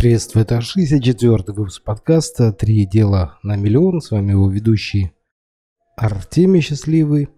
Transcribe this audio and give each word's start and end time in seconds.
приветствую. 0.00 0.44
Это 0.44 0.60
64-й 0.60 1.52
выпуск 1.52 1.84
подкаста 1.84 2.54
«Три 2.54 2.86
дела 2.86 3.38
на 3.42 3.56
миллион». 3.56 4.00
С 4.00 4.10
вами 4.10 4.30
его 4.30 4.48
ведущий 4.48 5.12
Артемий 5.94 6.62
Счастливый. 6.62 7.28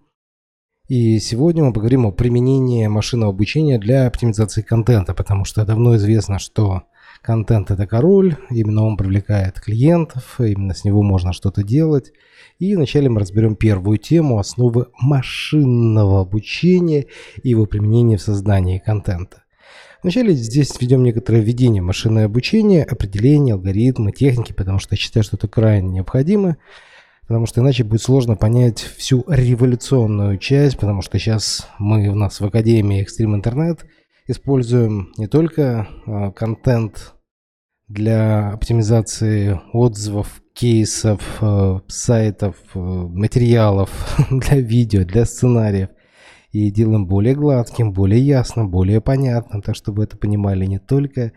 И 0.87 1.19
сегодня 1.19 1.65
мы 1.65 1.73
поговорим 1.73 2.05
о 2.05 2.13
применении 2.13 2.87
машинного 2.87 3.33
обучения 3.33 3.77
для 3.79 4.07
оптимизации 4.07 4.61
контента, 4.61 5.13
потому 5.13 5.43
что 5.43 5.65
давно 5.65 5.97
известно, 5.97 6.39
что 6.39 6.83
контент– 7.21 7.69
это 7.71 7.85
король, 7.85 8.37
именно 8.49 8.85
он 8.85 8.95
привлекает 8.95 9.59
клиентов, 9.59 10.39
именно 10.39 10.73
с 10.73 10.85
него 10.85 11.03
можно 11.03 11.33
что-то 11.33 11.63
делать. 11.63 12.13
И 12.59 12.77
вначале 12.77 13.09
мы 13.09 13.19
разберем 13.19 13.57
первую 13.57 13.97
тему– 13.97 14.37
основы 14.39 14.85
машинного 15.01 16.21
обучения 16.21 17.07
и 17.43 17.49
его 17.49 17.65
применения 17.65 18.15
в 18.15 18.21
создании 18.21 18.77
контента. 18.79 19.42
Вначале 20.03 20.33
здесь 20.33 20.69
введем 20.77 21.01
некоторое 21.01 21.39
введение 21.39 21.81
машинное 21.81 22.25
обучение, 22.25 22.83
определение, 22.83 23.53
алгоритмы, 23.53 24.11
техники, 24.11 24.51
потому 24.51 24.77
что 24.79 24.95
я 24.95 24.97
считаю, 24.97 25.23
что 25.23 25.37
это 25.37 25.47
крайне 25.47 25.87
необходимо, 25.87 26.57
потому 27.21 27.45
что 27.45 27.61
иначе 27.61 27.85
будет 27.85 28.01
сложно 28.01 28.35
понять 28.35 28.79
всю 28.79 29.23
революционную 29.29 30.37
часть, 30.39 30.77
потому 30.77 31.01
что 31.01 31.17
сейчас 31.17 31.69
мы 31.79 32.09
у 32.09 32.15
нас 32.15 32.41
в 32.41 32.45
Академии 32.45 33.01
Extreme 33.01 33.41
Internet 33.41 33.85
используем 34.27 35.13
не 35.17 35.27
только 35.27 35.87
э, 36.05 36.31
контент 36.33 37.13
для 37.87 38.49
оптимизации 38.51 39.61
отзывов, 39.71 40.41
кейсов, 40.53 41.21
э, 41.39 41.79
сайтов, 41.87 42.57
э, 42.75 42.79
материалов 42.79 43.89
для 44.29 44.57
видео, 44.57 45.05
для 45.05 45.23
сценариев– 45.23 45.87
и 46.53 46.69
делаем 46.69 47.07
более 47.07 47.35
гладким, 47.35 47.91
более 47.91 48.21
ясным, 48.21 48.69
более 48.69 49.01
понятным, 49.01 49.61
так 49.61 49.75
чтобы 49.75 50.03
это 50.03 50.17
понимали 50.17 50.65
не 50.65 50.77
только 50.77 51.33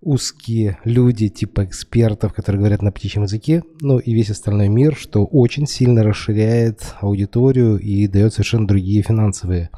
узкие 0.00 0.78
люди 0.84 1.28
типа 1.28 1.64
экспертов, 1.64 2.32
которые 2.32 2.60
говорят 2.60 2.80
на 2.80 2.92
птичьем 2.92 3.24
языке, 3.24 3.64
но 3.80 3.98
и 3.98 4.14
весь 4.14 4.30
остальной 4.30 4.68
мир, 4.68 4.94
что 4.94 5.26
очень 5.26 5.66
сильно 5.66 6.04
расширяет 6.04 6.94
аудиторию 7.00 7.76
и 7.76 8.06
дает 8.06 8.34
совершенно 8.34 8.68
другие 8.68 9.02
финансовые 9.02 9.70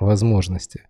возможности. 0.00 0.82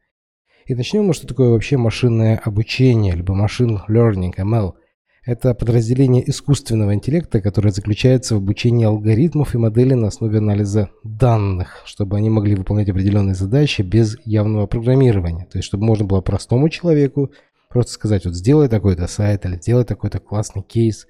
И 0.64 0.74
начнем 0.74 1.04
мы, 1.04 1.12
что 1.12 1.26
такое 1.26 1.50
вообще 1.50 1.76
машинное 1.76 2.38
обучение, 2.38 3.14
либо 3.14 3.34
машин 3.34 3.82
learning, 3.86 4.34
ML– 4.34 4.72
это 5.26 5.54
подразделение 5.54 6.28
искусственного 6.30 6.94
интеллекта, 6.94 7.40
которое 7.40 7.72
заключается 7.72 8.36
в 8.36 8.38
обучении 8.38 8.86
алгоритмов 8.86 9.54
и 9.54 9.58
моделей 9.58 9.96
на 9.96 10.06
основе 10.06 10.38
анализа 10.38 10.90
данных, 11.02 11.82
чтобы 11.84 12.16
они 12.16 12.30
могли 12.30 12.54
выполнять 12.54 12.88
определенные 12.88 13.34
задачи 13.34 13.82
без 13.82 14.16
явного 14.24 14.68
программирования. 14.68 15.44
То 15.50 15.58
есть, 15.58 15.66
чтобы 15.66 15.84
можно 15.84 16.04
было 16.04 16.20
простому 16.20 16.68
человеку 16.68 17.32
просто 17.68 17.92
сказать, 17.92 18.24
вот 18.24 18.34
сделай 18.34 18.68
такой-то 18.68 19.08
сайт, 19.08 19.44
или 19.44 19.56
сделай 19.56 19.84
такой-то 19.84 20.20
классный 20.20 20.62
кейс, 20.62 21.08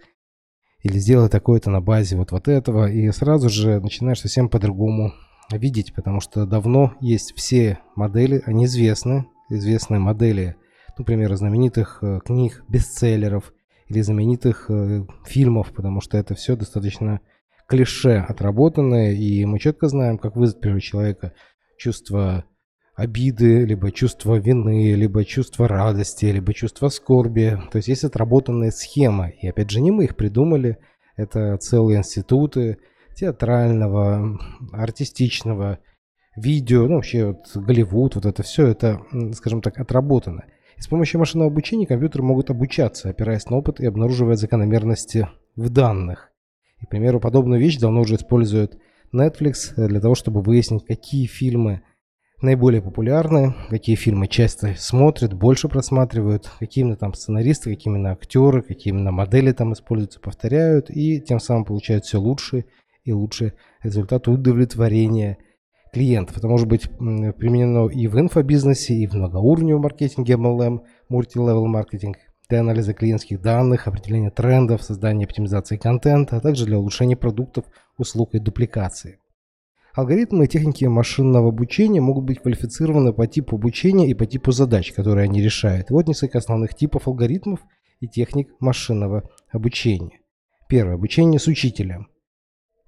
или 0.83 0.99
сделай 0.99 1.29
такой-то 1.29 1.69
на 1.69 1.83
базе 1.83 2.17
вот, 2.17 2.33
вот 2.33 2.49
этого, 2.49 2.91
и 2.91 3.11
сразу 3.11 3.51
же 3.51 3.81
начинаешь 3.81 4.21
совсем 4.21 4.49
по-другому 4.49 5.13
видеть, 5.53 5.95
потому 5.95 6.21
что 6.21 6.47
давно 6.47 6.95
есть 7.03 7.35
все 7.37 7.81
модели, 7.95 8.43
они 8.47 8.65
известны, 8.65 9.27
известные 9.51 10.01
модели, 10.01 10.57
например, 10.97 11.37
знаменитых 11.37 11.99
э, 12.01 12.21
книг, 12.25 12.65
бестселлеров– 12.67 13.53
или 13.89 14.01
знаменитых 14.01 14.71
э, 14.71 15.05
фильмов, 15.25 15.73
потому 15.73 16.01
что 16.01 16.19
это 16.19 16.35
все 16.35 16.57
достаточно 16.57 17.21
клише 17.69 18.25
отработанное, 18.29 19.13
и 19.13 19.45
мы 19.45 19.59
четко 19.59 19.89
знаем, 19.89 20.19
как 20.19 20.37
вызвать 20.37 20.65
у 20.67 20.81
человека 20.81 21.33
чувство 21.79 22.45
обиды, 22.95 23.65
либо 23.65 23.93
чувство 23.93 24.37
вины, 24.37 24.95
либо 24.95 25.25
чувство 25.25 25.69
радости, 25.69 26.27
либо 26.27 26.55
чувство 26.55 26.89
скорби. 26.89 27.59
То 27.71 27.77
есть 27.77 27.89
есть 27.89 28.05
отработанная 28.05 28.71
схема. 28.71 29.29
И 29.29 29.47
опять 29.47 29.71
же, 29.71 29.81
не 29.81 29.91
мы 29.91 30.05
их 30.05 30.17
придумали. 30.17 30.79
Это 31.17 31.57
целые 31.59 31.99
институты 31.99 32.79
театрального, 33.15 34.39
артистичного, 34.73 35.79
видео, 36.37 36.87
ну 36.87 36.97
вообще 36.97 37.27
вот 37.27 37.51
Голливуд, 37.55 38.15
вот 38.15 38.27
это 38.27 38.43
все, 38.43 38.67
это, 38.67 39.01
скажем 39.33 39.63
так, 39.63 39.79
отработано. 39.79 40.45
И 40.77 40.83
с 40.83 40.89
помощью 40.89 41.21
машинного 41.21 41.51
обучения 41.51 41.87
компьютеры 41.87 42.23
могут 42.23 42.51
обучаться, 42.51 43.09
опираясь 43.09 43.49
на 43.49 43.57
опыт 43.57 43.81
и 43.81 43.87
обнаруживая 43.87 44.37
закономерности 44.37 45.29
в 45.55 45.71
данных. 45.71 46.31
И, 46.81 46.87
к 46.87 46.91
примеру, 46.91 47.21
подобную 47.21 47.61
вещь 47.61 47.79
давно 47.79 48.03
уже 48.03 48.17
использует 48.17 48.79
Netflix 49.15 49.75
для 49.77 50.01
того, 50.01 50.15
чтобы 50.15 50.43
выяснить, 50.43 50.85
какие 50.85 51.27
фильмы 51.27 51.83
наиболее 52.43 52.83
популярны, 52.83 53.55
какие 53.71 53.97
фильмы 53.97 54.29
часто 54.29 54.75
смотрят, 54.77 55.33
больше 55.33 55.69
просматривают, 55.69 56.51
какие 56.59 56.83
именно 56.83 56.97
там 56.97 57.15
сценаристы, 57.15 57.71
какие 57.71 57.93
именно 57.93 58.13
актеры, 58.13 58.63
какие 58.63 58.93
именно 58.93 59.11
модели 59.11 59.53
там 59.53 59.73
используются, 59.73 60.21
повторяют, 60.21 60.91
и 60.91 61.21
тем 61.21 61.41
самым 61.41 61.65
получают 61.65 62.05
все 62.05 62.21
лучше 62.21 62.67
и 63.05 63.13
лучше 63.13 63.55
результат 63.83 64.29
удовлетворения 64.29 65.39
клиентов. 65.97 66.37
Это 66.37 66.47
может 66.47 66.69
быть 66.69 66.91
применено 66.91 67.89
и 67.89 68.07
в 68.07 68.21
инфобизнесе, 68.21 68.95
и 68.95 69.07
в 69.07 69.15
многоуровневом 69.15 69.81
маркетинге 69.81 70.35
MLM, 70.35 70.81
multi-level 71.11 71.65
маркетинг, 71.65 72.19
для 72.51 72.61
анализа 72.61 72.93
клиентских 72.93 73.41
данных, 73.41 73.89
определения 73.89 74.31
трендов, 74.31 74.83
создания 74.83 75.25
оптимизации 75.25 75.79
контента, 75.79 76.37
а 76.37 76.41
также 76.41 76.67
для 76.67 76.79
улучшения 76.79 77.17
продуктов, 77.17 77.65
услуг 77.97 78.35
и 78.35 78.39
дупликации. 78.39 79.21
Алгоритмы 79.95 80.45
и 80.45 80.49
техники 80.49 80.85
машинного 80.85 81.49
обучения 81.49 82.03
могут 82.03 82.25
быть 82.25 82.43
квалифицированы 82.43 83.15
по 83.15 83.27
типу 83.27 83.57
обучения 83.57 84.07
и 84.11 84.13
по 84.13 84.27
типу 84.27 84.53
задач, 84.53 84.93
которые 84.93 85.25
они 85.25 85.43
решают. 85.43 85.89
Вот 85.89 86.09
несколько 86.09 86.37
основных 86.37 86.75
типов 86.75 87.09
алгоритмов 87.09 87.61
и 88.01 88.07
техник 88.07 88.51
машинного 88.61 89.31
обучения. 89.51 90.21
Первое. 90.69 90.97
Обучение 90.97 91.41
с 91.41 91.47
учителем. 91.47 92.09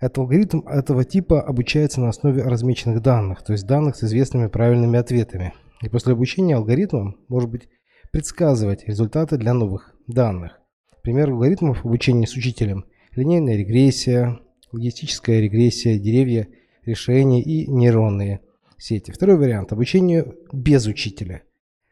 Этот 0.00 0.18
алгоритм 0.18 0.60
этого 0.60 1.04
типа 1.04 1.42
обучается 1.42 2.00
на 2.00 2.10
основе 2.10 2.42
размеченных 2.44 3.02
данных, 3.02 3.42
то 3.42 3.52
есть 3.52 3.66
данных 3.66 3.96
с 3.96 4.04
известными 4.04 4.46
правильными 4.46 4.96
ответами. 4.96 5.54
И 5.82 5.88
после 5.88 6.12
обучения 6.12 6.54
алгоритмом 6.54 7.16
может 7.26 7.50
быть 7.50 7.68
предсказывать 8.12 8.86
результаты 8.86 9.38
для 9.38 9.54
новых 9.54 9.96
данных. 10.06 10.60
Пример 11.02 11.30
алгоритмов 11.30 11.84
обучения 11.84 12.28
с 12.28 12.34
учителем– 12.34 12.84
линейная 13.16 13.56
регрессия, 13.56 14.38
логистическая 14.70 15.40
регрессия, 15.40 15.98
деревья, 15.98 16.46
решения 16.84 17.42
и 17.42 17.68
нейронные 17.68 18.40
сети. 18.76 19.10
Второй 19.10 19.36
вариант– 19.36 19.72
обучение 19.72 20.32
без 20.52 20.86
учителя. 20.86 21.42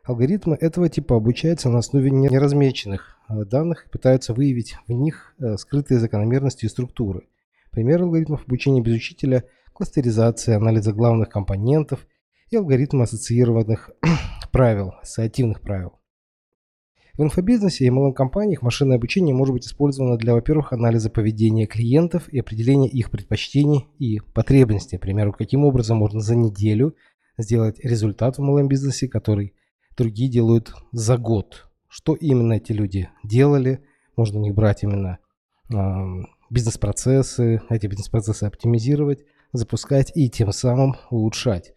Алгоритмы 0.04 0.56
этого 0.60 0.88
типа 0.88 1.16
обучаются 1.16 1.70
на 1.70 1.78
основе 1.78 2.12
неразмеченных 2.12 3.18
э, 3.28 3.44
данных 3.44 3.86
и 3.86 3.90
пытаются 3.90 4.32
выявить 4.32 4.76
в 4.86 4.92
них 4.92 5.34
э, 5.40 5.56
скрытые 5.56 5.98
закономерности 5.98 6.66
и 6.66 6.68
структуры– 6.68 7.26
Пример 7.76 8.00
алгоритмов 8.00 8.46
обучения 8.46 8.80
без 8.80 8.94
учителя– 8.94 9.44
кластеризация, 9.74 10.56
анализа 10.56 10.94
главных 10.94 11.28
компонентов 11.28 12.06
и 12.48 12.56
алгоритмы 12.56 13.02
ассоциированных 13.02 13.90
правил, 14.50 14.94
ассоциативных 15.02 15.60
правил. 15.60 15.92
В 17.18 17.22
инфобизнесе 17.22 17.84
и 17.84 17.90
MLM-компаниях 17.90 18.62
машинное 18.62 18.96
обучение 18.96 19.34
может 19.34 19.52
быть 19.52 19.66
использовано 19.66 20.16
для, 20.16 20.32
во-первых, 20.32 20.72
анализа 20.72 21.10
поведения 21.10 21.66
клиентов 21.66 22.30
и 22.30 22.38
определения 22.38 22.88
их 22.88 23.10
предпочтений 23.10 23.86
и 23.98 24.20
потребностей. 24.20 24.96
К 24.96 25.02
примеру, 25.02 25.34
каким 25.34 25.66
образом 25.66 25.98
можно 25.98 26.20
за 26.20 26.34
неделю 26.34 26.96
сделать 27.36 27.78
результат 27.84 28.38
в 28.38 28.40
MLM-бизнесе, 28.40 29.06
который 29.06 29.52
другие 29.98 30.30
делают 30.30 30.74
за 30.92 31.18
год. 31.18 31.68
Что 31.88 32.14
именно 32.14 32.54
эти 32.54 32.72
люди 32.72 33.10
делали, 33.22 33.84
можно 34.16 34.38
них 34.38 34.54
брать 34.54 34.82
именно 34.82 35.18
бизнес-процессы, 36.50 37.62
эти 37.70 37.86
бизнес-процессы 37.86 38.44
оптимизировать, 38.44 39.24
запускать 39.52 40.12
и 40.14 40.28
тем 40.30 40.52
самым 40.52 40.96
улучшать. 41.10 41.72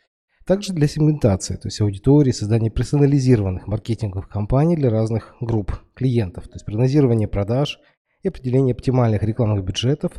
Также 0.46 0.74
для 0.74 0.88
сегментации, 0.88 1.56
то 1.56 1.68
есть 1.68 1.80
аудитории, 1.80 2.32
создания 2.32 2.72
персонализированных 2.72 3.68
маркетинговых 3.68 4.30
кампаний 4.30 4.76
для 4.76 4.90
разных 4.90 5.36
групп 5.40 5.74
клиентов, 5.94 6.46
то 6.46 6.56
есть 6.56 6.66
прогнозирование 6.66 7.28
продаж 7.28 7.80
и 8.24 8.30
определение 8.30 8.74
оптимальных 8.74 9.22
рекламных 9.22 9.64
бюджетов 9.64 10.14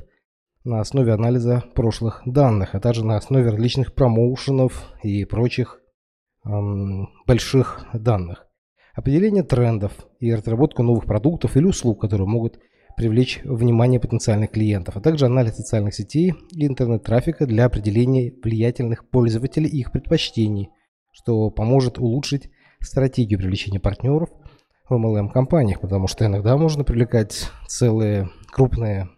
на 0.62 0.80
основе 0.80 1.12
анализа 1.12 1.64
прошлых 1.74 2.22
данных, 2.26 2.74
а 2.74 2.80
также 2.80 3.04
на 3.04 3.16
основе 3.16 3.50
различных 3.50 3.94
промоушенов 3.94 4.92
и 5.02 5.24
прочих 5.24 5.80
эм, 6.44 7.08
больших 7.26 7.86
данных. 7.92 8.46
Определение 8.94 9.42
трендов 9.42 9.92
и 10.18 10.32
разработку 10.32 10.82
новых 10.82 11.06
продуктов 11.06 11.56
или 11.56 11.64
услуг, 11.64 12.00
которые 12.00 12.28
могут 12.28 12.60
привлечь 13.00 13.40
внимание 13.44 13.98
потенциальных 13.98 14.50
клиентов, 14.50 14.94
а 14.94 15.00
также 15.00 15.24
анализ 15.24 15.56
социальных 15.56 15.94
сетей 15.94 16.34
и 16.52 16.66
интернет-трафика 16.66 17.46
для 17.46 17.64
определения 17.64 18.30
влиятельных 18.42 19.08
пользователей 19.08 19.70
и 19.70 19.78
их 19.78 19.90
предпочтений, 19.90 20.68
что 21.10 21.48
поможет 21.48 21.98
улучшить 21.98 22.50
стратегию 22.82 23.38
привлечения 23.38 23.80
партнеров 23.80 24.28
в 24.86 24.92
MLM-компаниях, 24.92 25.80
потому 25.80 26.08
что 26.08 26.26
иногда 26.26 26.58
можно 26.58 26.84
привлекать 26.84 27.48
целые 27.66 28.28
крупные 28.52 29.08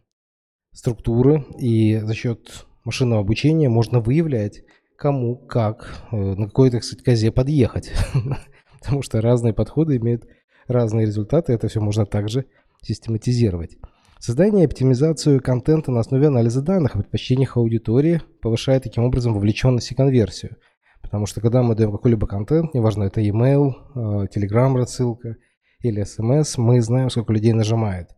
структуры, 0.73 1.45
и 1.59 1.99
за 1.99 2.15
счет 2.15 2.67
машинного 2.85 3.23
обучения 3.23 3.69
можно 3.69 3.99
выявлять, 3.99 4.63
кому, 4.97 5.35
как, 5.35 6.05
э, 6.13 6.17
на 6.17 6.47
какой-то, 6.47 6.79
кстати, 6.79 7.03
козе 7.03 7.33
подъехать. 7.33 7.91
Потому 8.81 9.03
что 9.03 9.21
разные 9.21 9.53
подходы 9.53 9.97
имеют 9.97 10.29
разные 10.69 11.07
результаты, 11.07 11.53
это 11.53 11.67
все 11.67 11.81
можно 11.81 12.07
также 12.07 12.47
систематизировать. 12.83 13.79
Создание 14.19 14.63
и 14.63 14.67
оптимизацию 14.67 15.43
контента 15.43 15.91
на 15.91 16.01
основе 16.01 16.29
анализа 16.29 16.63
данных 16.63 16.95
о 16.95 16.99
предпочтениях 16.99 17.57
аудитории 17.57 18.23
повышает 18.41 18.85
таким 18.85 19.03
образом 19.05 19.35
вовлеченность 19.35 19.91
и 19.91 19.97
конверсию. 19.97 20.57
Потому 21.03 21.27
что 21.27 21.41
когда 21.41 21.63
мы 21.63 21.75
даем 21.75 21.91
какой-либо 21.91 22.29
контент, 22.29 22.73
неважно 22.73 23.05
это 23.05 23.21
email, 23.21 23.73
э, 23.95 24.27
telegram 24.33 24.77
рассылка 24.77 25.37
или 25.81 26.03
SMS, 26.03 26.55
мы 26.57 26.81
знаем, 26.81 27.11
сколько 27.11 27.33
людей 27.33 27.53
нажимает. 27.53 28.11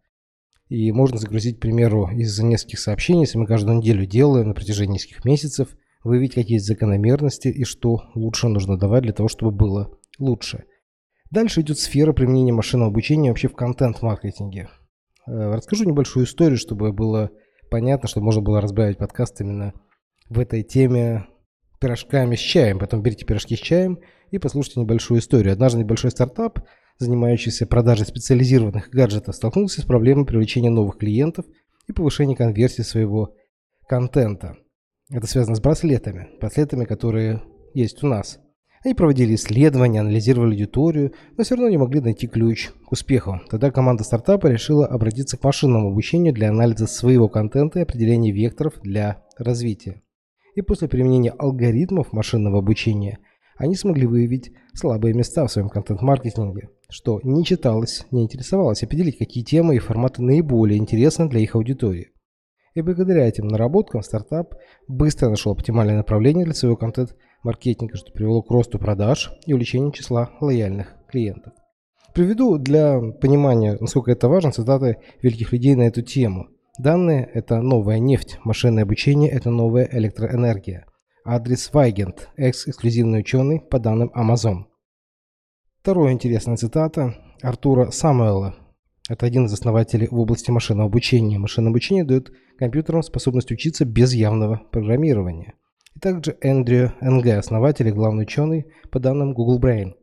И 0.69 0.93
можно 0.93 1.19
загрузить, 1.19 1.57
к 1.59 1.61
примеру, 1.61 2.11
из 2.11 2.39
нескольких 2.39 2.81
сообщений, 2.81 3.23
если 3.23 3.39
мы 3.39 3.47
каждую 3.47 3.79
неделю 3.79 4.07
делаем 4.07 4.49
на 4.49 4.55
протяжении 4.55 4.95
нескольких 4.95 5.25
месяцев, 5.25 5.69
выявить 6.03 6.35
какие 6.35 6.57
есть 6.57 6.67
закономерности 6.67 7.49
и 7.49 7.65
что 7.65 8.03
лучше 8.15 8.49
нужно 8.49 8.79
давать 8.79 9.05
для 9.05 9.13
того, 9.13 9.29
чтобы 9.29 9.53
было 9.53 9.91
лучше. 10.19 10.65
Дальше 11.35 11.63
идет 11.63 11.81
сфера 11.81 12.13
применения 12.13 12.53
машинного 12.53 12.93
обучения 12.93 13.31
вообще 13.31 13.49
в 13.49 13.57
контент-маркетинге. 13.57 14.69
Э, 15.27 15.55
расскажу 15.57 15.83
небольшую 15.83 16.27
историю, 16.27 16.57
чтобы 16.57 16.93
было 16.93 17.31
понятно, 17.73 18.09
чтобы 18.09 18.27
можно 18.27 18.41
было 18.41 18.61
разбавить 18.61 18.99
подкаст 18.99 19.41
именно 19.41 19.75
в 20.29 20.39
этой 20.39 20.63
теме 20.63 21.27
пирожками 21.81 22.37
с 22.37 22.39
чаем. 22.39 22.79
Потом 22.79 23.03
берите 23.03 23.27
пирожки 23.27 23.57
с 23.57 23.59
чаем 23.59 23.99
и 24.31 24.39
послушайте 24.39 24.79
небольшую 24.79 25.19
историю. 25.19 25.53
Однажды 25.53 25.81
небольшой 25.81 26.13
стартап, 26.13 26.61
занимающийся 26.99 27.67
продажей 27.67 28.07
специализированных 28.07 28.91
гаджетов, 28.91 29.35
столкнулся 29.35 29.81
с 29.81 29.85
проблемой 29.85 30.27
привлечения 30.27 30.71
новых 30.71 30.99
клиентов 30.99 31.47
и 31.89 31.93
повышения 31.93 32.37
конверсии 32.37 32.83
своего 32.83 33.35
контента. 33.89 34.57
Это 35.11 35.27
связано 35.27 35.57
с 35.57 35.61
браслетами, 35.61 36.29
браслетами, 36.39 36.85
которые 36.85 37.43
есть 37.75 38.05
у 38.05 38.07
нас. 38.07 38.39
Они 38.85 38.93
проводили 38.93 39.35
исследования, 39.35 40.01
анализировали 40.01 40.53
аудиторию, 40.53 41.15
но 41.39 41.45
все 41.45 41.55
равно 41.55 41.71
не 41.71 41.79
могли 41.79 42.03
найти 42.03 42.27
ключ 42.27 42.71
к 42.85 42.93
успеху. 42.93 43.41
Тогда 43.49 43.71
команда 43.71 44.05
стартапа 44.05 44.47
решила 44.49 44.87
обратиться 44.87 45.39
к 45.39 45.43
машинному 45.43 45.89
обучению 45.89 46.35
для 46.35 46.51
анализа 46.51 46.87
своего 46.87 47.31
контента 47.31 47.79
и 47.79 47.83
определения 47.83 48.31
векторов 48.31 48.75
для 48.83 49.23
развития. 49.39 50.03
И 50.55 50.61
после 50.61 50.87
применения 50.87 51.31
алгоритмов 51.31 52.13
машинного 52.13 52.59
обучения 52.59 53.21
они 53.57 53.75
смогли 53.75 54.07
выявить 54.07 54.53
слабые 54.75 55.15
места 55.15 55.47
в 55.47 55.51
своем 55.51 55.71
контент-маркетинге, 55.71 56.69
что 56.91 57.21
не 57.23 57.43
читалось, 57.43 58.05
не 58.11 58.25
интересовалось, 58.25 58.83
определить, 58.83 59.17
какие 59.17 59.45
темы 59.45 59.77
и 59.77 59.79
форматы 59.79 60.21
наиболее 60.21 60.79
интересны 60.79 61.27
для 61.31 61.41
их 61.41 61.55
аудитории. 61.55 62.11
И 62.75 62.83
благодаря 62.83 63.27
этим 63.27 63.47
наработкам 63.47 64.03
стартап 64.03 64.55
быстро 64.89 65.31
нашел 65.31 65.53
оптимальное 65.53 65.97
направление 65.97 66.45
для 66.45 66.55
своего 66.55 66.77
контент-маркетинга, 66.77 67.25
что 67.52 68.12
привело 68.12 68.43
к 68.43 68.50
росту 68.50 68.79
продаж 68.79 69.31
и 69.46 69.52
увеличению 69.52 69.93
числа 69.93 70.31
лояльных 70.41 70.94
клиентов. 71.08 71.52
Приведу 72.14 72.58
для 72.58 73.00
понимания, 73.00 73.76
насколько 73.81 74.11
это 74.12 74.29
важно, 74.29 74.52
цитаты 74.52 74.99
великих 75.23 75.52
людей 75.52 75.75
на 75.75 75.82
эту 75.82 76.02
тему. 76.02 76.49
Данные– 76.79 77.29
это 77.35 77.61
новая 77.61 77.99
нефть, 77.99 78.38
машинное 78.44 78.85
обучение– 78.85 79.31
это 79.31 79.50
новая 79.50 79.88
электроэнергия. 79.93 80.87
Адрес 81.25 81.73
Вайгент, 81.73 82.31
экс-эксклюзивный 82.37 83.20
ученый 83.20 83.61
по 83.61 83.79
данным 83.79 84.11
Amazon. 84.14 84.64
Вторая 85.81 86.12
интересная 86.12 86.56
цитата 86.56 87.14
Артура 87.43 87.91
Самуэла, 87.91 88.55
это 89.08 89.26
один 89.26 89.44
из 89.44 89.52
основателей 89.52 90.08
в 90.11 90.19
области 90.19 90.50
машинного 90.50 90.88
обучения. 90.88 91.38
Машинное 91.38 91.70
обучение 91.70 92.05
дает 92.05 92.32
компьютерам 92.58 93.02
способность 93.02 93.50
учиться 93.50 93.85
без 93.85 94.14
явного 94.14 94.62
программирования. 94.73 95.55
И 95.94 96.00
также 96.00 96.37
Эндрю 96.41 96.93
Н.Г., 97.00 97.37
основатель 97.37 97.88
и 97.88 97.93
главный 97.93 98.25
ученый 98.25 98.67
по 98.91 98.99
данным 98.99 99.32
Google 99.32 99.61
Brain. 99.61 99.94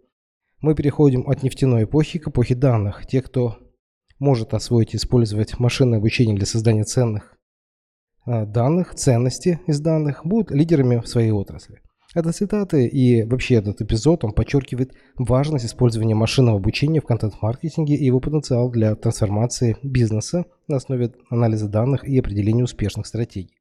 Мы 0.61 0.75
переходим 0.75 1.27
от 1.27 1.43
нефтяной 1.43 1.83
эпохи 1.83 2.19
к 2.19 2.27
эпохе 2.27 2.55
данных. 2.55 3.05
Те, 3.07 3.21
кто 3.21 3.57
может 4.19 4.53
освоить 4.53 4.93
и 4.93 4.97
использовать 4.97 5.59
машинное 5.59 5.97
обучение 5.97 6.35
для 6.35 6.45
создания 6.45 6.83
ценных 6.83 7.35
а, 8.25 8.45
данных, 8.45 8.93
ценности 8.95 9.59
из 9.67 9.79
данных, 9.79 10.21
будут 10.23 10.51
лидерами 10.51 10.97
в 10.97 11.07
своей 11.07 11.31
отрасли. 11.31 11.81
Это 12.13 12.31
цитаты 12.33 12.87
и 12.87 13.23
вообще 13.23 13.55
этот 13.55 13.81
эпизод, 13.81 14.23
он 14.23 14.33
подчеркивает 14.33 14.93
важность 15.17 15.65
использования 15.65 16.13
машинного 16.13 16.57
обучения 16.57 16.99
в 16.99 17.05
контент-маркетинге 17.05 17.95
и 17.95 18.05
его 18.05 18.19
потенциал 18.19 18.69
для 18.69 18.95
трансформации 18.95 19.77
бизнеса 19.81 20.45
на 20.67 20.75
основе 20.75 21.13
анализа 21.29 21.69
данных 21.69 22.03
и 22.03 22.19
определения 22.19 22.63
успешных 22.63 23.07
стратегий. 23.07 23.60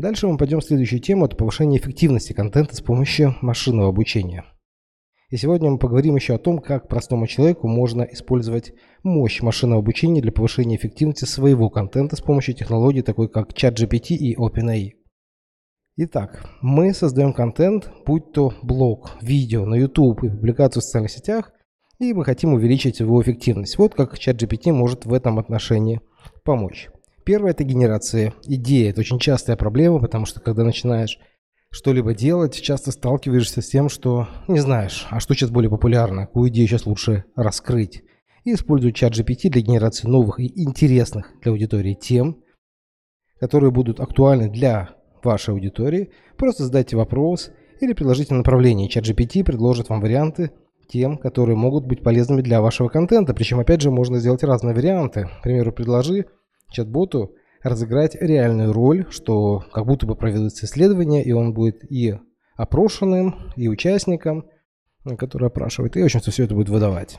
Дальше 0.00 0.26
мы 0.26 0.38
пойдем 0.38 0.60
в 0.60 0.64
следующую 0.64 1.00
тему, 1.00 1.26
это 1.26 1.36
повышение 1.36 1.78
эффективности 1.78 2.32
контента 2.32 2.74
с 2.74 2.80
помощью 2.80 3.36
машинного 3.42 3.90
обучения. 3.90 4.46
И 5.28 5.36
сегодня 5.36 5.70
мы 5.70 5.78
поговорим 5.78 6.16
еще 6.16 6.34
о 6.34 6.38
том, 6.38 6.58
как 6.58 6.88
простому 6.88 7.26
человеку 7.26 7.68
можно 7.68 8.04
использовать 8.04 8.72
мощь 9.02 9.42
машинного 9.42 9.82
обучения 9.82 10.22
для 10.22 10.32
повышения 10.32 10.76
эффективности 10.76 11.26
своего 11.26 11.68
контента 11.68 12.16
с 12.16 12.22
помощью 12.22 12.54
технологий 12.54 13.02
такой 13.02 13.28
как 13.28 13.52
ChatGPT 13.52 14.14
и 14.14 14.34
OpenAI. 14.36 14.92
Итак, 15.96 16.48
мы 16.62 16.94
создаем 16.94 17.34
контент, 17.34 17.92
будь 18.06 18.32
то 18.32 18.54
блог, 18.62 19.18
видео 19.20 19.66
на 19.66 19.74
YouTube 19.74 20.24
и 20.24 20.30
публикацию 20.30 20.80
в 20.80 20.84
социальных 20.84 21.10
сетях, 21.10 21.52
и 21.98 22.14
мы 22.14 22.24
хотим 22.24 22.54
увеличить 22.54 23.00
его 23.00 23.20
эффективность. 23.20 23.76
Вот 23.76 23.94
как 23.94 24.14
ChatGPT 24.14 24.72
может 24.72 25.04
в 25.04 25.12
этом 25.12 25.38
отношении 25.38 26.00
помочь. 26.42 26.88
Первое– 27.24 27.50
это 27.52 27.64
генерация 27.64 28.34
идеи. 28.44 28.88
Это 28.88 29.00
очень 29.00 29.18
частая 29.18 29.56
проблема, 29.56 30.00
потому 30.00 30.26
что 30.26 30.40
когда 30.40 30.64
начинаешь 30.64 31.18
что-либо 31.70 32.14
делать, 32.14 32.60
часто 32.60 32.90
сталкиваешься 32.90 33.62
с 33.62 33.68
тем, 33.68 33.88
что 33.88 34.28
не 34.48 34.58
знаешь, 34.58 35.06
а 35.10 35.20
что 35.20 35.34
сейчас 35.34 35.50
более 35.50 35.70
популярно, 35.70 36.26
какую 36.26 36.50
идею 36.50 36.66
сейчас 36.66 36.86
лучше 36.86 37.24
раскрыть. 37.36 38.02
И 38.44 38.54
использую 38.54 38.92
чат 38.92 39.12
GPT 39.12 39.50
для 39.50 39.60
генерации 39.60 40.08
новых 40.08 40.40
и 40.40 40.50
интересных 40.62 41.30
для 41.42 41.52
аудитории 41.52 41.94
тем, 41.94 42.42
которые 43.38 43.70
будут 43.70 44.00
актуальны 44.00 44.50
для 44.50 44.90
вашей 45.22 45.50
аудитории, 45.54 46.10
просто 46.36 46.64
задайте 46.64 46.96
вопрос 46.96 47.50
или 47.80 47.92
предложите 47.92 48.34
направление. 48.34 48.88
Чат 48.88 49.04
GPT 49.04 49.44
предложит 49.44 49.90
вам 49.90 50.00
варианты 50.00 50.50
тем, 50.88 51.18
которые 51.18 51.56
могут 51.56 51.86
быть 51.86 52.02
полезными 52.02 52.42
для 52.42 52.60
вашего 52.60 52.88
контента. 52.88 53.32
Причем, 53.32 53.60
опять 53.60 53.80
же, 53.80 53.90
можно 53.90 54.18
сделать 54.18 54.42
разные 54.42 54.74
варианты. 54.74 55.28
К 55.40 55.42
примеру, 55.42 55.72
предложи 55.72 56.26
чат-боту 56.70 57.34
разыграть 57.62 58.14
реальную 58.14 58.72
роль, 58.72 59.06
что 59.10 59.64
как 59.72 59.86
будто 59.86 60.06
бы 60.06 60.16
проведется 60.16 60.66
исследование, 60.66 61.22
и 61.22 61.32
он 61.32 61.52
будет 61.52 61.90
и 61.90 62.18
опрошенным, 62.56 63.52
и 63.56 63.68
участником, 63.68 64.46
который 65.18 65.48
опрашивает, 65.48 65.96
и, 65.96 66.02
в 66.02 66.04
общем-то, 66.04 66.30
все 66.30 66.44
это 66.44 66.54
будет 66.54 66.68
выдавать. 66.68 67.18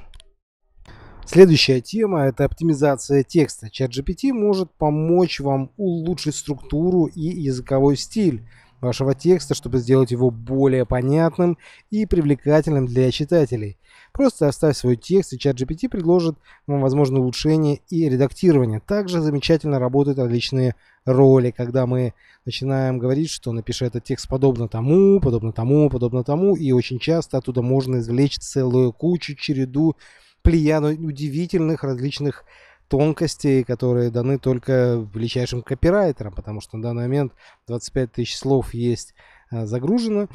Следующая 1.26 1.82
тема– 1.82 2.26
это 2.26 2.46
оптимизация 2.46 3.24
текста. 3.24 3.68
ChatGPT 3.68 4.34
может 4.34 4.72
помочь 4.76 5.40
вам 5.40 5.72
улучшить 5.78 6.36
структуру 6.36 7.06
и 7.06 7.22
языковой 7.22 7.96
стиль 7.96 8.48
вашего 8.82 9.14
текста, 9.14 9.54
чтобы 9.54 9.78
сделать 9.78 10.12
его 10.12 10.32
более 10.32 10.86
понятным 10.86 11.58
и 11.90 12.06
привлекательным 12.06 12.88
для 12.88 13.12
читателей. 13.12 13.78
Просто 14.12 14.48
оставь 14.48 14.76
свой 14.76 14.98
текст, 14.98 15.34
и 15.34 15.38
ChatGPT 15.38 15.88
предложит 15.88 16.38
вам 16.68 16.82
возможные 16.82 17.22
улучшения 17.22 17.80
и 17.90 18.10
редактирование. 18.10 18.82
Также 18.82 19.22
замечательно 19.22 19.80
работают 19.80 20.20
различные 20.20 20.76
роли, 21.06 21.52
когда 21.52 21.86
мы 21.86 22.14
начинаем 22.46 23.00
говорить, 23.00 23.30
что 23.30 23.52
напиши 23.52 23.86
этот 23.86 24.04
текст 24.04 24.28
подобно 24.28 24.68
тому, 24.68 25.20
подобно 25.22 25.54
тому, 25.54 25.90
подобно 25.90 26.24
тому, 26.24 26.56
и 26.56 26.72
очень 26.72 27.00
часто 27.00 27.38
оттуда 27.38 27.62
можно 27.62 27.98
извлечь 27.98 28.38
целую 28.38 28.92
кучу, 28.92 29.36
череду 29.36 29.96
плеяду 30.42 30.88
удивительных 30.88 31.84
различных 31.84 32.44
тонкостей, 32.92 33.64
которые 33.64 34.12
даны 34.12 34.38
только 34.38 35.08
величайшим 35.16 35.62
копирайтерам, 35.62 36.34
потому 36.34 36.60
что 36.60 36.76
на 36.76 36.84
данный 36.84 37.04
момент 37.04 37.32
25 37.68 38.12
тысяч 38.12 38.38
слов 38.38 38.74
есть 38.74 39.16
а, 39.50 39.66
загружено 39.66 40.28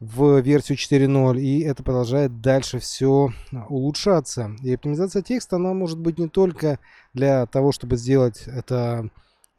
в 0.00 0.40
версию 0.40 0.78
4.0, 0.78 1.38
и 1.38 1.60
это 1.60 1.82
продолжает 1.82 2.40
дальше 2.40 2.78
все 2.78 3.28
улучшаться. 3.68 4.56
И 4.62 4.72
оптимизация 4.72 5.20
текста, 5.20 5.56
она 5.56 5.74
может 5.74 5.98
быть 5.98 6.18
не 6.18 6.28
только 6.28 6.78
для 7.12 7.44
того, 7.44 7.72
чтобы 7.72 7.98
сделать 7.98 8.44
это 8.46 9.10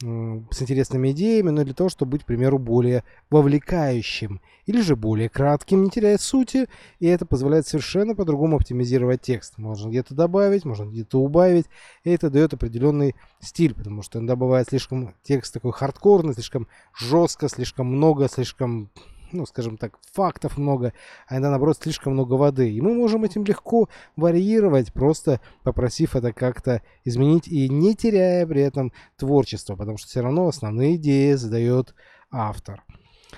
с 0.01 0.61
интересными 0.61 1.11
идеями, 1.11 1.49
но 1.49 1.63
для 1.63 1.73
того, 1.73 1.89
чтобы 1.89 2.11
быть, 2.11 2.23
к 2.23 2.25
примеру, 2.25 2.59
более 2.59 3.03
вовлекающим 3.29 4.41
или 4.65 4.81
же 4.81 4.95
более 4.95 5.29
кратким, 5.29 5.83
не 5.83 5.89
теряя 5.89 6.17
сути, 6.17 6.67
и 6.99 7.07
это 7.07 7.25
позволяет 7.25 7.67
совершенно 7.67 8.15
по-другому 8.15 8.57
оптимизировать 8.57 9.21
текст. 9.21 9.57
Можно 9.57 9.89
где-то 9.89 10.13
добавить, 10.13 10.65
можно 10.65 10.85
где-то 10.85 11.19
убавить, 11.19 11.67
и 12.03 12.09
это 12.09 12.29
дает 12.29 12.53
определенный 12.53 13.15
стиль, 13.39 13.73
потому 13.73 14.01
что 14.01 14.19
иногда 14.19 14.35
бывает 14.35 14.67
слишком 14.67 15.15
текст 15.23 15.53
такой 15.53 15.71
хардкорный, 15.71 16.33
слишком 16.33 16.67
жестко, 16.97 17.47
слишком 17.47 17.87
много, 17.87 18.27
слишком 18.27 18.89
ну, 19.33 19.45
скажем 19.45 19.77
так, 19.77 19.97
фактов 20.11 20.57
много, 20.57 20.93
а 21.27 21.33
иногда, 21.33 21.51
наоборот, 21.51 21.77
слишком 21.81 22.13
много 22.13 22.33
воды. 22.33 22.71
И 22.71 22.81
мы 22.81 22.93
можем 22.93 23.23
этим 23.23 23.43
легко 23.43 23.89
варьировать, 24.15 24.93
просто 24.93 25.41
попросив 25.63 26.15
это 26.15 26.33
как-то 26.33 26.81
изменить 27.03 27.47
и 27.47 27.69
не 27.69 27.95
теряя 27.95 28.45
при 28.47 28.61
этом 28.61 28.91
творчество, 29.17 29.75
потому 29.75 29.97
что 29.97 30.07
все 30.07 30.21
равно 30.21 30.47
основные 30.47 30.95
идеи 30.95 31.33
задает 31.33 31.93
автор. 32.31 32.83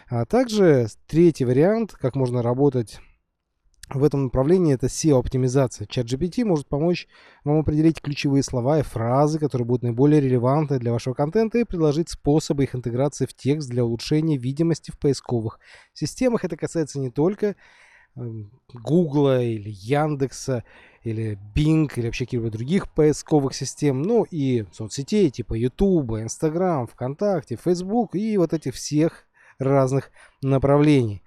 А 0.09 0.25
также 0.25 0.87
третий 1.07 1.45
вариант, 1.45 1.93
как 1.93 2.15
можно 2.15 2.41
работать 2.41 2.99
в 3.89 4.03
этом 4.03 4.25
направлении 4.25 4.73
это 4.73 4.87
SEO-оптимизация. 4.87 5.87
ChatGPT 5.87 6.43
может 6.43 6.67
помочь 6.67 7.07
вам 7.43 7.59
определить 7.59 8.01
ключевые 8.01 8.43
слова 8.43 8.79
и 8.79 8.83
фразы, 8.83 9.39
которые 9.39 9.65
будут 9.65 9.83
наиболее 9.83 10.21
релевантны 10.21 10.79
для 10.79 10.91
вашего 10.91 11.13
контента 11.13 11.59
и 11.59 11.63
предложить 11.63 12.09
способы 12.09 12.63
их 12.63 12.75
интеграции 12.75 13.25
в 13.25 13.33
текст 13.33 13.69
для 13.69 13.85
улучшения 13.85 14.37
видимости 14.37 14.91
в 14.91 14.97
поисковых 14.97 15.59
системах. 15.93 16.43
Это 16.43 16.57
касается 16.57 16.99
не 16.99 17.11
только 17.11 17.55
Гугла 18.73 19.41
или 19.41 19.69
Яндекса 19.69 20.63
или 21.03 21.37
Bing 21.53 21.91
или 21.95 22.05
вообще 22.05 22.25
каких-либо 22.25 22.49
других 22.49 22.91
поисковых 22.91 23.53
систем, 23.53 24.01
ну 24.01 24.25
и 24.29 24.65
соцсетей 24.71 25.29
типа 25.29 25.53
YouTube, 25.53 26.13
Instagram, 26.13 26.87
ВКонтакте, 26.87 27.57
Facebook 27.63 28.15
и 28.15 28.37
вот 28.37 28.53
этих 28.53 28.73
всех 28.73 29.25
разных 29.59 30.11
направлений. 30.41 31.21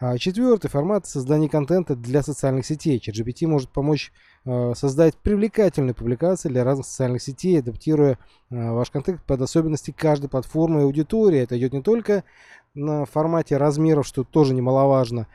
А 0.00 0.16
четвертый 0.16 0.68
формат 0.68 1.06
создания 1.06 1.50
контента 1.50 1.94
для 1.94 2.22
социальных 2.22 2.64
сетей. 2.64 2.98
ChatGPT 2.98 3.46
может 3.46 3.68
помочь 3.68 4.12
э, 4.46 4.72
создать 4.74 5.14
привлекательные 5.14 5.92
публикации 5.92 6.48
для 6.48 6.64
разных 6.64 6.86
социальных 6.86 7.20
сетей, 7.20 7.58
адаптируя 7.58 8.12
э, 8.48 8.70
ваш 8.70 8.90
контент 8.90 9.22
под 9.22 9.42
особенности 9.42 9.90
каждой 9.90 10.30
платформы 10.30 10.80
и 10.80 10.84
аудитории. 10.84 11.40
Это 11.40 11.58
идет 11.58 11.74
не 11.74 11.82
только 11.82 12.24
на 12.72 13.04
формате 13.04 13.58
размеров, 13.58 14.06
что 14.06 14.24
тоже 14.24 14.54
немаловажно, 14.54 15.26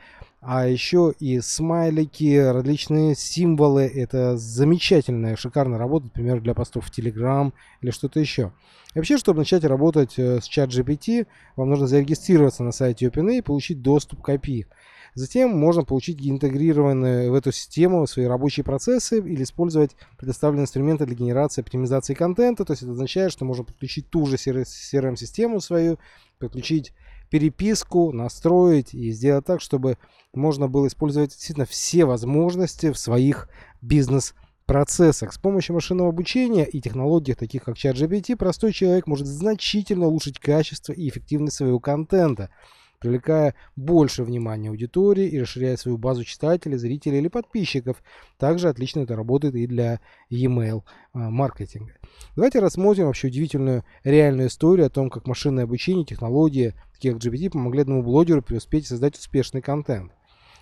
а 0.48 0.68
еще 0.68 1.12
и 1.18 1.40
смайлики, 1.40 2.38
различные 2.38 3.16
символы. 3.16 3.82
Это 3.82 4.36
замечательная, 4.36 5.34
шикарная 5.34 5.76
работа, 5.76 6.04
например, 6.06 6.40
для 6.40 6.54
постов 6.54 6.86
в 6.86 6.96
Telegram 6.96 7.52
или 7.80 7.90
что-то 7.90 8.20
еще. 8.20 8.52
И 8.94 8.98
вообще, 8.98 9.18
чтобы 9.18 9.40
начать 9.40 9.64
работать 9.64 10.16
э, 10.18 10.40
с 10.40 10.48
ChatGPT, 10.48 11.26
вам 11.56 11.70
нужно 11.70 11.88
зарегистрироваться 11.88 12.62
на 12.62 12.70
сайте 12.70 13.06
OpenAI 13.06 13.38
и 13.38 13.42
получить 13.42 13.82
доступ 13.82 14.22
к 14.22 14.28
API. 14.28 14.66
Затем 15.14 15.50
можно 15.50 15.82
получить 15.82 16.24
интегрированные 16.24 17.28
в 17.28 17.34
эту 17.34 17.50
систему 17.50 18.06
свои 18.06 18.26
рабочие 18.26 18.62
процессы 18.62 19.18
или 19.18 19.42
использовать 19.42 19.96
предоставленные 20.16 20.64
инструменты 20.64 21.06
для 21.06 21.16
генерации 21.16 21.62
оптимизации 21.62 22.14
контента. 22.14 22.64
То 22.64 22.72
есть 22.72 22.84
это 22.84 22.92
означает, 22.92 23.32
что 23.32 23.44
можно 23.44 23.64
подключить 23.64 24.10
ту 24.10 24.26
же 24.26 24.36
CRM-систему 24.36 25.60
свою, 25.60 25.98
подключить 26.38 26.92
переписку, 27.30 28.12
настроить 28.12 28.94
и 28.94 29.10
сделать 29.10 29.44
так, 29.44 29.60
чтобы 29.60 29.98
можно 30.34 30.68
было 30.68 30.86
использовать 30.86 31.30
действительно 31.30 31.66
все 31.66 32.04
возможности 32.04 32.92
в 32.92 32.98
своих 32.98 33.48
бизнес-процессах. 33.80 35.32
С 35.32 35.38
помощью 35.38 35.74
машинного 35.74 36.10
обучения 36.10 36.64
и 36.64 36.80
технологий, 36.80 37.34
таких 37.34 37.64
как 37.64 37.76
ChatGPT, 37.76 38.36
простой 38.36 38.72
человек 38.72 39.06
может 39.06 39.26
значительно 39.26 40.06
улучшить 40.06 40.38
качество 40.38 40.92
и 40.92 41.08
эффективность 41.08 41.56
своего 41.56 41.80
контента 41.80 42.50
привлекая 42.98 43.54
больше 43.76 44.24
внимания 44.24 44.70
аудитории 44.70 45.28
и 45.28 45.40
расширяя 45.40 45.76
свою 45.76 45.98
базу 45.98 46.24
читателей, 46.24 46.78
зрителей 46.78 47.18
или 47.18 47.28
подписчиков. 47.28 48.02
Также 48.38 48.68
отлично 48.68 49.00
это 49.00 49.16
работает 49.16 49.54
и 49.54 49.66
для 49.66 50.00
e-mail 50.30 50.82
а, 51.12 51.30
маркетинга. 51.30 51.92
Давайте 52.34 52.60
рассмотрим 52.60 53.06
вообще 53.06 53.28
удивительную 53.28 53.84
реальную 54.04 54.48
историю 54.48 54.86
о 54.86 54.90
том, 54.90 55.10
как 55.10 55.26
машинное 55.26 55.64
обучение, 55.64 56.04
технологии, 56.04 56.74
такие 56.92 57.14
как 57.14 57.22
GPT, 57.22 57.50
помогли 57.50 57.82
одному 57.82 58.02
блогеру 58.02 58.42
преуспеть 58.42 58.84
и 58.84 58.88
создать 58.88 59.16
успешный 59.16 59.62
контент. 59.62 60.12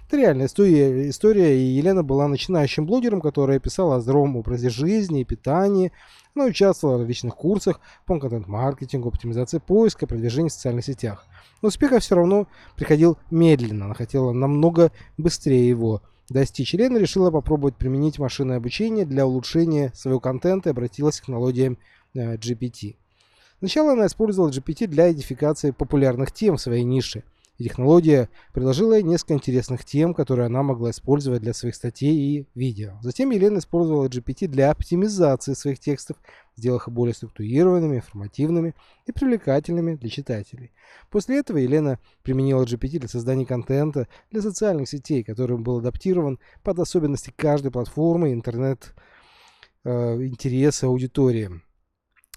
Это 0.06 0.18
реальная 0.18 0.46
история, 0.46 1.08
история, 1.08 1.58
и 1.58 1.62
Елена 1.62 2.02
была 2.02 2.28
начинающим 2.28 2.84
блогером, 2.84 3.22
которая 3.22 3.58
писала 3.58 3.96
о 3.96 4.00
здоровом 4.00 4.36
образе 4.36 4.68
жизни 4.68 5.22
и 5.22 5.24
питании. 5.24 5.92
Она 6.34 6.46
участвовала 6.46 6.96
в 6.96 7.00
различных 7.00 7.36
курсах 7.36 7.80
по 8.06 8.18
контент-маркетингу, 8.18 9.08
оптимизации 9.08 9.58
поиска, 9.58 10.06
продвижению 10.06 10.50
в 10.50 10.52
социальных 10.52 10.84
сетях. 10.84 11.26
Но 11.62 11.68
успеха 11.68 12.00
все 12.00 12.16
равно 12.16 12.48
приходил 12.76 13.18
медленно, 13.30 13.84
она 13.84 13.94
хотела 13.94 14.32
намного 14.32 14.90
быстрее 15.16 15.68
его 15.68 16.02
достичь. 16.28 16.74
Елена 16.74 16.98
решила 16.98 17.30
попробовать 17.30 17.76
применить 17.76 18.18
машинное 18.18 18.56
обучение 18.56 19.04
для 19.04 19.26
улучшения 19.26 19.92
своего 19.94 20.18
контента 20.18 20.70
и 20.70 20.72
обратилась 20.72 21.16
к 21.16 21.20
технологиям 21.20 21.78
э, 22.14 22.36
GPT. 22.36 22.96
Сначала 23.60 23.92
она 23.92 24.06
использовала 24.06 24.50
GPT 24.50 24.88
для 24.88 25.10
идентификации 25.10 25.70
популярных 25.70 26.32
тем 26.32 26.56
в 26.56 26.60
своей 26.60 26.82
нише– 26.82 27.22
и 27.58 27.64
технология 27.64 28.28
предложила 28.52 28.94
ей 28.94 29.02
несколько 29.02 29.34
интересных 29.34 29.84
тем, 29.84 30.12
которые 30.12 30.46
она 30.46 30.62
могла 30.62 30.90
использовать 30.90 31.42
для 31.42 31.54
своих 31.54 31.76
статей 31.76 32.16
и 32.16 32.46
видео. 32.54 32.98
Затем 33.02 33.30
Елена 33.30 33.58
использовала 33.58 34.08
GPT 34.08 34.48
для 34.48 34.70
оптимизации 34.70 35.54
своих 35.54 35.78
текстов, 35.78 36.16
сделав 36.56 36.88
их 36.88 36.92
более 36.92 37.14
структурированными, 37.14 37.96
информативными 37.96 38.74
и 39.06 39.12
привлекательными 39.12 39.94
для 39.94 40.10
читателей. 40.10 40.72
После 41.10 41.38
этого 41.38 41.58
Елена 41.58 42.00
применила 42.22 42.64
GPT 42.64 42.98
для 42.98 43.08
создания 43.08 43.46
контента 43.46 44.08
для 44.30 44.42
социальных 44.42 44.88
сетей, 44.88 45.22
который 45.22 45.56
был 45.56 45.78
адаптирован 45.78 46.40
под 46.62 46.80
особенности 46.80 47.32
каждой 47.36 47.70
платформы 47.70 48.32
интернет-интереса 48.32 50.86
э, 50.86 50.88
аудитории. 50.88 51.60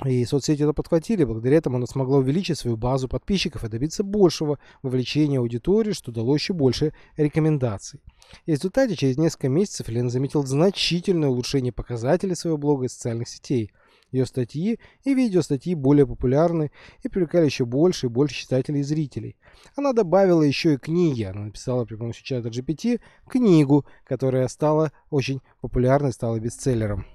И 0.05 0.23
соцсети 0.25 0.61
это 0.61 0.73
подхватили, 0.73 1.23
благодаря 1.23 1.57
этому 1.57 1.77
она 1.77 1.87
смогла 1.87 2.19
увеличить 2.19 2.59
свою 2.59 2.77
базу 2.77 3.09
подписчиков 3.09 3.63
и 3.63 3.69
добиться 3.69 4.03
большего 4.03 4.59
вовлечения 4.83 5.39
аудитории, 5.39 5.91
что 5.91 6.11
дало 6.11 6.35
еще 6.35 6.53
больше 6.53 6.93
рекомендаций. 7.15 7.99
И 8.45 8.51
в 8.51 8.53
результате 8.55 8.95
через 8.95 9.17
несколько 9.17 9.49
месяцев 9.49 9.89
Лена 9.89 10.11
заметил 10.11 10.45
значительное 10.45 11.29
улучшение 11.29 11.73
показателей 11.73 12.35
своего 12.35 12.57
блога 12.57 12.85
и 12.85 12.89
социальных 12.89 13.27
сетей. 13.27 13.71
Ее 14.11 14.25
статьи 14.25 14.79
и 15.03 15.13
видеостатьи 15.15 15.73
более 15.73 16.05
популярны 16.05 16.71
и 17.01 17.09
привлекали 17.09 17.45
еще 17.45 17.65
больше 17.65 18.05
и 18.05 18.09
больше 18.09 18.35
читателей 18.35 18.81
и 18.81 18.83
зрителей. 18.83 19.35
Она 19.75 19.93
добавила 19.93 20.43
еще 20.43 20.75
и 20.75 20.77
книги. 20.77 21.23
Она 21.23 21.45
написала 21.45 21.85
при 21.85 21.95
помощи 21.95 22.23
чата 22.23 22.49
GPT 22.49 23.01
книгу, 23.27 23.85
которая 24.05 24.47
стала 24.47 24.91
очень 25.09 25.41
популярной, 25.59 26.13
стала 26.13 26.39
бестселлером. 26.39 27.05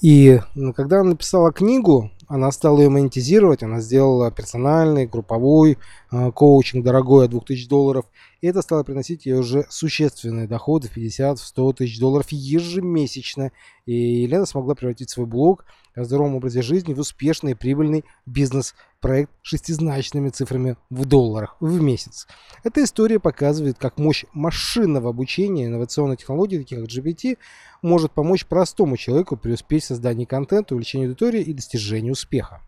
И 0.00 0.40
когда 0.76 1.00
она 1.00 1.10
написала 1.10 1.52
книгу, 1.52 2.10
она 2.28 2.52
стала 2.52 2.78
ее 2.78 2.88
монетизировать, 2.90 3.62
она 3.62 3.80
сделала 3.80 4.30
персональный, 4.30 5.06
групповой 5.06 5.78
коучинг 6.10 6.84
дорогой 6.84 7.26
от 7.26 7.30
2000 7.30 7.68
долларов. 7.68 8.06
Это 8.40 8.62
стало 8.62 8.82
приносить 8.82 9.26
ей 9.26 9.34
уже 9.34 9.66
существенные 9.68 10.46
доходы 10.46 10.88
в 10.88 10.96
50-100 10.96 11.74
тысяч 11.74 11.98
долларов 11.98 12.26
ежемесячно. 12.30 13.52
И 13.84 14.22
Елена 14.22 14.46
смогла 14.46 14.74
превратить 14.74 15.10
свой 15.10 15.26
блог 15.26 15.64
о 15.94 16.04
здоровом 16.04 16.36
образе 16.36 16.62
жизни 16.62 16.94
в 16.94 17.00
успешный 17.00 17.52
и 17.52 17.54
прибыльный 17.54 18.04
бизнес-проект 18.26 19.32
шестизначными 19.42 20.28
цифрами 20.30 20.76
в 20.88 21.04
долларах 21.04 21.56
в 21.60 21.80
месяц. 21.80 22.26
Эта 22.64 22.84
история 22.84 23.18
показывает, 23.18 23.78
как 23.78 23.98
мощь 23.98 24.24
машинного 24.32 25.10
обучения 25.10 25.66
инновационной 25.66 26.16
технологии, 26.16 26.58
таких 26.58 26.80
как 26.80 26.88
GPT, 26.88 27.38
может 27.82 28.12
помочь 28.12 28.46
простому 28.46 28.96
человеку 28.96 29.36
преуспеть 29.36 29.84
в 29.84 29.86
создании 29.86 30.24
контента, 30.24 30.74
увеличению 30.74 31.08
аудитории 31.08 31.42
и 31.42 31.52
достижению 31.52 32.12
успеха. 32.12 32.62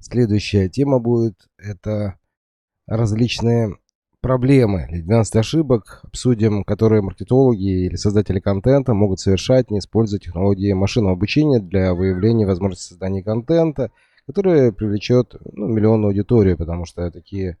Следующая 0.00 0.68
тема 0.68 0.98
будет 0.98 1.48
это 1.58 2.18
различные 2.96 3.76
проблемы 4.20 4.86
12 4.90 5.36
ошибок 5.36 6.00
обсудим, 6.04 6.62
которые 6.64 7.02
маркетологи 7.02 7.86
или 7.86 7.96
создатели 7.96 8.38
контента 8.38 8.94
могут 8.94 9.20
совершать, 9.20 9.70
не 9.70 9.78
используя 9.78 10.20
технологии 10.20 10.72
машинного 10.72 11.14
обучения 11.14 11.58
для 11.58 11.94
выявления 11.94 12.46
возможности 12.46 12.88
создания 12.90 13.22
контента, 13.22 13.90
который 14.26 14.72
привлечет 14.72 15.34
ну, 15.52 15.66
миллионную 15.66 16.10
аудиторию, 16.10 16.56
потому 16.56 16.84
что 16.84 17.10
такие 17.10 17.56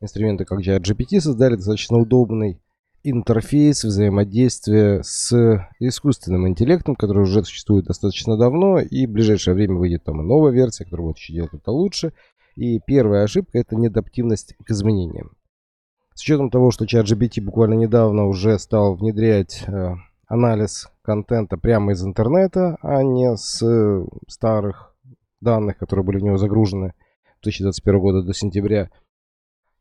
инструменты, 0.00 0.44
как 0.44 0.60
GPT, 0.60 1.20
создали 1.20 1.56
достаточно 1.56 1.98
удобный 1.98 2.60
интерфейс 3.02 3.84
взаимодействия 3.84 5.02
с 5.02 5.68
искусственным 5.78 6.48
интеллектом, 6.48 6.96
который 6.96 7.24
уже 7.24 7.44
существует 7.44 7.84
достаточно 7.84 8.38
давно, 8.38 8.78
и 8.78 9.06
в 9.06 9.10
ближайшее 9.10 9.54
время 9.54 9.74
выйдет 9.74 10.04
там 10.04 10.26
новая 10.26 10.52
версия, 10.52 10.84
которая 10.84 11.08
будет 11.08 11.18
еще 11.18 11.34
делать 11.34 11.52
это 11.52 11.70
лучше. 11.70 12.12
И 12.56 12.78
первая 12.78 13.24
ошибка– 13.24 13.58
это 13.60 13.76
неадаптивность 13.76 14.54
к 14.64 14.70
изменениям. 14.70 15.32
С 16.14 16.22
учетом 16.22 16.50
того, 16.50 16.70
что 16.70 16.84
ChatGPT 16.84 17.42
буквально 17.42 17.74
недавно 17.74 18.26
уже 18.26 18.58
стал 18.60 18.94
внедрять 18.94 19.64
э, 19.66 19.94
анализ 20.28 20.88
контента 21.02 21.56
прямо 21.56 21.92
из 21.92 22.04
интернета, 22.04 22.78
а 22.82 23.02
не 23.02 23.36
с 23.36 23.60
э, 23.62 24.06
старых 24.28 24.94
данных, 25.40 25.76
которые 25.78 26.04
были 26.04 26.18
в 26.18 26.22
него 26.22 26.36
загружены 26.36 26.94
2021 27.42 28.00
года 28.00 28.22
до 28.22 28.32
сентября, 28.32 28.90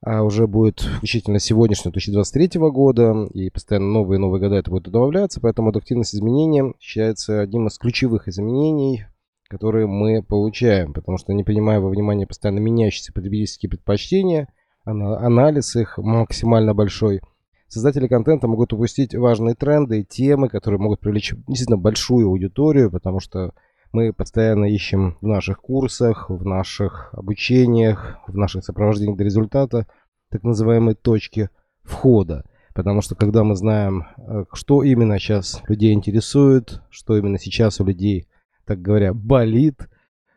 а 0.02 0.24
уже 0.24 0.48
будет 0.48 0.82
включительно 0.82 1.40
сегодняшнего 1.40 1.94
2023 1.94 2.60
года, 2.60 3.28
и 3.34 3.52
постоянно 3.52 3.88
новые 3.88 4.18
и 4.18 4.22
новые 4.22 4.42
года 4.42 4.56
это 4.56 4.72
будет 4.72 4.92
добавляться, 4.92 5.40
поэтому 5.40 5.70
адаптивность 5.70 6.16
изменениям 6.16 6.76
считается 6.80 7.40
одним 7.42 7.68
из 7.68 7.78
ключевых 7.78 8.28
изменений, 8.28 9.06
которые 9.50 9.88
мы 9.88 10.24
получаем, 10.24 10.94
потому 10.94 11.18
что 11.18 11.34
не 11.34 11.44
принимая 11.44 11.80
во 11.80 11.90
внимание 11.90 12.28
постоянно 12.28 12.60
меняющиеся 12.60 13.14
потребительские 13.14 13.70
предпочтения– 13.70 14.48
анализ 14.86 15.76
их 15.76 15.98
максимально 15.98 16.74
большой. 16.74 17.22
Создатели 17.68 18.08
контента 18.08 18.48
могут 18.48 18.74
упустить 18.74 19.16
важные 19.16 19.56
тренды 19.56 20.02
и 20.02 20.06
темы, 20.06 20.50
которые 20.50 20.80
могут 20.80 21.00
привлечь 21.00 21.34
действительно 21.48 21.78
большую 21.78 22.28
аудиторию, 22.28 22.92
потому 22.92 23.20
что 23.20 23.54
мы 23.92 24.14
постоянно 24.14 24.66
ищем 24.66 25.18
в 25.22 25.28
наших 25.28 25.60
курсах, 25.60 26.30
в 26.30 26.46
наших 26.46 27.14
обучениях, 27.14 28.18
в 28.28 28.36
наших 28.36 28.64
сопровождениях 28.64 29.18
до 29.18 29.24
результата 29.24 29.88
так 30.30 30.44
называемой 30.44 30.96
точки 30.96 31.50
входа. 31.84 32.44
Потому 32.76 33.02
что 33.02 33.16
когда 33.16 33.44
мы 33.44 33.56
знаем, 33.56 34.08
э, 34.18 34.46
что 34.52 34.84
именно 34.84 35.20
сейчас 35.20 35.62
людей 35.68 35.94
интересует, 35.94 36.82
что 36.90 37.16
именно 37.18 37.38
сейчас 37.38 37.80
у 37.80 37.86
людей, 37.86 38.28
так 38.66 38.82
говоря, 38.82 39.14
болит, 39.14 39.90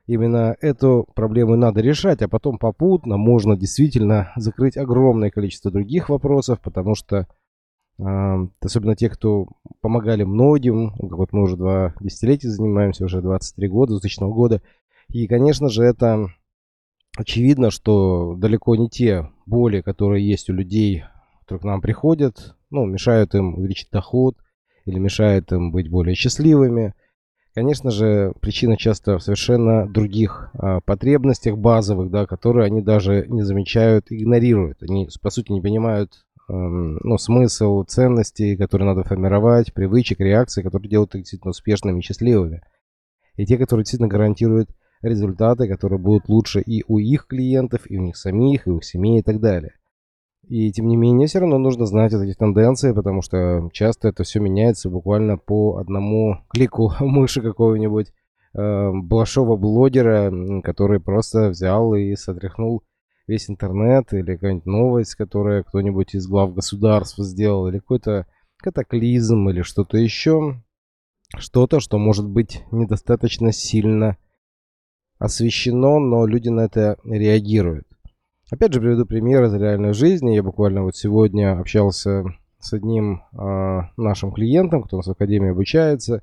именно 0.07 0.57
эту 0.61 1.09
проблему 1.15 1.57
надо 1.57 1.81
решать, 1.81 2.23
а 2.23 2.29
потом 2.29 2.59
попутно 2.59 3.17
можно 3.17 3.57
действительно 3.57 4.33
закрыть 4.37 4.77
огромное 4.77 5.31
количество 5.31 5.71
других 5.71 6.09
вопросов, 6.09 6.61
потому 6.61 6.95
что 6.95 7.27
особенно 7.99 8.95
те, 8.95 9.09
кто 9.09 9.49
помогали 9.81 10.23
многим, 10.25 10.93
вот 10.99 11.33
мы 11.33 11.43
уже 11.43 11.57
два 11.57 11.95
десятилетия 12.01 12.51
занимаемся, 12.51 13.07
уже 13.07 13.23
23 13.23 13.69
года, 13.69 13.93
2000 13.93 14.31
года, 14.33 14.63
и, 15.09 15.27
конечно 15.27 15.71
же, 15.71 15.83
это 15.83 16.29
очевидно, 17.17 17.71
что 17.71 18.35
далеко 18.37 18.77
не 18.77 18.91
те 18.91 19.31
боли, 19.47 19.81
которые 19.81 20.29
есть 20.29 20.51
у 20.51 20.53
людей, 20.53 21.05
которые 21.41 21.63
к 21.63 21.65
нам 21.65 21.81
приходят, 21.81 22.55
ну, 22.69 22.85
мешают 22.85 23.35
им 23.35 23.55
увеличить 23.55 23.91
доход 23.91 24.37
или 24.85 24.99
мешают 24.99 25.51
им 25.53 25.73
быть 25.73 25.89
более 25.89 26.15
счастливыми. 26.15 26.95
Конечно 27.57 27.91
же, 27.91 28.35
причина 28.43 28.77
часто 28.77 29.17
в 29.17 29.23
совершенно 29.23 29.89
других 29.89 30.51
а, 30.53 30.81
потребностях 30.83 31.57
базовых, 31.57 32.11
да, 32.11 32.27
которые 32.27 32.67
они 32.67 32.83
даже 32.83 33.25
не 33.29 33.45
замечают, 33.45 34.09
игнорируют. 34.11 34.83
Они, 34.83 35.09
по 35.23 35.31
сути, 35.31 35.53
не 35.53 35.63
понимают 35.63 36.27
эм, 36.51 36.99
ну, 37.03 37.17
смысл, 37.17 37.83
ценностей, 37.85 38.59
которые 38.59 38.89
надо 38.89 39.09
формировать, 39.09 39.73
привычек, 39.73 40.21
реакций, 40.21 40.63
которые 40.63 40.91
делают 40.91 41.15
их 41.15 41.23
действительно 41.23 41.53
успешными 41.53 42.01
и 42.01 42.03
счастливыми. 42.03 42.61
И 43.37 43.47
те, 43.47 43.57
которые 43.57 43.85
действительно 43.85 44.09
гарантируют 44.09 44.69
результаты, 45.01 45.67
которые 45.67 45.99
будут 45.99 46.29
лучше 46.29 46.61
и 46.61 46.85
у 46.87 46.99
их 46.99 47.27
клиентов, 47.27 47.91
и 47.91 47.97
у 47.97 48.03
них 48.03 48.19
самих, 48.19 48.67
и 48.67 48.71
у 48.71 48.83
семей 48.83 49.21
и 49.21 49.23
так 49.23 49.41
далее. 49.41 49.73
И 50.49 50.71
тем 50.71 50.87
не 50.87 50.97
менее, 50.97 51.27
все 51.27 51.41
равно 51.41 51.59
нужно 51.59 51.87
знать 51.87 52.13
эти 52.13 52.35
тенденции, 52.35 52.93
потому 52.93 53.21
что 53.21 53.69
часто 53.73 54.09
это 54.09 54.23
все 54.23 54.39
меняется 54.39 54.89
буквально 54.89 55.39
по 55.39 55.79
одному 55.79 56.39
клику 56.49 56.93
мыши 57.01 57.43
какого-нибудь 57.43 58.13
э, 58.55 58.91
большого 58.93 59.57
блогера, 59.57 60.33
который 60.63 61.01
просто 61.01 61.49
взял 61.49 61.95
и 61.95 62.15
сотряхнул 62.15 62.85
весь 63.27 63.51
интернет, 63.51 64.13
или 64.13 64.35
какая-нибудь 64.35 64.67
новость, 64.67 65.17
которая 65.17 65.65
кто-нибудь 65.65 66.15
из 66.15 66.29
глав 66.29 66.55
государств 66.55 67.19
сделал, 67.19 67.67
или 67.67 67.79
какой-то 67.79 68.27
катаклизм, 68.59 69.49
или 69.49 69.63
что-то 69.63 69.99
еще. 69.99 70.63
Что-то, 71.37 71.81
что 71.81 71.99
может 71.99 72.29
быть 72.29 72.63
недостаточно 72.71 73.51
сильно 73.51 74.17
освещено, 75.19 75.99
но 75.99 76.25
люди 76.25 76.51
на 76.51 76.61
это 76.61 76.99
реагируют. 77.05 77.86
Опять 78.49 78.73
же, 78.73 78.81
приведу 78.81 79.07
пример 79.07 79.43
из 79.45 79.55
реальной 79.55 79.93
жизни. 79.93 80.37
Я 80.37 80.45
буквально 80.45 80.85
вот 80.85 80.95
сегодня 80.95 81.59
общался 81.59 82.25
с 82.61 82.73
одним 82.73 83.23
э, 83.33 83.81
нашим 83.97 84.31
клиентом, 84.31 84.85
кто 84.85 84.97
у 84.97 84.99
нас 85.01 85.09
в 85.09 85.11
Академии 85.11 85.51
обучается, 85.51 86.23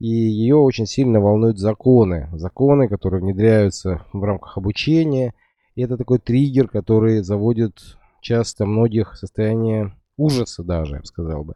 и 0.00 0.08
ее 0.08 0.56
очень 0.56 0.86
сильно 0.86 1.20
волнуют 1.20 1.58
законы. 1.58 2.28
Законы, 2.32 2.88
которые 2.88 3.20
внедряются 3.22 4.04
в 4.12 4.24
рамках 4.24 4.58
обучения. 4.58 5.32
И 5.76 5.82
это 5.82 5.96
такой 5.96 6.18
триггер, 6.18 6.66
который 6.66 7.22
заводит 7.22 7.98
часто 8.20 8.66
многих 8.66 9.12
в 9.12 9.18
состояние 9.18 9.94
ужаса 10.16 10.64
даже, 10.64 10.94
я 10.94 11.00
бы 11.00 11.06
сказал 11.06 11.44
бы. 11.44 11.54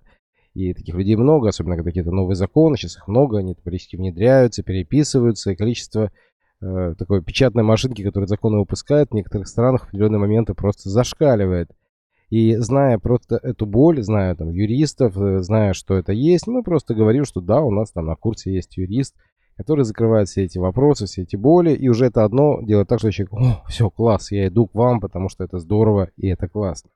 И 0.55 0.75
таких 0.75 0.95
людей 0.95 1.17
много, 1.17 1.49
особенно 1.49 1.75
когда 1.75 1.91
какие-то 1.91 2.13
новые 2.13 2.37
законы, 2.37 2.77
сейчас 2.77 2.99
их 2.99 3.09
много, 3.09 3.39
они 3.39 3.57
периодически 3.57 3.97
внедряются, 3.97 4.63
переписываются, 4.63 5.51
и 5.51 5.57
количество 5.57 6.13
э, 6.65 6.95
такой 6.99 7.23
печатной 7.23 7.63
машинки, 7.63 8.03
которая 8.03 8.27
законы 8.27 8.59
выпускает, 8.59 9.11
в 9.11 9.15
некоторых 9.15 9.49
странах 9.49 9.83
в 9.83 9.89
определенные 9.89 10.19
моменты 10.19 10.55
просто 10.55 10.89
зашкаливает. 10.89 11.71
И 12.31 12.57
зная 12.57 12.99
просто 12.99 13.37
эту 13.37 13.67
боль, 13.67 14.03
зная 14.03 14.35
там 14.35 14.51
юристов, 14.51 15.17
э, 15.17 15.41
зная, 15.41 15.75
что 15.75 15.95
это 15.95 16.13
есть, 16.13 16.47
мы 16.47 16.63
просто 16.63 16.95
говорим, 16.95 17.25
что 17.25 17.41
да, 17.41 17.61
у 17.61 17.71
нас 17.71 17.93
там 17.93 18.07
на 18.07 18.17
курсе 18.17 18.53
есть 18.53 18.77
юрист, 18.77 19.15
который 19.57 19.85
закрывает 19.85 20.29
все 20.29 20.45
эти 20.45 20.59
вопросы, 20.59 21.07
все 21.07 21.23
эти 21.23 21.37
боли, 21.37 21.73
и 21.73 21.89
уже 21.89 22.07
это 22.07 22.25
одно 22.25 22.61
делает 22.63 22.89
так, 22.89 22.99
что 22.99 23.13
человек, 23.13 23.35
о, 23.35 23.69
все, 23.69 23.91
класс, 23.91 24.33
я 24.33 24.49
иду 24.49 24.67
к 24.67 24.75
вам, 24.75 25.01
потому 25.01 25.29
что 25.29 25.45
это 25.45 25.59
здорово 25.59 26.11
и 26.17 26.29
это 26.29 26.49
классно. 26.49 26.91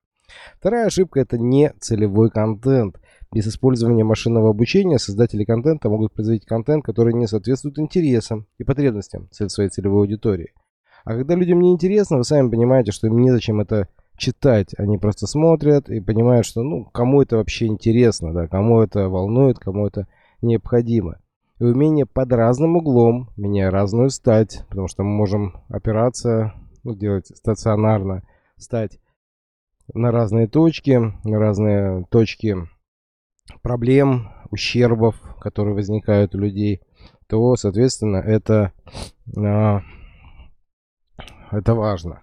Вторая 0.58 0.86
ошибка– 0.86 1.20
это 1.20 1.38
не 1.38 1.72
целевой 1.80 2.30
контент. 2.30 3.00
Без 3.32 3.46
использования 3.46 4.04
машинного 4.04 4.50
обучения 4.50 4.98
создатели 4.98 5.44
контента 5.44 5.90
могут 5.90 6.12
производить 6.12 6.46
контент, 6.46 6.84
который 6.84 7.12
не 7.12 7.26
соответствует 7.26 7.78
интересам 7.78 8.46
и 8.56 8.64
потребностям 8.64 9.28
своей 9.30 9.68
целевой 9.68 10.02
аудитории. 10.02 10.54
А 11.04 11.12
когда 11.12 11.34
людям 11.34 11.60
не 11.60 11.72
интересно, 11.72 12.16
вы 12.16 12.24
сами 12.24 12.50
понимаете, 12.50 12.92
что 12.92 13.06
им 13.06 13.18
незачем 13.18 13.60
это 13.60 13.88
читать. 14.16 14.74
Они 14.78 14.98
просто 14.98 15.26
смотрят 15.26 15.88
и 15.90 16.00
понимают, 16.00 16.46
что 16.46 16.62
ну, 16.62 16.84
кому 16.84 17.22
это 17.22 17.36
вообще 17.36 17.66
интересно, 17.66 18.32
да, 18.32 18.48
кому 18.48 18.80
это 18.80 19.08
волнует, 19.08 19.58
кому 19.58 19.86
это 19.86 20.06
необходимо. 20.42 21.18
И 21.60 21.64
умение 21.64 22.06
под 22.06 22.32
разным 22.32 22.76
углом, 22.76 23.30
меняя 23.36 23.70
разную 23.70 24.10
стать, 24.10 24.64
потому 24.68 24.88
что 24.88 25.02
мы 25.02 25.10
можем 25.10 25.62
опираться, 25.68 26.54
ну, 26.82 26.94
делать 26.94 27.26
стационарно, 27.28 28.22
стать 28.56 28.98
на 29.92 30.12
разные 30.12 30.46
точки, 30.46 31.12
на 31.24 31.38
разные 31.38 32.04
точки 32.10 32.56
проблем, 33.62 34.30
ущербов, 34.50 35.16
которые 35.40 35.74
возникают 35.74 36.34
у 36.34 36.38
людей, 36.38 36.80
то, 37.26 37.56
соответственно, 37.56 38.16
это, 38.16 38.72
а, 39.36 39.82
это 41.50 41.74
важно. 41.74 42.22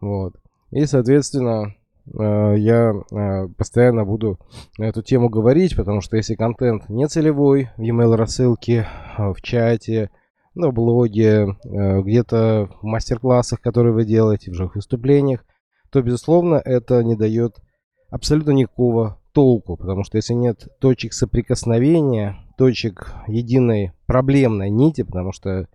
Вот. 0.00 0.34
И, 0.70 0.86
соответственно, 0.86 1.74
а, 2.18 2.54
я 2.54 2.92
а, 3.12 3.48
постоянно 3.48 4.04
буду 4.04 4.38
на 4.78 4.84
эту 4.84 5.02
тему 5.02 5.28
говорить, 5.28 5.76
потому 5.76 6.00
что 6.00 6.16
если 6.16 6.34
контент 6.34 6.88
не 6.88 7.06
целевой, 7.06 7.70
в 7.76 7.82
e-mail 7.82 8.16
рассылке, 8.16 8.86
в 9.18 9.36
чате, 9.42 10.10
на 10.54 10.70
блоге, 10.70 11.56
где-то 11.64 12.68
в 12.82 12.84
мастер-классах, 12.84 13.62
которые 13.62 13.94
вы 13.94 14.04
делаете, 14.04 14.50
в 14.50 14.54
живых 14.54 14.74
выступлениях, 14.74 15.46
то, 15.90 16.02
безусловно, 16.02 16.56
это 16.62 17.02
не 17.02 17.16
дает 17.16 17.56
абсолютно 18.10 18.50
никакого 18.50 19.21
толку, 19.32 19.76
потому 19.76 20.04
что 20.04 20.16
если 20.16 20.34
нет 20.34 20.68
точек 20.80 21.12
соприкосновения, 21.12 22.36
точек 22.56 23.14
единой 23.26 23.92
проблемной 24.06 24.70
нити, 24.70 25.02
потому 25.02 25.32
что 25.32 25.68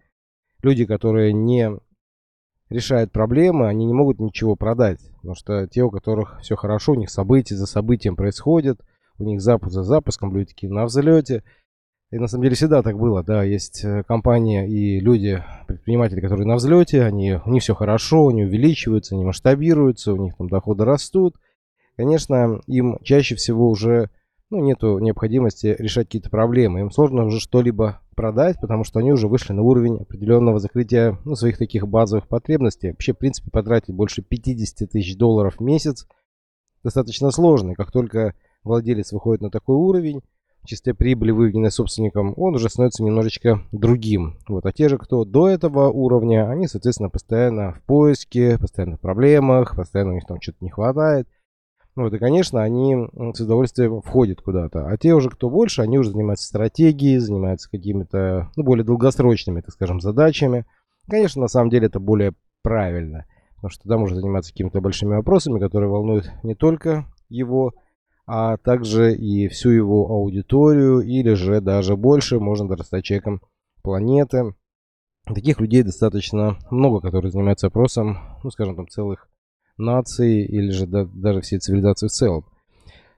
люди, 0.61 0.85
которые 0.85 1.33
не 1.33 1.71
решают 2.69 3.11
проблемы, 3.11 3.67
они 3.67 3.85
не 3.85 3.93
могут 3.93 4.19
ничего 4.19 4.55
продать, 4.55 4.99
потому 5.17 5.35
что 5.35 5.67
те, 5.67 5.83
у 5.83 5.89
которых 5.89 6.39
все 6.41 6.55
хорошо, 6.55 6.93
у 6.93 6.95
них 6.95 7.09
события 7.09 7.55
за 7.55 7.65
событием 7.65 8.15
происходят, 8.15 8.81
у 9.17 9.23
них 9.23 9.41
запуск 9.41 9.73
за 9.73 9.83
запуском, 9.83 10.35
люди 10.35 10.49
такие 10.49 10.71
на 10.71 10.85
взлете. 10.85 11.43
И 12.09 12.17
на 12.19 12.27
самом 12.27 12.43
деле 12.43 12.55
всегда 12.55 12.83
так 12.83 12.97
было, 12.97 13.21
да, 13.21 13.43
есть 13.43 13.83
э, 13.83 14.01
компания 14.03 14.65
и 14.65 15.01
люди, 15.01 15.43
предприниматели, 15.67 16.21
которые 16.21 16.47
на 16.47 16.55
взлете, 16.55 17.03
они, 17.03 17.33
у 17.33 17.49
них 17.49 17.61
все 17.61 17.75
хорошо, 17.75 18.29
они 18.29 18.45
увеличиваются, 18.45 19.15
они 19.15 19.25
масштабируются, 19.25 20.13
у 20.13 20.17
них 20.17 20.37
там 20.37 20.47
доходы 20.47 20.85
растут, 20.85 21.35
конечно, 21.97 22.61
им 22.67 22.99
чаще 23.03 23.35
всего 23.35 23.69
уже 23.69 24.09
ну, 24.49 24.61
нету 24.61 24.99
необходимости 24.99 25.75
решать 25.77 26.07
какие-то 26.07 26.29
проблемы. 26.29 26.79
Им 26.79 26.91
сложно 26.91 27.25
уже 27.25 27.39
что-либо 27.39 27.99
продать, 28.15 28.59
потому 28.61 28.83
что 28.83 28.99
они 28.99 29.11
уже 29.11 29.27
вышли 29.27 29.53
на 29.53 29.61
уровень 29.61 29.97
определенного 29.97 30.59
закрытия 30.59 31.19
ну, 31.25 31.35
своих 31.35 31.57
таких 31.57 31.87
базовых 31.87 32.27
потребностей. 32.27 32.91
Вообще, 32.91 33.13
в 33.13 33.17
принципе, 33.17 33.51
потратить 33.51 33.93
больше 33.93 34.21
50 34.21 34.89
тысяч 34.89 35.17
долларов 35.17 35.55
в 35.57 35.61
месяц 35.61 36.07
достаточно 36.83 37.31
сложно. 37.31 37.71
И 37.71 37.75
как 37.75 37.91
только 37.91 38.35
владелец 38.63 39.11
выходит 39.11 39.41
на 39.41 39.51
такой 39.51 39.75
уровень, 39.75 40.21
чистая 40.65 40.93
прибыль, 40.93 41.31
выведенная 41.31 41.69
собственником, 41.69 42.33
он 42.37 42.55
уже 42.55 42.69
становится 42.69 43.03
немножечко 43.03 43.61
другим. 43.71 44.37
Вот. 44.47 44.65
А 44.65 44.71
те 44.71 44.89
же, 44.89 44.97
кто 44.97 45.25
до 45.25 45.49
этого 45.49 45.89
уровня, 45.89 46.49
они, 46.49 46.67
соответственно, 46.67 47.09
постоянно 47.09 47.73
в 47.73 47.81
поиске, 47.83 48.57
постоянно 48.57 48.97
в 48.97 49.01
проблемах, 49.01 49.75
постоянно 49.75 50.11
у 50.11 50.15
них 50.15 50.25
там 50.25 50.41
что-то 50.41 50.57
не 50.61 50.69
хватает. 50.69 51.27
Ну 51.97 52.03
вот, 52.03 52.13
и, 52.13 52.19
конечно, 52.19 52.61
они 52.61 52.95
с 53.33 53.41
удовольствием 53.41 54.03
входят 54.03 54.39
куда-то. 54.39 54.85
А 54.87 54.95
те 54.99 55.15
уже, 55.15 55.31
кто 55.31 55.49
больше, 55.49 55.81
они 55.81 55.97
уже 55.97 56.11
занимаются 56.11 56.45
стратегией, 56.45 57.17
занимаются 57.17 57.71
какими-то, 57.71 58.51
ну, 58.55 58.63
более 58.63 58.85
долгосрочными, 58.85 59.61
так 59.61 59.71
скажем, 59.71 59.99
задачами. 59.99 60.67
Конечно, 61.09 61.41
на 61.41 61.47
самом 61.47 61.71
деле 61.71 61.87
это 61.87 61.99
более 61.99 62.33
правильно. 62.61 63.25
Потому 63.55 63.71
что 63.71 63.81
тогда 63.81 63.97
можно 63.97 64.15
заниматься 64.15 64.51
какими-то 64.51 64.79
большими 64.79 65.15
вопросами, 65.15 65.59
которые 65.59 65.89
волнуют 65.89 66.31
не 66.43 66.53
только 66.53 67.11
его, 67.29 67.73
а 68.27 68.57
также 68.57 69.15
и 69.15 69.47
всю 69.47 69.71
его 69.71 70.05
аудиторию, 70.05 70.99
или 70.99 71.33
же 71.33 71.61
даже 71.61 71.97
больше, 71.97 72.39
можно 72.39 72.69
даже 72.69 72.83
стать 72.83 73.05
человеком 73.05 73.41
планеты. 73.81 74.53
Таких 75.25 75.59
людей 75.59 75.81
достаточно 75.81 76.59
много, 76.69 77.01
которые 77.01 77.31
занимаются 77.31 77.67
опросом, 77.67 78.19
ну, 78.43 78.51
скажем, 78.51 78.75
там 78.75 78.87
целых 78.87 79.27
нации 79.77 80.45
или 80.45 80.69
же 80.69 80.87
да, 80.87 81.05
даже 81.05 81.41
всей 81.41 81.59
цивилизации 81.59 82.07
в 82.07 82.11
целом. 82.11 82.45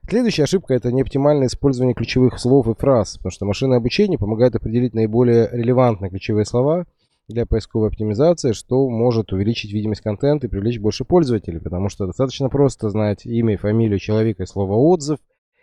Следующая 0.08 0.44
ошибка– 0.44 0.74
это 0.74 0.90
неоптимальное 0.90 1.46
использование 1.46 1.94
ключевых 1.94 2.38
слов 2.40 2.66
и 2.66 2.74
фраз, 2.74 3.16
потому 3.18 3.30
что 3.30 3.46
машинное 3.46 3.78
обучение 3.78 4.18
помогает 4.18 4.56
определить 4.56 4.94
наиболее 4.94 5.48
релевантные 5.52 6.10
ключевые 6.10 6.44
слова 6.44 6.86
для 7.28 7.46
поисковой 7.46 7.88
оптимизации, 7.88 8.52
что 8.52 8.88
может 8.88 9.32
увеличить 9.32 9.72
видимость 9.72 10.00
контента 10.00 10.46
и 10.46 10.50
привлечь 10.50 10.80
больше 10.80 11.04
пользователей, 11.04 11.60
потому 11.60 11.88
что 11.88 12.06
достаточно 12.06 12.48
просто 12.48 12.88
знать 12.88 13.24
имя 13.24 13.54
и 13.54 13.56
фамилию 13.56 14.00
человека 14.00 14.42
и 14.42 14.46
слово 14.46 14.74
«отзыв», 14.74 15.20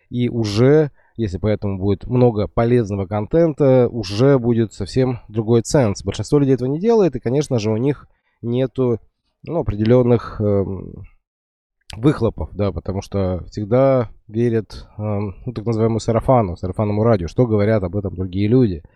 и 0.09 0.29
уже, 0.29 0.91
если 1.17 1.37
поэтому 1.37 1.77
будет 1.77 2.05
много 2.07 2.47
полезного 2.47 3.05
контента, 3.05 3.89
уже 3.89 4.39
будет 4.39 4.71
совсем 4.71 5.19
другой 5.27 5.63
ценз. 5.63 6.03
Большинство 6.03 6.39
людей 6.39 6.55
этого 6.55 6.69
не 6.69 6.79
делает, 6.79 7.17
и, 7.17 7.19
конечно 7.19 7.59
же, 7.59 7.71
у 7.71 7.77
них 7.77 8.07
нету 8.41 8.99
ну, 9.47 9.59
определенных 9.59 10.39
э, 10.39 10.65
выхлопов, 11.95 12.49
да, 12.53 12.71
потому 12.71 13.01
что 13.01 13.43
всегда 13.45 14.09
верят, 14.27 14.87
э, 14.97 15.01
ну, 15.01 15.53
так 15.53 15.65
называемому 15.65 15.99
сарафану, 15.99 16.55
сарафанному 16.55 17.03
радио, 17.03 17.27
что 17.27 17.47
говорят 17.47 17.83
об 17.83 17.95
этом 17.95 18.15
другие 18.15 18.47
люди– 18.47 18.83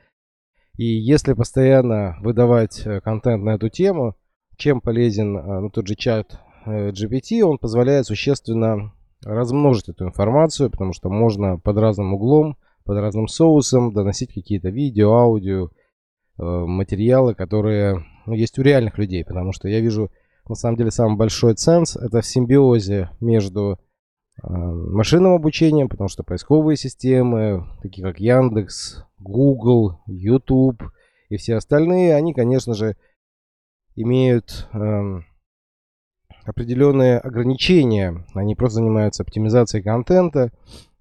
и 0.77 0.85
если 0.85 1.33
постоянно 1.33 2.17
выдавать 2.21 2.85
э, 2.85 3.01
контент 3.01 3.43
на 3.43 3.51
эту 3.51 3.69
тему, 3.69 4.15
чем 4.57 4.81
полезен 4.81 5.37
э, 5.37 5.59
ну, 5.59 5.69
тот 5.69 5.87
же 5.87 5.95
чат 5.95 6.39
э, 6.65 6.89
GPT, 6.89 7.41
он 7.41 7.57
позволяет 7.57 8.05
существенно 8.05 8.93
размножить 9.23 9.89
эту 9.89 10.05
информацию, 10.05 10.71
потому 10.71 10.93
что 10.93 11.09
можно 11.09 11.59
под 11.59 11.77
разным 11.77 12.13
углом, 12.13 12.57
под 12.85 12.97
разным 12.97 13.27
соусом 13.27 13.93
доносить 13.93 14.33
какие-то 14.33 14.69
видео, 14.69 15.13
аудио, 15.13 15.69
материалы, 16.37 17.35
которые 17.35 18.03
ну, 18.25 18.33
есть 18.33 18.57
у 18.57 18.63
реальных 18.63 18.97
людей, 18.97 19.23
потому 19.23 19.51
что 19.51 19.67
я 19.67 19.79
вижу, 19.79 20.09
на 20.47 20.55
самом 20.55 20.77
деле, 20.77 20.91
самый 20.91 21.17
большой 21.17 21.55
ценз 21.55 21.95
это 21.95 22.21
в 22.21 22.25
симбиозе 22.25 23.09
между 23.19 23.79
машинным 24.43 25.33
обучением, 25.33 25.87
потому 25.87 26.07
что 26.07 26.23
поисковые 26.23 26.75
системы, 26.77 27.67
такие 27.81 28.03
как 28.03 28.19
Яндекс, 28.19 29.05
Google, 29.19 29.99
YouTube 30.07 30.83
и 31.29 31.37
все 31.37 31.55
остальные, 31.55 32.15
они, 32.15 32.33
конечно 32.33 32.73
же, 32.73 32.95
имеют 33.95 34.67
э, 34.73 35.21
определенные 36.45 37.19
ограничения. 37.19 38.25
Они 38.33 38.55
просто 38.55 38.75
занимаются 38.75 39.23
оптимизацией 39.23 39.83
контента. 39.83 40.51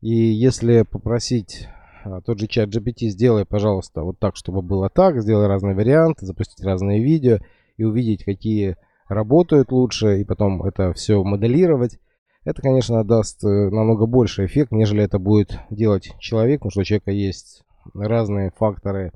И 0.00 0.10
если 0.12 0.82
попросить 0.82 1.68
э, 2.04 2.20
тот 2.24 2.38
же 2.38 2.46
чат 2.46 2.68
GPT, 2.68 3.08
сделай, 3.08 3.46
пожалуйста, 3.46 4.02
вот 4.02 4.18
так, 4.18 4.36
чтобы 4.36 4.62
было 4.62 4.90
так, 4.90 5.20
сделай 5.20 5.46
разные 5.46 5.74
варианты, 5.74 6.26
запустить 6.26 6.64
разные 6.64 7.02
видео 7.02 7.38
и 7.76 7.84
увидеть, 7.84 8.24
какие 8.24 8.76
работают 9.10 9.72
лучше, 9.72 10.20
и 10.20 10.24
потом 10.24 10.62
это 10.62 10.92
все 10.92 11.22
моделировать, 11.22 11.98
это, 12.44 12.62
конечно, 12.62 13.04
даст 13.04 13.44
э, 13.44 13.48
намного 13.70 14.06
больше 14.06 14.46
эффект, 14.46 14.72
нежели 14.72 15.02
это 15.02 15.18
будет 15.18 15.58
делать 15.70 16.14
человек, 16.18 16.60
потому 16.60 16.70
что 16.70 16.80
у 16.80 16.84
человека 16.84 17.10
есть 17.10 17.64
разные 17.94 18.50
факторы 18.56 19.12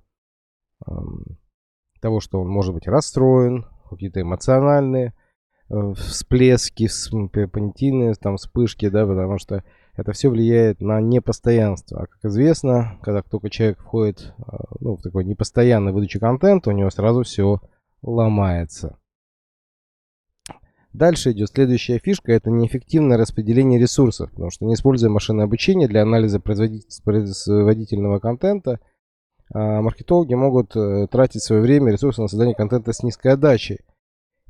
того, 2.01 2.21
что 2.21 2.41
он 2.41 2.49
может 2.49 2.75
быть 2.75 2.87
расстроен, 2.87 3.65
какие-то 3.89 4.21
эмоциональные 4.21 5.15
э, 5.71 5.93
всплески, 5.95 6.89
понятийные 7.47 8.15
там 8.15 8.37
вспышки, 8.37 8.89
да, 8.89 9.07
потому 9.07 9.39
что 9.39 9.65
это 9.97 10.13
все 10.13 10.29
влияет 10.29 10.81
на 10.81 11.01
непостоянство. 11.01 12.03
А 12.03 12.07
как 12.07 12.25
известно, 12.25 12.99
когда 13.03 13.23
только 13.23 13.49
человек 13.49 13.79
входит 13.79 14.35
э, 14.37 14.43
ну, 14.81 14.97
в 14.97 15.03
такой 15.03 15.25
непостоянный 15.25 15.93
выдачу 15.93 16.21
контента, 16.21 16.71
у 16.71 16.75
него 16.75 16.91
сразу 16.91 17.23
все 17.23 17.61
ломается. 18.03 18.99
Дальше 20.95 21.33
идет 21.33 21.49
следующая 21.49 21.99
фишка, 21.99 22.33
это 22.33 22.51
неэффективное 22.51 23.19
распределение 23.19 23.81
ресурсов, 23.81 24.31
потому 24.31 24.51
что 24.51 24.65
не 24.65 24.75
используя 24.75 25.11
машинное 25.11 25.45
обучение 25.45 25.89
для 25.89 26.03
анализа 26.03 26.39
производительного 26.39 28.21
контента, 28.21 28.79
а, 29.53 29.83
маркетологи 29.83 30.35
могут 30.35 30.77
э, 30.77 31.09
тратить 31.11 31.43
свое 31.43 31.63
время 31.63 31.89
и 31.89 31.93
ресурсы 31.95 32.23
на 32.23 32.29
создание 32.29 32.55
контента 32.55 32.93
с 32.93 33.03
низкой 33.03 33.33
отдачей. 33.33 33.81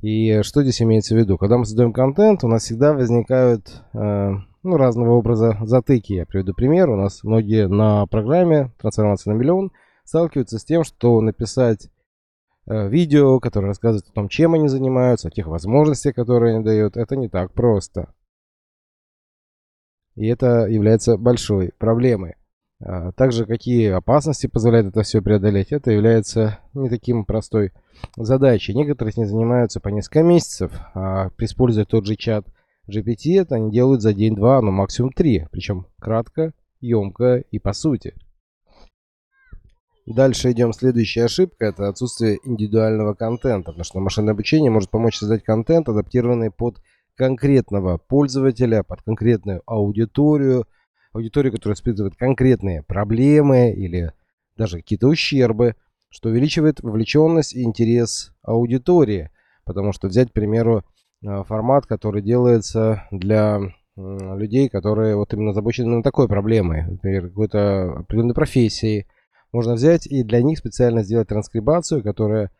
И 0.01 0.43
что 0.43 0.61
здесь 0.61 0.83
имеется 0.83 1.15
в 1.15 1.17
виду? 1.17 1.39
Когда 1.39 1.57
мы 1.57 1.65
создаем 1.65 1.91
контент, 1.91 2.43
у 2.43 2.47
нас 2.47 2.63
всегда 2.63 2.93
возникают 2.93 3.81
э, 3.93 4.31
ну, 4.61 4.77
разного 4.77 5.13
образа 5.13 5.57
затыки. 5.63 6.13
Я 6.13 6.27
приведу 6.27 6.53
пример. 6.53 6.91
У 6.91 6.95
нас 6.95 7.23
многие 7.23 7.67
на 7.67 8.05
программе 8.05 8.71
«Трансформация 8.79 9.33
на 9.33 9.37
миллион» 9.37 9.71
сталкиваются 10.03 10.59
с 10.59 10.63
тем, 10.63 10.83
что 10.83 11.19
написать 11.21 11.89
видео, 12.67 13.39
которые 13.39 13.69
рассказывают 13.69 14.07
о 14.09 14.13
том, 14.13 14.29
чем 14.29 14.53
они 14.53 14.67
занимаются, 14.67 15.27
о 15.27 15.31
тех 15.31 15.47
возможностях, 15.47 16.15
которые 16.15 16.55
они 16.55 16.63
дают. 16.63 16.97
Это 16.97 17.15
не 17.15 17.29
так 17.29 17.53
просто. 17.53 18.13
И 20.15 20.27
это 20.27 20.67
является 20.67 21.17
большой 21.17 21.73
проблемой. 21.77 22.35
А 22.83 23.11
также 23.13 23.45
какие 23.45 23.89
опасности 23.89 24.47
позволяет 24.47 24.87
это 24.87 25.03
все 25.03 25.21
преодолеть, 25.21 25.71
это 25.71 25.91
является 25.91 26.59
не 26.73 26.89
таким 26.89 27.25
простой 27.25 27.71
задачей. 28.17 28.73
Некоторые 28.73 29.13
с 29.13 29.17
ней 29.17 29.25
занимаются 29.25 29.79
по 29.79 29.89
несколько 29.89 30.23
месяцев, 30.23 30.71
а 30.93 31.29
используя 31.37 31.85
тот 31.85 32.05
же 32.05 32.15
чат 32.15 32.45
GPT, 32.89 33.39
это 33.39 33.55
они 33.55 33.71
делают 33.71 34.01
за 34.01 34.13
день-два, 34.13 34.61
но 34.61 34.71
максимум 34.71 35.11
три. 35.11 35.47
Причем 35.51 35.87
кратко, 35.99 36.53
емко 36.81 37.37
и 37.49 37.59
по 37.59 37.73
сути. 37.73 38.13
Дальше 40.05 40.51
идем. 40.51 40.71
Следующая 40.71 41.25
ошибка– 41.25 41.65
это 41.67 41.87
отсутствие 41.87 42.37
индивидуального 42.43 43.15
контента, 43.15 43.71
потому 43.71 43.83
что 43.83 43.99
машинное 43.99 44.33
обучение 44.33 44.69
может 44.69 44.91
помочь 44.91 45.17
создать 45.17 45.43
контент, 45.43 45.89
адаптированный 45.89 46.51
под 46.51 46.77
конкретного 47.15 47.97
пользователя, 47.97 48.83
под 48.83 49.01
конкретную 49.01 49.63
аудиторию, 49.65 50.67
аудиторию, 51.11 51.51
которая 51.51 51.75
испытывает 51.75 52.15
конкретные 52.17 52.83
проблемы 52.83 53.71
или 53.71 54.11
даже 54.55 54.77
какие-то 54.77 55.07
ущербы, 55.07 55.75
что 56.09 56.29
увеличивает 56.29 56.81
вовлеченность 56.81 57.55
и 57.55 57.63
интерес 57.63 58.31
аудитории. 58.43 59.31
Потому 59.65 59.91
что 59.91 60.07
взять, 60.07 60.29
к 60.29 60.33
примеру, 60.33 60.83
э, 61.25 61.43
формат, 61.47 61.87
который 61.87 62.21
делается 62.21 63.07
для 63.09 63.59
людей, 63.97 64.67
которые 64.67 65.15
вот 65.15 65.33
именно 65.33 65.51
озабочены 65.51 65.95
на 65.95 66.03
такой 66.03 66.27
проблемой, 66.27 66.83
например, 66.83 67.29
какой-то 67.29 67.99
определенной 67.99 68.33
профессии, 68.33 69.07
можно 69.55 69.73
взять 69.73 70.05
и 70.05 70.23
для 70.23 70.41
них 70.41 70.59
специально 70.59 71.01
сделать 71.01 71.29
транскрибацию, 71.29 72.03
которая 72.03 72.51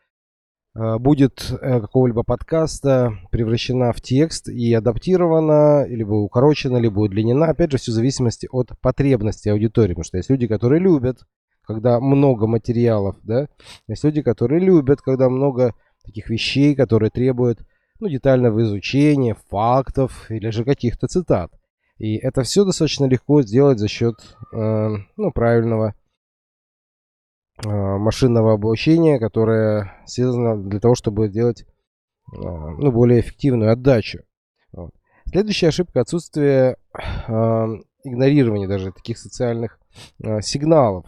э, 0.75 0.97
будет 0.97 1.51
э, 1.51 1.81
какого-либо 1.81 2.23
подкаста 2.23 3.13
превращена 3.31 3.91
в 3.91 3.99
текст 3.99 4.47
и 4.47 4.73
адаптирована, 4.73 5.85
либо 5.87 6.13
укорочена, 6.13 6.77
либо 6.77 7.01
удлинена. 7.01 7.47
Опять 7.47 7.71
же, 7.71 7.77
все 7.77 7.91
в 7.91 7.95
зависимости 7.95 8.47
от 8.49 8.71
потребностей 8.79 9.49
аудитории. 9.49 9.89
Потому 9.89 10.05
что 10.05 10.17
есть 10.17 10.29
люди, 10.29 10.47
которые 10.47 10.79
любят, 10.79 11.19
когда 11.63 11.99
много 11.99 12.47
материалов, 12.47 13.17
да. 13.23 13.47
Есть 13.87 14.05
люди, 14.05 14.21
которые 14.21 14.61
любят, 14.61 15.01
когда 15.01 15.29
много 15.29 15.73
таких 16.05 16.29
вещей, 16.29 16.75
которые 16.75 17.09
требуют 17.09 17.59
ну, 17.99 18.07
детального 18.07 18.63
изучения, 18.63 19.35
фактов 19.49 20.31
или 20.31 20.49
же 20.49 20.63
каких-то 20.63 21.07
цитат. 21.07 21.51
И 21.97 22.15
это 22.15 22.43
все 22.43 22.63
достаточно 22.63 23.05
легко 23.05 23.41
сделать 23.41 23.79
за 23.79 23.89
счет 23.89 24.15
э, 24.53 24.89
ну, 25.17 25.31
правильного 25.31 25.93
машинного 27.63 28.53
обучения, 28.53 29.19
которое 29.19 29.93
связано 30.05 30.61
для 30.61 30.79
того, 30.79 30.95
чтобы 30.95 31.29
сделать 31.29 31.65
а, 32.33 32.37
ну, 32.39 32.91
более 32.91 33.21
эффективную 33.21 33.71
отдачу. 33.71 34.19
Следующая 35.27 35.69
ошибка 35.69 36.01
отсутствие 36.01 36.77
э, 37.27 37.65
игнорирования 38.03 38.67
даже 38.67 38.91
таких 38.91 39.17
социальных 39.17 39.79
э, 40.23 40.41
сигналов. 40.41 41.05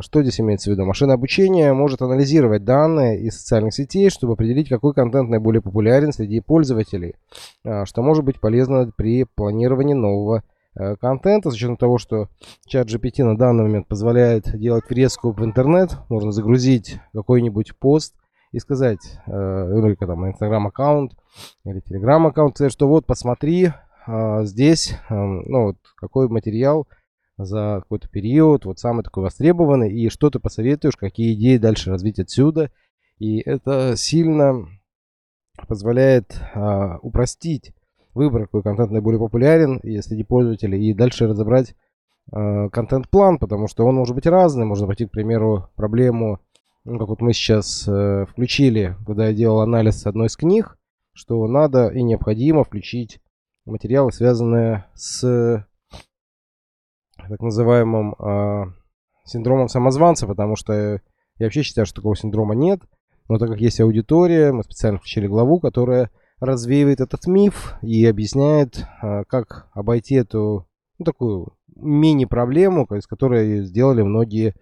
Что 0.00 0.22
здесь 0.22 0.40
имеется 0.40 0.70
в 0.70 0.74
виду? 0.74 0.84
Машина 0.84 1.14
обучения 1.14 1.72
может 1.72 2.02
анализировать 2.02 2.62
данные 2.62 3.20
из 3.20 3.36
социальных 3.36 3.74
сетей, 3.74 4.10
чтобы 4.10 4.34
определить, 4.34 4.68
какой 4.68 4.94
контент 4.94 5.28
наиболее 5.28 5.60
популярен 5.60 6.12
среди 6.12 6.40
пользователей, 6.40 7.16
что 7.64 8.02
может 8.02 8.24
быть 8.24 8.38
полезно 8.38 8.92
при 8.96 9.24
планировании 9.24 9.94
нового 9.94 10.44
Э, 10.44 10.51
контента, 11.00 11.50
с 11.50 11.54
учетом 11.54 11.76
того, 11.76 11.98
что 11.98 12.28
чат 12.66 12.88
GPT 12.88 13.24
на 13.24 13.36
данный 13.36 13.64
момент 13.64 13.88
позволяет 13.88 14.58
делать 14.58 14.88
врезку 14.88 15.32
в 15.32 15.44
интернет, 15.44 15.98
можно 16.08 16.32
загрузить 16.32 16.98
какой-нибудь 17.12 17.76
пост 17.78 18.14
и 18.52 18.58
сказать, 18.58 19.00
э, 19.26 19.30
ну, 19.30 19.86
или 19.86 19.94
там 19.94 20.28
Инстаграм 20.28 20.66
аккаунт 20.66 21.12
или 21.64 21.80
Телеграм 21.80 22.26
аккаунт, 22.26 22.56
сказать, 22.56 22.72
что 22.72 22.86
вот 22.86 23.06
посмотри 23.06 23.70
э, 24.06 24.44
здесь, 24.44 24.94
ну 25.08 25.64
вот 25.64 25.76
какой 25.96 26.28
материал 26.28 26.86
за 27.38 27.80
какой-то 27.82 28.08
период, 28.08 28.66
вот 28.66 28.78
самый 28.78 29.02
такой 29.02 29.24
востребованный, 29.24 29.92
и 29.92 30.10
что 30.10 30.30
ты 30.30 30.38
посоветуешь, 30.38 30.96
какие 30.96 31.34
идеи 31.34 31.56
дальше 31.56 31.90
развить 31.90 32.18
отсюда. 32.18 32.70
И 33.18 33.40
это 33.40 33.96
сильно 33.96 34.66
позволяет 35.66 36.40
упростить 37.02 37.72
выбрать, 38.14 38.46
какой 38.46 38.62
контент 38.62 38.90
наиболее 38.90 39.18
популярен 39.18 39.80
среди 40.02 40.24
пользователей, 40.24 40.90
и 40.90 40.94
дальше 40.94 41.26
разобрать 41.26 41.74
э, 42.32 42.68
контент-план, 42.70 43.38
потому 43.38 43.68
что 43.68 43.86
он 43.86 43.96
может 43.96 44.14
быть 44.14 44.26
разный. 44.26 44.64
Можно 44.64 44.86
пойти, 44.86 45.06
к 45.06 45.10
примеру, 45.10 45.68
проблему, 45.76 46.40
ну, 46.84 46.98
как 46.98 47.08
вот 47.08 47.20
мы 47.20 47.32
сейчас 47.32 47.86
э, 47.88 48.26
включили, 48.28 48.96
когда 49.06 49.28
я 49.28 49.34
делал 49.34 49.60
анализ 49.60 50.06
одной 50.06 50.26
из 50.26 50.36
книг, 50.36 50.76
что 51.12 51.46
надо 51.46 51.88
и 51.88 52.02
необходимо 52.02 52.64
включить 52.64 53.20
материалы, 53.64 54.12
связанные 54.12 54.86
с 54.94 55.66
так 57.28 57.40
называемым 57.40 58.14
э, 58.18 58.64
синдромом 59.24 59.68
самозванца, 59.68 60.26
потому 60.26 60.56
что 60.56 61.00
я 61.38 61.46
вообще 61.46 61.62
считаю, 61.62 61.86
что 61.86 61.96
такого 61.96 62.16
синдрома 62.16 62.54
нет. 62.54 62.80
Но 63.28 63.38
так 63.38 63.48
как 63.48 63.60
есть 63.60 63.80
аудитория, 63.80 64.52
мы 64.52 64.64
специально 64.64 64.98
включили 64.98 65.26
главу, 65.26 65.60
которая 65.60 66.10
развеивает 66.42 67.00
этот 67.00 67.26
миф 67.26 67.74
и 67.82 68.04
объясняет, 68.04 68.84
а, 69.00 69.24
как 69.24 69.68
обойти 69.72 70.16
эту 70.16 70.66
ну, 70.98 71.04
такую 71.04 71.52
мини-проблему, 71.76 72.84
из 72.96 73.06
которой 73.06 73.62
сделали 73.62 74.02
многие 74.02 74.54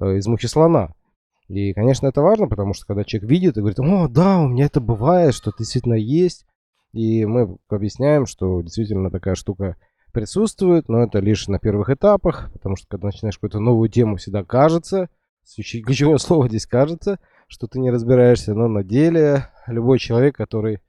э, 0.00 0.16
из 0.18 0.26
мухи 0.26 0.46
слона. 0.46 0.94
И, 1.48 1.72
конечно, 1.72 2.06
это 2.06 2.22
важно, 2.22 2.46
потому 2.46 2.74
что 2.74 2.86
когда 2.86 3.04
человек 3.04 3.30
видит 3.30 3.56
и 3.56 3.60
говорит, 3.60 3.80
о, 3.80 4.08
да, 4.08 4.40
у 4.40 4.48
меня 4.48 4.66
это 4.66 4.80
бывает, 4.80 5.34
что 5.34 5.50
это 5.50 5.58
действительно 5.58 5.94
есть, 5.94 6.46
и 6.92 7.24
мы 7.24 7.56
объясняем, 7.68 8.26
что 8.26 8.60
действительно 8.62 9.10
такая 9.10 9.34
штука 9.34 9.76
присутствует, 10.12 10.88
но 10.88 11.02
это 11.02 11.18
лишь 11.18 11.48
на 11.48 11.58
первых 11.58 11.90
этапах, 11.90 12.50
потому 12.52 12.76
что 12.76 12.86
когда 12.88 13.08
начинаешь 13.08 13.36
какую-то 13.36 13.60
новую 13.60 13.88
тему, 13.88 14.16
всегда 14.16 14.44
кажется, 14.44 15.08
ключевое 15.56 16.18
слово 16.18 16.48
здесь 16.48 16.66
кажется, 16.66 17.18
что 17.48 17.66
ты 17.66 17.78
не 17.80 17.90
разбираешься, 17.90 18.54
но 18.54 18.68
на 18.68 18.84
деле 18.84 19.48
любой 19.66 19.98
человек, 19.98 20.36
который 20.36 20.80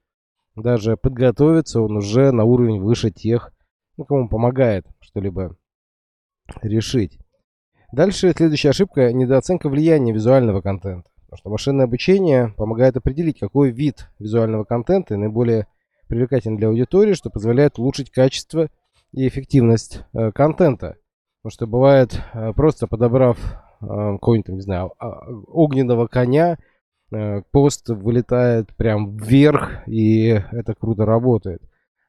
даже 0.56 0.96
подготовится, 0.96 1.80
он 1.80 1.96
уже 1.96 2.32
на 2.32 2.44
уровень 2.44 2.80
выше 2.80 3.10
тех, 3.10 3.52
ну, 3.96 4.04
кому 4.04 4.28
помогает 4.28 4.86
что-либо 5.00 5.56
решить. 6.62 7.18
Дальше 7.92 8.32
следующая 8.36 8.70
ошибка– 8.70 9.12
недооценка 9.12 9.68
влияния 9.68 10.12
визуального 10.12 10.60
контента. 10.60 11.08
Потому 11.26 11.38
что 11.38 11.50
машинное 11.50 11.84
обучение 11.86 12.54
помогает 12.56 12.96
определить, 12.96 13.38
какой 13.38 13.70
вид 13.70 14.08
визуального 14.18 14.64
контента 14.64 15.16
наиболее 15.16 15.66
привлекательен 16.08 16.56
для 16.56 16.68
аудитории, 16.68 17.14
что 17.14 17.30
позволяет 17.30 17.78
улучшить 17.78 18.10
качество 18.10 18.68
и 19.12 19.26
эффективность 19.26 20.04
э, 20.12 20.30
контента. 20.32 20.96
Потому 21.42 21.52
что 21.52 21.66
бывает, 21.66 22.20
э, 22.32 22.52
просто 22.52 22.86
подобрав 22.86 23.38
э, 23.80 23.86
какого-нибудь, 23.86 24.48
не 24.48 24.60
знаю, 24.60 24.92
а, 24.98 25.26
огненного 25.48 26.06
коня, 26.06 26.58
пост 27.50 27.88
вылетает 27.88 28.74
прям 28.76 29.16
вверх, 29.16 29.86
и 29.86 30.28
это 30.52 30.74
круто 30.74 31.04
работает. 31.04 31.62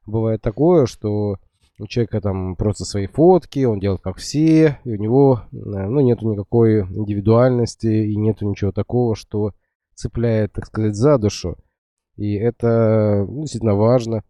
Бывает 0.05 0.41
такое, 0.41 0.85
что 0.85 1.37
у 1.79 1.87
человека 1.87 2.21
там 2.21 2.55
просто 2.55 2.85
свои 2.85 3.07
фотки, 3.07 3.65
он 3.65 3.79
делает 3.79 4.01
как 4.01 4.17
все, 4.17 4.79
и 4.83 4.91
у 4.93 4.95
него 4.95 5.41
э, 5.51 5.55
ну, 5.55 5.99
нету 5.99 6.31
никакой 6.31 6.81
индивидуальности 6.81 7.87
и 7.87 8.15
нету 8.15 8.49
ничего 8.49 8.71
такого, 8.71 9.15
что 9.15 9.53
цепляет, 9.93 10.53
так 10.53 10.65
сказать, 10.65 10.95
за 10.95 11.17
душу. 11.17 11.57
И 12.15 12.33
это 12.33 13.25
ну, 13.27 13.41
действительно 13.41 13.75
важно, 13.75 14.23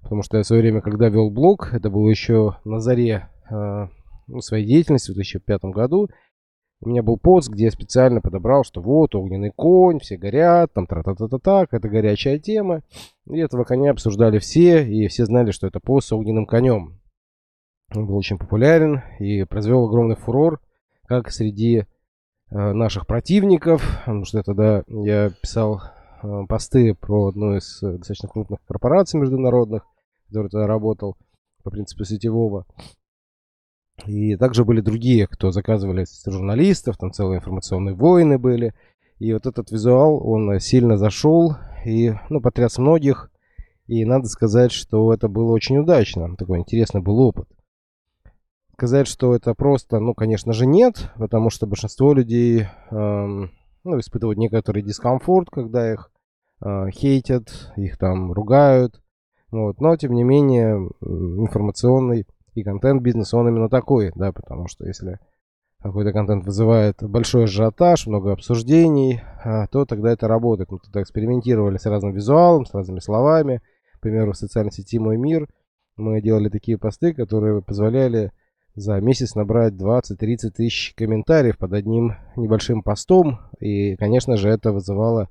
потому 0.00 0.22
что 0.22 0.38
я 0.38 0.42
в 0.42 0.46
свое 0.46 0.62
время, 0.62 0.80
когда 0.80 1.08
вел 1.08 1.30
блог, 1.30 1.74
это 1.74 1.90
было 1.90 2.08
еще 2.08 2.56
на 2.64 2.80
заре 2.80 3.28
э, 3.50 3.88
ну, 4.26 4.40
своей 4.40 4.66
деятельности 4.66 5.10
в 5.10 5.14
2005 5.14 5.64
году, 5.64 6.08
у 6.80 6.90
меня 6.90 7.02
был 7.02 7.16
пост, 7.16 7.48
где 7.48 7.64
я 7.64 7.70
специально 7.70 8.20
подобрал, 8.20 8.62
что 8.62 8.82
вот 8.82 9.14
огненный 9.14 9.50
конь, 9.50 9.98
все 9.98 10.16
горят, 10.16 10.72
там 10.72 10.86
тра-та-та-та-так, 10.86 11.72
это 11.72 11.88
горячая 11.88 12.38
тема. 12.38 12.82
И 13.28 13.38
этого 13.38 13.64
коня 13.64 13.92
обсуждали 13.92 14.38
все, 14.38 14.86
и 14.86 15.08
все 15.08 15.24
знали, 15.24 15.52
что 15.52 15.66
это 15.66 15.80
пост 15.80 16.08
с 16.08 16.12
огненным 16.12 16.46
конем. 16.46 17.00
Он 17.94 18.06
был 18.06 18.16
очень 18.16 18.38
популярен 18.38 19.02
и 19.18 19.44
произвел 19.44 19.84
огромный 19.84 20.16
фурор, 20.16 20.60
как 21.06 21.30
среди 21.30 21.78
э, 21.78 21.84
наших 22.50 23.06
противников, 23.06 23.82
потому 24.00 24.24
что 24.24 24.42
тогда 24.42 24.82
я 24.88 25.30
писал 25.30 25.80
э, 26.22 26.42
посты 26.48 26.94
про 26.94 27.28
одну 27.28 27.56
из 27.56 27.82
э, 27.82 27.92
достаточно 27.92 28.28
крупных 28.28 28.58
корпораций 28.66 29.18
международных, 29.18 29.86
который 30.26 30.50
тогда 30.50 30.66
работал 30.66 31.16
по 31.62 31.70
принципу 31.70 32.04
сетевого. 32.04 32.66
И 34.04 34.36
также 34.36 34.64
были 34.64 34.80
другие, 34.80 35.26
кто 35.26 35.50
заказывали 35.50 36.04
журналистов, 36.26 36.98
там 36.98 37.12
целые 37.12 37.38
информационные 37.38 37.94
войны 37.94 38.38
были. 38.38 38.74
И 39.18 39.32
вот 39.32 39.46
этот 39.46 39.70
визуал, 39.70 40.20
он 40.26 40.60
сильно 40.60 40.98
зашел 40.98 41.56
и, 41.84 42.12
ну, 42.28 42.40
потряс 42.40 42.76
многих. 42.78 43.30
И 43.86 44.04
надо 44.04 44.28
сказать, 44.28 44.72
что 44.72 45.12
это 45.14 45.28
было 45.28 45.52
очень 45.52 45.78
удачно. 45.78 46.36
Такой 46.36 46.58
интересный 46.58 47.00
был 47.00 47.18
опыт. 47.20 47.48
Сказать, 48.74 49.06
что 49.06 49.34
это 49.34 49.54
просто, 49.54 50.00
ну, 50.00 50.12
конечно 50.12 50.52
же, 50.52 50.66
нет, 50.66 51.10
потому 51.16 51.48
что 51.48 51.66
большинство 51.66 52.12
людей, 52.12 52.66
эм, 52.90 53.50
ну, 53.84 53.98
испытывают 53.98 54.38
некоторый 54.38 54.82
дискомфорт, 54.82 55.48
когда 55.48 55.90
их 55.90 56.10
э, 56.60 56.90
хейтят, 56.90 57.72
их 57.76 57.96
там 57.96 58.32
ругают. 58.32 59.00
Вот. 59.50 59.80
Но, 59.80 59.96
тем 59.96 60.12
не 60.12 60.24
менее, 60.24 60.90
информационный 61.00 62.26
и 62.56 62.64
контент-бизнес, 62.64 63.34
он 63.34 63.48
именно 63.48 63.68
такой, 63.68 64.12
да, 64.14 64.32
потому 64.32 64.66
что 64.66 64.86
если 64.86 65.18
какой-то 65.82 66.12
контент 66.12 66.44
вызывает 66.44 66.96
большой 67.02 67.44
ажиотаж, 67.44 68.06
много 68.06 68.32
обсуждений, 68.32 69.20
а, 69.44 69.66
то 69.66 69.84
тогда 69.84 70.10
это 70.10 70.26
работает. 70.26 70.70
Мы 70.70 70.78
тогда 70.78 71.02
экспериментировали 71.02 71.76
с 71.76 71.86
разным 71.86 72.12
визуалом, 72.12 72.64
с 72.64 72.74
разными 72.74 73.00
словами. 73.00 73.60
К 73.94 74.00
примеру, 74.00 74.32
в 74.32 74.36
социальной 74.36 74.72
сети 74.72 74.98
«Мой 74.98 75.16
мир» 75.16 75.48
мы 75.96 76.20
делали 76.22 76.48
такие 76.48 76.78
посты, 76.78 77.12
которые 77.12 77.62
позволяли 77.62 78.32
за 78.74 79.00
месяц 79.00 79.34
набрать 79.34 79.74
20-30 79.74 80.50
тысяч 80.54 80.94
комментариев 80.96 81.58
под 81.58 81.74
одним 81.74 82.14
небольшим 82.36 82.82
постом. 82.82 83.38
И, 83.60 83.96
конечно 83.96 84.36
же, 84.36 84.48
это 84.48 84.72
вызывало 84.72 85.28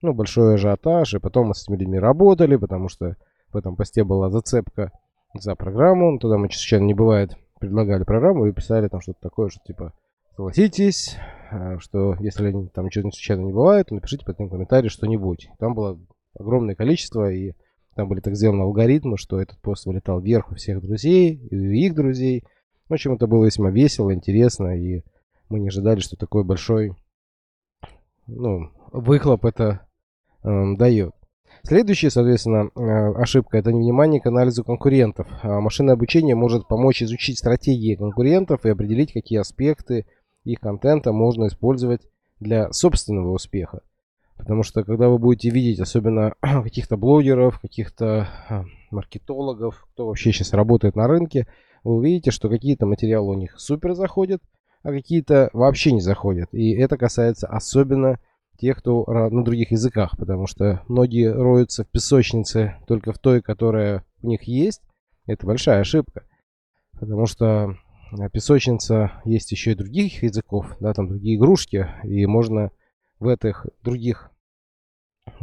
ну, 0.00 0.12
большой 0.12 0.54
ажиотаж. 0.54 1.14
И 1.14 1.18
потом 1.18 1.48
мы 1.48 1.54
с 1.54 1.62
этими 1.62 1.76
людьми 1.76 1.98
работали, 1.98 2.56
потому 2.56 2.88
что 2.88 3.16
в 3.52 3.56
этом 3.56 3.74
посте 3.74 4.04
была 4.04 4.30
зацепка 4.30 4.92
за 5.34 5.54
программу. 5.54 6.18
Туда 6.18 6.38
мы 6.38 6.50
случайно 6.50 6.84
не 6.84 6.94
бывает 6.94 7.36
предлагали 7.58 8.04
программу 8.04 8.46
и 8.46 8.52
писали 8.52 8.88
там 8.88 9.00
что-то 9.00 9.20
такое, 9.20 9.48
что 9.50 9.60
типа 9.64 9.92
согласитесь, 10.30 11.16
э, 11.50 11.78
что 11.78 12.14
если 12.20 12.52
там 12.68 12.86
ничего 12.86 13.10
случайно 13.10 13.42
не 13.42 13.52
бывает, 13.52 13.90
напишите 13.90 14.24
под 14.24 14.36
этим 14.36 14.50
комментарий 14.50 14.88
что-нибудь. 14.88 15.50
Там 15.58 15.74
было 15.74 15.98
огромное 16.38 16.74
количество, 16.74 17.30
и 17.30 17.52
там 17.94 18.08
были 18.08 18.20
так 18.20 18.36
сделаны 18.36 18.62
алгоритмы, 18.62 19.16
что 19.18 19.40
этот 19.40 19.58
пост 19.60 19.86
вылетал 19.86 20.20
вверх 20.20 20.52
у 20.52 20.54
всех 20.54 20.80
друзей 20.80 21.34
и 21.34 21.56
у 21.56 21.70
их 21.72 21.94
друзей. 21.94 22.44
В 22.88 22.94
общем, 22.94 23.14
это 23.14 23.26
было 23.26 23.44
весьма 23.44 23.70
весело, 23.70 24.14
интересно, 24.14 24.78
и 24.78 25.02
мы 25.48 25.60
не 25.60 25.68
ожидали, 25.68 26.00
что 26.00 26.16
такой 26.16 26.44
большой 26.44 26.94
ну, 28.26 28.70
выхлоп 28.92 29.44
это 29.44 29.86
э, 30.44 30.76
дает. 30.76 31.14
Следующая, 31.68 32.08
соответственно, 32.08 32.70
э, 32.74 32.80
ошибка– 33.20 33.58
это 33.58 33.74
невнимание 33.74 34.22
к 34.22 34.26
анализу 34.26 34.64
конкурентов. 34.64 35.28
А 35.42 35.60
машинное 35.60 35.96
обучение 35.96 36.34
может 36.34 36.66
помочь 36.66 37.02
изучить 37.02 37.36
стратегии 37.36 37.94
конкурентов 37.94 38.64
и 38.64 38.70
определить, 38.70 39.12
какие 39.12 39.38
аспекты 39.38 40.06
их 40.44 40.60
контента 40.60 41.12
можно 41.12 41.46
использовать 41.48 42.00
для 42.40 42.72
собственного 42.72 43.32
успеха. 43.32 43.82
Потому 44.38 44.62
что 44.62 44.82
когда 44.82 45.10
вы 45.10 45.18
будете 45.18 45.50
видеть, 45.50 45.78
особенно 45.80 46.32
каких-то 46.40 46.96
блогеров, 46.96 47.60
каких-то 47.60 48.28
а, 48.48 48.64
маркетологов, 48.90 49.86
кто 49.92 50.06
вообще 50.06 50.32
сейчас 50.32 50.54
работает 50.54 50.96
на 50.96 51.06
рынке, 51.06 51.46
вы 51.84 51.96
увидите, 51.96 52.30
что 52.30 52.48
какие-то 52.48 52.86
материалы 52.86 53.32
у 53.32 53.38
них 53.38 53.60
супер 53.60 53.92
заходят, 53.92 54.40
а 54.82 54.88
какие-то 54.88 55.50
вообще 55.52 55.92
не 55.92 56.00
заходят. 56.00 56.48
И 56.52 56.70
это 56.70 56.96
касается 56.96 57.46
особенно 57.46 58.20
тех, 58.58 58.78
кто 58.78 59.04
на 59.06 59.44
других 59.44 59.70
языках, 59.70 60.16
потому 60.18 60.46
что 60.46 60.82
многие 60.88 61.32
роются 61.32 61.84
в 61.84 61.88
песочнице 61.88 62.76
только 62.86 63.12
в 63.12 63.18
той, 63.18 63.40
которая 63.40 64.04
у 64.22 64.28
них 64.28 64.42
есть. 64.44 64.82
Это 65.26 65.46
большая 65.46 65.80
ошибка, 65.80 66.24
потому 66.98 67.26
что 67.26 67.76
э, 68.18 68.30
песочница 68.30 69.20
есть 69.24 69.52
еще 69.52 69.72
и 69.72 69.76
других 69.76 70.22
языков, 70.22 70.74
да, 70.80 70.94
там 70.94 71.08
другие 71.08 71.36
игрушки, 71.36 71.86
и 72.02 72.26
можно 72.26 72.70
в 73.20 73.28
этих 73.28 73.66
других 73.82 74.30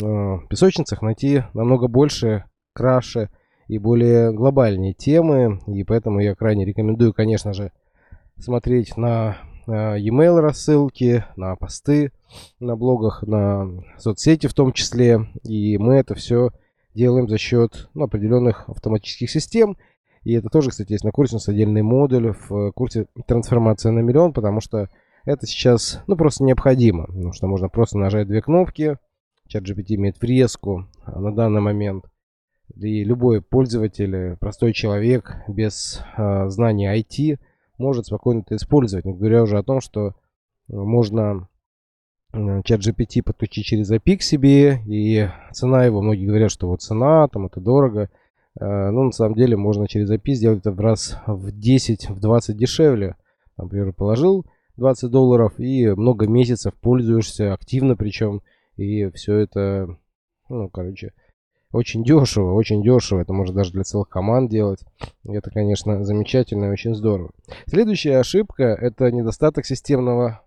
э, 0.02 0.38
песочницах 0.50 1.02
найти 1.02 1.44
намного 1.54 1.88
больше, 1.88 2.46
краше 2.74 3.30
и 3.68 3.78
более 3.78 4.34
глобальные 4.34 4.94
темы, 4.94 5.62
и 5.68 5.84
поэтому 5.84 6.20
я 6.20 6.36
крайне 6.36 6.66
рекомендую, 6.66 7.14
конечно 7.14 7.54
же, 7.54 7.72
смотреть 8.38 8.98
на 8.98 9.38
e-mail 9.68 10.40
рассылки, 10.40 11.26
на 11.36 11.56
посты 11.56 12.12
на 12.60 12.76
блогах, 12.76 13.24
на 13.24 13.84
соцсети 13.98 14.48
в 14.48 14.54
том 14.54 14.74
числе. 14.74 15.28
И 15.44 15.78
мы 15.78 15.96
это 15.96 16.16
все 16.16 16.52
делаем 16.94 17.28
за 17.28 17.38
счет 17.38 17.90
ну, 17.94 18.06
определенных 18.06 18.70
автоматических 18.70 19.30
систем. 19.30 19.78
И 20.24 20.34
это 20.34 20.50
тоже, 20.50 20.72
кстати, 20.72 20.94
есть 20.94 21.04
на 21.04 21.12
курсе, 21.12 21.36
у 21.36 21.38
нас 21.38 21.48
отдельный 21.48 21.84
модуль 21.84 22.34
в 22.48 22.72
курсе 22.72 23.06
«Трансформация 23.28 23.92
на 23.92 24.00
миллион», 24.00 24.34
потому 24.34 24.60
что 24.60 24.90
это 25.24 25.46
сейчас 25.46 26.04
ну, 26.08 26.16
просто 26.16 26.44
необходимо. 26.44 27.06
Потому 27.06 27.34
что 27.34 27.48
можно 27.48 27.70
просто 27.70 27.98
нажать 27.98 28.28
две 28.28 28.42
кнопки, 28.42 28.98
чат 29.48 29.64
GPT 29.64 29.96
имеет 29.96 30.20
врезку 30.20 30.88
на 31.06 31.34
данный 31.34 31.62
момент. 31.62 32.06
И 32.76 33.04
любой 33.04 33.42
пользователь, 33.42 34.38
простой 34.38 34.74
человек 34.74 35.36
без 35.48 36.02
э, 36.18 36.50
знаний 36.50 36.88
IT– 36.88 37.38
может 37.78 38.06
спокойно 38.06 38.42
это 38.42 38.56
использовать. 38.56 39.06
Не 39.06 39.14
говоря 39.14 39.44
уже 39.44 39.58
о 39.58 39.64
том, 39.64 39.82
что 39.82 40.08
э, 40.08 40.12
можно 40.68 41.48
э, 42.34 42.62
чат 42.64 42.82
GPT 42.82 43.24
подключить 43.24 43.66
через 43.66 43.92
API 43.92 44.18
к 44.18 44.22
себе, 44.22 44.82
и 44.86 45.30
цена 45.52 45.86
его, 45.86 46.02
многие 46.02 46.28
говорят, 46.28 46.52
что 46.52 46.68
вот 46.68 46.82
цена, 46.82 47.28
там 47.28 47.48
это 47.48 47.60
дорого. 47.60 48.10
Э, 48.60 48.90
ну, 48.90 49.04
на 49.04 49.12
самом 49.12 49.36
деле, 49.36 49.58
можно 49.58 49.88
через 49.88 50.12
API 50.12 50.34
сделать 50.34 50.60
это 50.60 50.72
в 50.72 50.80
раз 50.80 51.18
в 51.28 51.52
10, 51.52 52.10
в 52.10 52.20
20 52.20 52.58
дешевле. 52.58 53.16
Например, 53.58 53.94
положил 53.94 54.46
20 54.78 55.10
долларов 55.10 55.60
и 55.60 55.88
много 55.90 56.28
месяцев 56.28 56.74
пользуешься 56.76 57.54
активно, 57.54 57.96
причем 57.96 58.42
И 58.76 59.10
все 59.12 59.38
это, 59.38 59.98
ну, 60.50 60.70
короче, 60.70 61.14
очень 61.76 62.04
дешево, 62.04 62.54
очень 62.54 62.82
дешево. 62.82 63.20
Это 63.20 63.34
можно 63.34 63.54
даже 63.54 63.72
для 63.72 63.84
целых 63.84 64.08
команд 64.08 64.50
делать. 64.50 64.80
Это, 65.26 65.52
конечно, 65.52 66.04
замечательно 66.04 66.66
и 66.66 66.70
очень 66.70 66.96
здорово. 66.96 67.32
Следующая 67.68 68.18
ошибка– 68.18 68.64
это 68.82 69.12
недостаток 69.12 69.66
системного, 69.66 70.42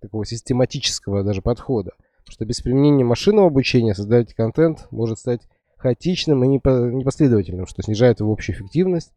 такого 0.00 0.24
систематического 0.24 1.22
даже 1.22 1.42
подхода. 1.42 1.92
Что 2.26 2.46
без 2.46 2.62
применения 2.62 3.04
машинного 3.04 3.48
обучения 3.48 3.94
создать 3.94 4.32
контент 4.34 4.88
может 4.90 5.18
стать 5.18 5.42
хаотичным 5.76 6.42
и 6.42 6.48
непоследовательным, 6.48 7.66
что 7.66 7.82
снижает 7.82 8.20
его 8.20 8.32
общую 8.32 8.56
эффективность, 8.56 9.12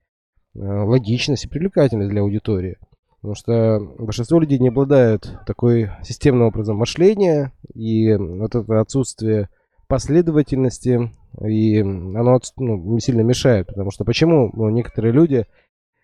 э, 0.54 0.60
логичность 0.60 1.46
и 1.46 1.48
привлекательность 1.48 2.10
для 2.10 2.22
аудитории. 2.22 2.78
Потому 3.22 3.36
что 3.36 3.80
большинство 3.98 4.40
людей 4.40 4.60
не 4.60 4.68
обладают 4.68 5.40
такой 5.48 5.92
системным 6.04 6.48
образом 6.48 6.76
мышления, 6.76 7.54
и 7.74 8.14
вот 8.16 8.54
это 8.54 8.82
отсутствие 8.82 9.50
последовательности, 9.88 11.12
и 11.46 11.80
оно 11.80 12.40
ну, 12.58 13.00
сильно 13.00 13.22
мешает. 13.22 13.68
Потому 13.68 13.92
что 13.92 14.06
почему 14.06 14.52
ну, 14.54 14.70
некоторые 14.70 15.12
люди, 15.12 15.46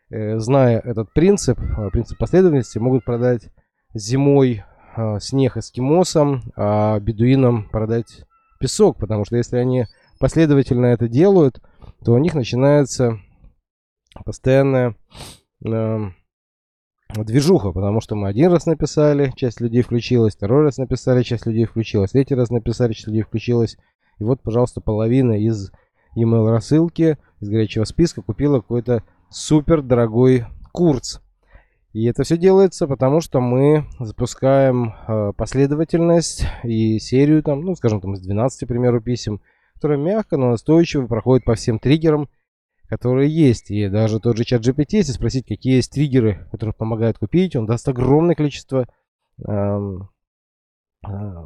э, 0.09 0.39
зная 0.39 0.79
этот 0.79 1.13
принцип, 1.13 1.59
э, 1.59 1.89
принцип 1.91 2.17
последовательности, 2.17 2.77
могут 2.77 3.03
продать 3.05 3.49
зимой 3.93 4.63
снег 5.19 5.57
эскимосам, 5.57 6.43
а 6.55 6.99
бедуинам 6.99 7.67
продать 7.67 8.25
песок, 8.59 8.97
потому 8.97 9.25
что 9.25 9.37
если 9.37 9.57
они 9.57 9.87
последовательно 10.19 10.85
это 10.85 11.07
делают, 11.07 11.59
то 12.05 12.13
у 12.13 12.17
них 12.17 12.33
начинается 12.33 13.19
постоянная 14.23 14.95
э, 15.65 15.99
движуха, 17.09 17.71
потому 17.71 18.01
что 18.01 18.15
мы 18.15 18.27
один 18.27 18.51
раз 18.51 18.65
написали, 18.65 19.33
часть 19.35 19.59
людей 19.59 19.81
включилась, 19.81 20.35
второй 20.35 20.63
раз 20.63 20.77
написали, 20.77 21.23
часть 21.23 21.45
людей 21.45 21.65
включилась, 21.65 22.11
третий 22.11 22.35
раз 22.35 22.49
написали, 22.49 22.93
часть 22.93 23.07
людей 23.07 23.23
включилась. 23.23 23.77
И 24.19 24.23
вот, 24.23 24.41
пожалуйста, 24.41 24.81
половина 24.81 25.33
из 25.33 25.71
email 26.15 26.49
рассылки, 26.49 27.17
из 27.39 27.49
горячего 27.49 27.83
списка 27.83 28.21
купила 28.21 28.59
какой-то 28.59 29.03
супер 29.29 29.81
дорогой 29.81 30.45
курс. 30.71 31.21
И 31.93 32.05
это 32.05 32.23
все 32.23 32.37
делается 32.37 32.87
потому, 32.87 33.21
что 33.21 33.39
мы 33.39 33.85
запускаем 33.99 34.95
э, 35.07 35.31
последовательность 35.37 36.45
и 36.63 36.97
серию, 36.97 37.43
там, 37.43 37.61
ну, 37.61 37.75
скажем, 37.75 38.01
там, 38.01 38.13
из 38.13 38.21
12, 38.21 38.65
к 38.65 38.67
примеру, 38.67 38.99
писем, 38.99 39.41
которая 39.75 39.99
мягко, 39.99 40.37
но 40.37 40.49
настойчиво 40.49 41.05
проходит 41.05 41.45
по 41.45 41.53
всем 41.53 41.77
триггерам, 41.77 42.29
которые 42.87 43.29
есть. 43.29 43.69
И 43.69 43.89
даже 43.89 44.19
тот 44.19 44.37
же 44.37 44.43
чат 44.43 44.61
GPT, 44.61 44.97
если 44.97 45.11
спросить, 45.11 45.45
какие 45.45 45.75
есть 45.75 45.91
триггеры, 45.91 46.47
которые 46.51 46.73
помогают 46.73 47.19
купить, 47.19 47.55
он 47.55 47.67
даст 47.67 47.87
огромное 47.87 48.33
количество 48.33 48.87
эм, 49.45 50.09
э, 51.07 51.45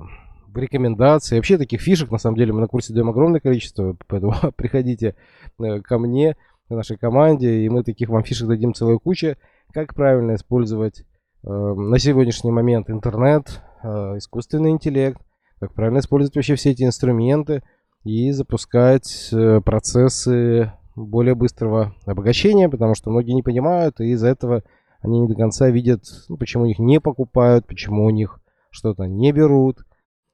рекомендаций. 0.60 1.38
Вообще 1.38 1.58
таких 1.58 1.82
фишек, 1.82 2.12
на 2.12 2.18
самом 2.18 2.38
деле, 2.38 2.54
мы 2.54 2.62
на 2.62 2.68
курсе 2.68 2.94
даем 2.94 3.10
огромное 3.10 3.40
количество, 3.40 3.96
поэтому 4.08 4.34
приходите 4.56 5.16
э, 5.60 5.82
ко 5.82 5.98
мне, 5.98 6.36
к 6.68 6.72
нашей 6.72 6.98
команде, 6.98 7.62
и 7.62 7.70
мы 7.70 7.84
таких 7.84 8.10
вам 8.10 8.24
фишек 8.24 8.48
дадим 8.48 8.74
целую 8.74 9.00
кучу. 9.00 9.36
Как 9.74 9.94
правильно 9.94 10.36
использовать 10.36 11.02
э, 11.44 11.48
на 11.48 12.00
сегодняшний 12.00 12.52
момент 12.52 12.90
интернет, 12.90 13.62
э, 13.84 14.18
искусственный 14.18 14.72
интеллект, 14.72 15.20
как 15.60 15.74
правильно 15.74 16.00
использовать 16.00 16.36
вообще 16.36 16.56
все 16.56 16.72
эти 16.72 16.84
инструменты– 16.84 17.64
и 18.08 18.32
запускать 18.32 19.30
э, 19.34 19.62
процессы 19.62 20.72
более 20.96 21.36
быстрого 21.36 21.94
обогащения, 22.06 22.70
потому 22.70 22.96
что 22.96 23.10
многие 23.10 23.34
не 23.34 23.44
понимают, 23.44 24.00
и 24.00 24.12
из-за 24.12 24.30
этого 24.30 24.64
они 25.02 25.20
не 25.20 25.28
до 25.28 25.36
конца 25.36 25.70
видят, 25.70 26.04
ну, 26.30 26.38
почему 26.38 26.66
их 26.66 26.80
не 26.80 27.00
покупают, 27.00 27.68
почему 27.68 28.06
у 28.06 28.10
них 28.10 28.40
что-то 28.72 29.06
не 29.06 29.32
берут. 29.32 29.80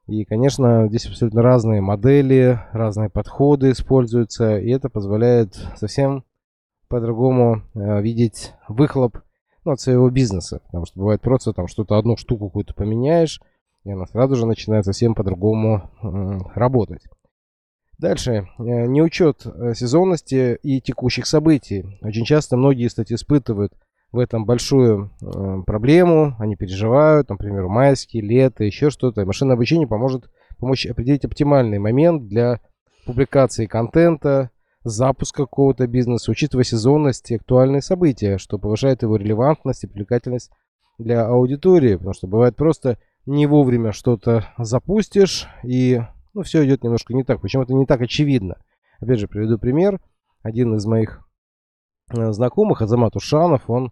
И, 0.07 0.25
конечно, 0.25 0.87
здесь 0.89 1.05
абсолютно 1.05 1.41
разные 1.41 1.81
модели, 1.81 2.59
разные 2.73 3.09
подходы 3.09 3.71
используются, 3.71 4.59
и 4.59 4.69
это 4.69 4.89
позволяет 4.89 5.55
совсем 5.77 6.25
по-другому 6.89 7.63
э, 7.73 8.01
видеть 8.01 8.53
выхлоп 8.67 9.19
ну, 9.63 9.71
от 9.71 9.79
своего 9.79 10.09
бизнеса. 10.09 10.61
Потому 10.65 10.85
что 10.85 10.99
бывает 10.99 11.21
просто 11.21 11.53
там 11.53 11.67
что-то 11.67 11.97
одну 11.97 12.17
штуку 12.17 12.47
какую-то 12.47 12.73
поменяешь, 12.73 13.41
и 13.85 13.91
она 13.91 14.05
сразу 14.05 14.35
же 14.35 14.45
начинает 14.45 14.85
совсем 14.85 15.15
по-другому 15.15 15.89
э, 16.01 16.39
работать. 16.53 17.03
Дальше. 17.97 18.47
Э, 18.59 18.85
неучет 18.85 19.45
э, 19.45 19.73
сезонности 19.73 20.59
и 20.61 20.81
текущих 20.81 21.25
событий. 21.25 21.85
Очень 22.01 22.25
часто 22.25 22.57
многие, 22.57 22.89
кстати, 22.89 23.13
испытывают 23.13 23.73
в 24.13 24.19
этом 24.19 24.45
большую 24.45 25.11
э, 25.21 25.63
проблему. 25.65 26.35
Они 26.39 26.55
переживают, 26.55 27.29
например, 27.29 27.67
майские, 27.67 28.21
лето, 28.21 28.63
еще 28.63 28.91
что-то. 28.91 29.25
Машинное 29.25 29.55
обучение 29.55 29.87
поможет 29.87 30.29
помочь 30.59 30.85
определить 30.85 31.25
оптимальный 31.25 31.79
момент 31.79 32.27
для 32.27 32.61
публикации 33.05 33.65
контента, 33.65 34.51
запуска 34.83 35.43
какого-то 35.43 35.87
бизнеса, 35.87 36.29
учитывая 36.29 36.63
сезонность 36.63 37.31
и 37.31 37.35
актуальные 37.35 37.81
события, 37.81 38.37
что 38.37 38.59
повышает 38.59 39.01
его 39.01 39.15
релевантность 39.15 39.83
и 39.83 39.87
привлекательность 39.87 40.51
для 40.99 41.25
аудитории. 41.25 41.95
Потому 41.95 42.13
что 42.13 42.27
бывает 42.27 42.55
просто 42.55 42.99
не 43.25 43.47
вовремя 43.47 43.93
что-то 43.93 44.45
запустишь 44.59 45.47
и 45.63 46.01
ну, 46.35 46.43
все 46.43 46.63
идет 46.65 46.83
немножко 46.83 47.15
не 47.15 47.23
так. 47.23 47.41
Почему 47.41 47.63
это 47.63 47.73
не 47.73 47.87
так 47.87 48.01
очевидно? 48.01 48.57
Опять 48.99 49.19
же, 49.19 49.27
приведу 49.27 49.57
пример. 49.57 49.99
Один 50.43 50.75
из 50.75 50.85
моих 50.85 51.27
э, 52.15 52.31
знакомых, 52.31 52.83
Азамат 52.83 53.15
Ушанов, 53.15 53.69
он 53.69 53.91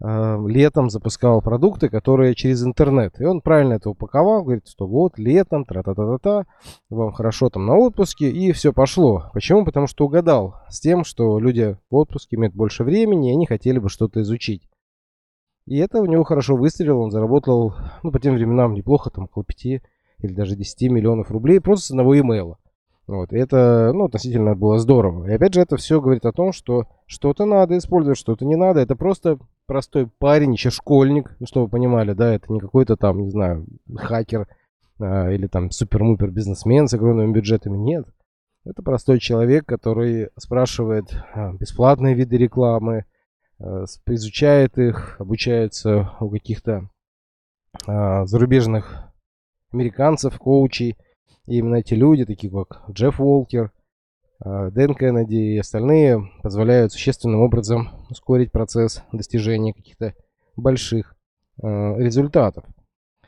летом 0.00 0.90
запускал 0.90 1.40
продукты, 1.40 1.88
которые 1.88 2.34
через 2.34 2.64
интернет. 2.64 3.20
И 3.20 3.24
он 3.24 3.40
правильно 3.40 3.74
это 3.74 3.90
упаковал, 3.90 4.42
говорит, 4.42 4.68
что 4.68 4.86
вот 4.86 5.18
летом, 5.18 5.64
тра-та-та-та-та, 5.64 6.44
вам 6.90 7.12
хорошо 7.12 7.48
там 7.48 7.66
на 7.66 7.76
отпуске, 7.76 8.30
и 8.30 8.52
все 8.52 8.72
пошло. 8.72 9.30
Почему? 9.32 9.64
Потому 9.64 9.86
что 9.86 10.04
угадал 10.04 10.56
с 10.68 10.80
тем, 10.80 11.04
что 11.04 11.38
люди 11.38 11.76
в 11.90 11.94
отпуске 11.96 12.36
имеют 12.36 12.54
больше 12.54 12.84
времени, 12.84 13.30
и 13.30 13.34
они 13.34 13.46
хотели 13.46 13.78
бы 13.78 13.88
что-то 13.88 14.20
изучить. 14.22 14.68
И 15.66 15.78
это 15.78 16.02
у 16.02 16.06
него 16.06 16.24
хорошо 16.24 16.56
выстрелило, 16.56 16.98
он 16.98 17.10
заработал, 17.10 17.74
ну, 18.02 18.12
по 18.12 18.20
тем 18.20 18.34
временам 18.34 18.74
неплохо, 18.74 19.10
там, 19.10 19.24
около 19.24 19.44
5 19.44 19.64
или 19.64 20.32
даже 20.32 20.56
10 20.56 20.90
миллионов 20.90 21.30
рублей 21.30 21.60
просто 21.60 21.86
с 21.86 21.90
одного 21.90 22.18
имейла. 22.18 22.58
Вот, 23.06 23.32
это, 23.32 23.92
ну, 23.94 24.06
относительно 24.06 24.54
было 24.54 24.78
здорово. 24.78 25.26
И 25.28 25.32
опять 25.32 25.54
же, 25.54 25.60
это 25.60 25.76
все 25.76 26.00
говорит 26.00 26.24
о 26.24 26.32
том, 26.32 26.52
что 26.52 26.86
что-то 27.06 27.44
надо 27.44 27.76
использовать, 27.76 28.18
что-то 28.18 28.46
не 28.46 28.56
надо. 28.56 28.80
Это 28.80 28.96
просто 28.96 29.38
простой 29.66 30.06
парень, 30.06 30.52
еще 30.52 30.70
школьник, 30.70 31.36
ну, 31.38 31.46
чтобы 31.46 31.66
вы 31.66 31.70
понимали, 31.70 32.14
да, 32.14 32.34
это 32.34 32.50
не 32.50 32.60
какой-то 32.60 32.96
там, 32.96 33.22
не 33.22 33.30
знаю, 33.30 33.66
хакер 33.94 34.48
а, 34.98 35.30
или 35.30 35.46
там 35.46 35.70
супер-мупер 35.70 36.30
бизнесмен 36.30 36.88
с 36.88 36.94
огромными 36.94 37.32
бюджетами. 37.32 37.76
Нет. 37.76 38.06
Это 38.64 38.82
простой 38.82 39.18
человек, 39.18 39.66
который 39.66 40.30
спрашивает 40.38 41.04
а, 41.34 41.52
бесплатные 41.52 42.14
виды 42.14 42.38
рекламы, 42.38 43.04
а, 43.60 43.84
изучает 44.06 44.78
их, 44.78 45.16
обучается 45.20 46.10
у 46.20 46.30
каких-то 46.30 46.88
а, 47.86 48.24
зарубежных 48.24 49.12
американцев, 49.72 50.38
коучей. 50.38 50.96
И 51.46 51.58
именно 51.58 51.76
эти 51.76 51.94
люди, 51.94 52.24
такие 52.24 52.50
как 52.50 52.82
Джефф 52.90 53.20
Уолкер, 53.20 53.70
э, 54.44 54.70
Дэн 54.70 54.94
Кеннеди 54.94 55.54
и 55.54 55.58
остальные, 55.58 56.30
позволяют 56.42 56.92
существенным 56.92 57.40
образом 57.40 58.06
ускорить 58.08 58.50
процесс 58.50 59.02
достижения 59.12 59.74
каких-то 59.74 60.14
больших 60.56 61.16
э, 61.62 61.66
результатов. 61.66 62.64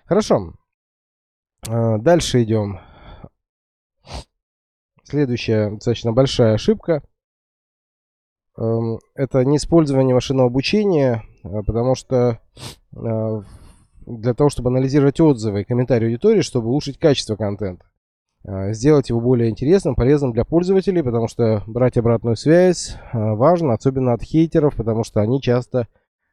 Хорошо. 0.07 0.55
Э, 1.69 1.99
дальше 1.99 2.43
идем. 2.43 2.81
Следующая 5.05 5.71
достаточно 5.71 6.13
большая 6.13 6.55
ошибка. 6.55 7.03
Эм, 8.57 8.99
это 9.15 9.45
не 9.45 9.59
использование 9.59 10.15
машинного 10.15 10.49
обучения, 10.49 11.23
потому 11.43 11.95
что 11.95 12.41
для 12.91 14.35
того, 14.35 14.51
чтобы 14.51 14.71
анализировать 14.71 15.21
отзывы 15.21 15.61
и 15.61 15.65
комментарии 15.65 16.07
аудитории, 16.07 16.41
чтобы 16.41 16.69
улучшить 16.69 16.99
качество 16.99 17.37
контента. 17.37 17.85
А, 18.47 18.73
сделать 18.73 19.09
его 19.09 19.21
более 19.21 19.51
интересным, 19.51 19.97
полезным 19.97 20.33
для 20.33 20.45
пользователей, 20.45 21.03
потому 21.03 21.27
что 21.27 21.63
брать 21.67 21.97
обратную 21.97 22.37
связь 22.37 22.97
а, 23.13 23.35
важно, 23.35 23.73
особенно 23.73 24.13
от 24.13 24.23
хейтеров, 24.23 24.77
потому 24.77 25.03
что 25.03 25.21
они 25.21 25.41
часто 25.43 25.89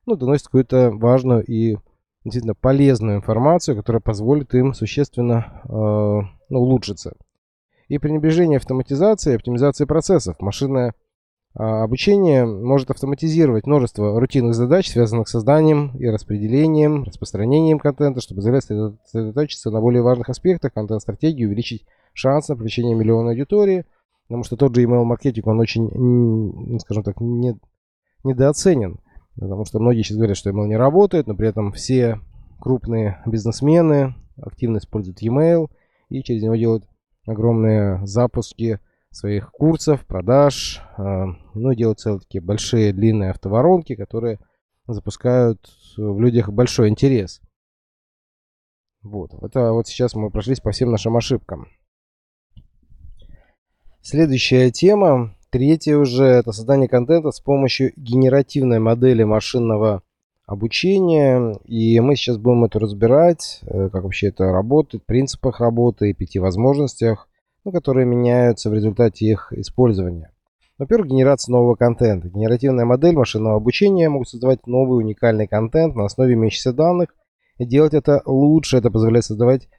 ну, 0.06 0.16
доносят 0.16 0.46
какую-то 0.46 0.92
важную 0.92 1.44
и 1.44 1.78
действительно 2.24 2.54
полезную 2.54 3.18
информацию, 3.18 3.76
которая 3.76 4.00
позволит 4.00 4.54
им 4.54 4.74
существенно 4.74 5.62
э, 5.66 5.70
ну, 5.70 6.60
улучшиться. 6.60 7.16
И 7.90 7.98
пренебрежение 7.98 8.58
автоматизации, 8.58 9.36
оптимизации 9.36 9.86
процессов. 9.86 10.38
Машинная 10.40 10.90
а, 10.90 10.94
обучение 11.56 12.46
может 12.46 12.90
автоматизировать 12.90 13.68
множество 13.68 14.20
рутинных 14.20 14.56
задач, 14.56 14.90
связанных 14.90 15.28
с 15.28 15.32
созданием 15.32 15.96
и 15.98 16.08
распределением, 16.08 17.04
распространением 17.04 17.80
контента, 17.80 18.22
чтобы 18.22 18.42
сосредоточиться 18.42 19.70
на 19.70 19.80
более 19.80 20.02
важных 20.02 20.30
аспектах 20.30 20.74
контент-стратегии, 20.74 21.46
увеличить 21.46 21.86
шанс 22.14 22.50
на 22.50 22.56
привлечение 22.56 22.96
миллиона 22.96 23.32
аудитории. 23.32 23.86
Потому 24.28 24.44
что 24.44 24.56
тот 24.56 24.74
же 24.74 24.84
email-маркетинг, 24.84 25.46
он 25.46 25.60
очень, 25.60 26.80
скажем 26.80 27.04
так, 27.04 27.20
не, 27.20 27.60
недооценен. 28.24 29.00
Потому 29.36 29.66
что 29.66 29.80
многие 29.80 30.02
сейчас 30.02 30.18
говорят, 30.18 30.38
что 30.38 30.50
email 30.50 30.68
не 30.68 30.78
работает, 30.78 31.28
но 31.28 31.36
при 31.36 31.50
этом 31.50 31.72
все 31.72 32.20
крупные 32.60 33.22
бизнесмены 33.26 34.16
активно 34.42 34.78
используют 34.78 35.22
email. 35.22 35.70
и 36.10 36.24
через 36.24 36.42
него 36.44 36.56
делают 36.56 36.88
огромные 37.28 38.06
запуски 38.06 38.80
своих 39.14 39.52
курсов, 39.52 40.06
продаж, 40.06 40.82
э, 40.98 41.26
ну 41.54 41.72
и 41.72 41.76
делают 41.76 42.00
целые 42.00 42.20
такие 42.20 42.42
большие 42.42 42.92
длинные 42.94 43.32
автоворонки, 43.32 43.96
которые 43.96 44.40
запускают 44.88 45.60
в 45.96 46.20
людях 46.20 46.50
большой 46.50 46.90
интерес. 46.90 47.40
Вот, 49.04 49.32
это 49.42 49.72
вот 49.72 49.88
сейчас 49.88 50.16
мы 50.16 50.32
прошлись 50.32 50.60
по 50.60 50.72
всем 50.72 50.92
нашим 50.92 51.16
ошибкам. 51.16 51.68
Следующая 54.02 54.72
тема, 54.72 55.36
третья 55.50 55.98
уже, 55.98 56.26
это 56.26 56.52
создание 56.52 56.90
контента 56.90 57.32
с 57.32 57.40
помощью 57.40 57.94
генеративной 57.96 58.80
модели 58.80 59.24
машинного 59.24 60.02
обучения. 60.46 61.58
И 61.66 62.00
мы 62.00 62.16
сейчас 62.16 62.38
будем 62.38 62.66
это 62.66 62.80
разбирать, 62.80 63.60
э, 63.62 63.90
как 63.90 64.04
вообще 64.04 64.28
это 64.28 64.52
работает, 64.52 65.06
принципах 65.06 65.60
работы 65.60 66.14
пяти 66.14 66.40
возможностях, 66.40 67.30
ну, 67.64 67.72
которые 67.72 68.06
меняются 68.06 68.70
в 68.70 68.74
результате 68.74 69.26
их 69.26 69.54
использования. 69.54 70.32
Во-первых, 70.78 71.10
генерация 71.10 71.54
нового 71.54 71.76
контента. 71.76 72.30
Генеративная 72.30 72.86
модель 72.86 73.16
машинного 73.16 73.58
обучения 73.58 74.10
могут 74.10 74.30
создавать 74.30 74.66
новый 74.68 75.04
уникальный 75.04 75.48
контент 75.48 75.96
на 75.96 76.06
основе 76.06 76.34
имеющихся 76.34 76.74
данных. 76.74 77.16
И 77.58 77.66
делать 77.66 77.94
это 77.94 78.22
лучше. 78.26 78.78
Это 78.78 78.90
позволяет 78.90 79.26
создавать 79.26 79.70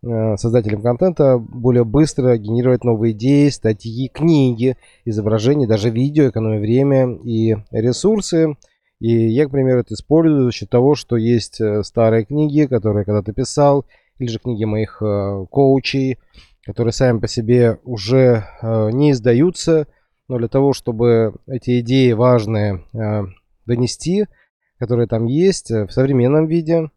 Э, 0.00 0.36
создателям 0.36 0.80
контента 0.80 1.38
более 1.38 1.84
быстро 1.84 2.36
генерировать 2.36 2.84
новые 2.84 3.12
идеи, 3.12 3.48
статьи, 3.48 4.08
книги, 4.08 4.76
изображения, 5.04 5.66
даже 5.66 5.90
видео, 5.90 6.28
экономя 6.28 6.60
время 6.60 7.18
и 7.24 7.56
ресурсы. 7.72 8.56
И 9.00 9.28
я, 9.28 9.46
к 9.46 9.50
примеру, 9.50 9.80
это 9.80 9.94
использую 9.94 10.44
за 10.44 10.52
счет 10.52 10.70
того, 10.70 10.94
что 10.94 11.16
есть 11.16 11.60
э, 11.60 11.82
старые 11.82 12.24
книги, 12.24 12.66
которые 12.66 13.00
я 13.00 13.04
когда-то 13.04 13.32
писал, 13.32 13.86
или 14.18 14.28
же 14.28 14.38
книги 14.38 14.64
моих 14.64 15.02
э, 15.02 15.46
коучей, 15.50 16.18
которые 16.68 16.92
сами 16.92 17.18
по 17.18 17.26
себе 17.26 17.80
уже 17.82 18.44
не 18.92 19.12
издаются, 19.12 19.86
но 20.28 20.36
для 20.36 20.48
того, 20.48 20.74
чтобы 20.74 21.36
эти 21.46 21.80
идеи 21.80 22.12
важные 22.12 22.84
донести, 23.64 24.26
которые 24.78 25.08
там 25.08 25.24
есть 25.24 25.70
в 25.70 25.88
современном 25.88 26.46
виде, 26.46 26.90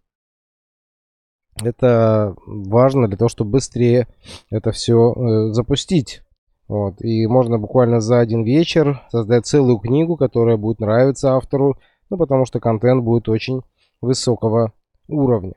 это 1.63 2.35
важно 2.45 3.07
для 3.07 3.15
того, 3.15 3.29
чтобы 3.29 3.51
быстрее 3.51 4.09
это 4.49 4.73
все 4.73 5.13
э, 5.13 5.53
запустить. 5.53 6.21
Вот. 6.67 7.01
И 7.01 7.25
можно 7.27 7.57
буквально 7.57 8.01
за 8.01 8.19
один 8.19 8.43
вечер 8.43 9.01
создать 9.09 9.45
целую 9.45 9.77
книгу, 9.77 10.17
которая 10.17 10.57
будет 10.57 10.79
нравиться 10.79 11.33
автору, 11.33 11.77
ну, 12.09 12.17
потому 12.17 12.45
что 12.45 12.59
контент 12.59 13.03
будет 13.03 13.29
очень 13.29 13.61
высокого 14.01 14.73
уровня. 15.07 15.53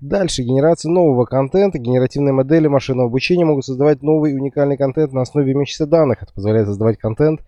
Дальше. 0.00 0.42
Генерация 0.42 0.90
нового 0.90 1.24
контента. 1.24 1.78
Генеративные 1.78 2.32
модели 2.32 2.66
машинного 2.66 3.08
обучения 3.08 3.44
могут 3.44 3.64
создавать 3.64 4.02
новый 4.02 4.34
уникальный 4.34 4.76
контент 4.76 5.12
на 5.12 5.22
основе 5.22 5.52
имеющихся 5.52 5.86
данных. 5.86 6.22
Это 6.22 6.32
позволяет 6.32 6.66
создавать 6.66 6.98
контент, 6.98 7.40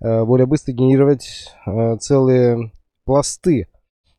э, 0.00 0.24
более 0.24 0.46
быстро 0.46 0.72
генерировать 0.72 1.54
э, 1.66 1.96
целые 1.98 2.72
пласты 3.04 3.68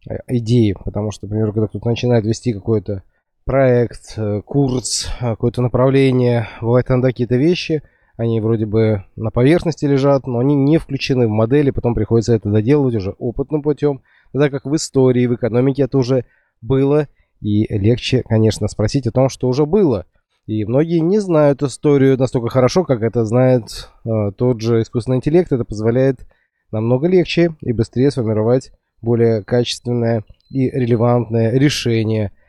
э, 0.10 0.16
идеи. 0.28 0.76
Потому 0.84 1.12
что, 1.12 1.26
например, 1.26 1.52
когда 1.54 1.68
кто-то 1.68 1.88
начинает 1.88 2.26
вести 2.26 2.54
какой-то 2.54 3.04
проект, 3.46 4.20
курс, 4.46 5.10
какое-то 5.20 5.62
направление. 5.62 6.48
Бывают 6.62 6.86
там 6.86 7.02
какие-то 7.02 7.36
вещи, 7.36 7.82
они 8.20 8.42
вроде 8.42 8.66
бы 8.66 9.06
на 9.16 9.32
поверхности 9.32 9.86
лежат, 9.86 10.28
но 10.28 10.40
они 10.40 10.54
не 10.54 10.78
включены 10.78 11.26
в 11.26 11.32
модели, 11.32 11.72
потом 11.72 11.96
приходится 11.96 12.36
это 12.36 12.50
доделывать 12.50 12.96
уже 12.96 13.12
опытным 13.12 13.62
путем. 13.62 14.02
Тогда 14.34 14.50
как 14.50 14.66
в 14.66 14.76
истории, 14.76 15.26
в 15.26 15.36
экономике 15.36 15.84
это 15.84 15.98
уже 15.98 16.26
было, 16.62 17.08
и 17.42 17.66
легче, 17.78 18.24
конечно, 18.28 18.68
спросить 18.68 19.08
о 19.08 19.12
том, 19.12 19.30
что 19.30 19.48
уже 19.48 19.66
было. 19.66 20.06
И 20.46 20.66
многие 20.66 21.00
не 21.00 21.20
знают 21.20 21.62
историю 21.62 22.18
настолько 22.18 22.50
хорошо, 22.50 22.84
как 22.84 23.02
это 23.02 23.24
знает 23.26 23.90
э, 24.04 24.32
тот 24.38 24.62
же 24.62 24.82
искусственный 24.82 25.18
интеллект. 25.18 25.52
Это 25.52 25.64
позволяет 25.64 26.26
намного 26.72 27.08
легче 27.08 27.56
и 27.62 27.72
быстрее 27.72 28.12
сформировать 28.12 28.72
более 29.02 29.44
качественное 29.44 30.24
и 30.50 30.70
релевантное 30.70 31.52
решение– 31.58 32.32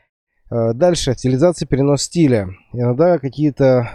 Э, 0.51 0.73
дальше, 0.73 1.13
стилизация, 1.13 1.65
перенос 1.65 2.03
стиля. 2.03 2.49
Иногда 2.73 3.17
какие-то 3.17 3.89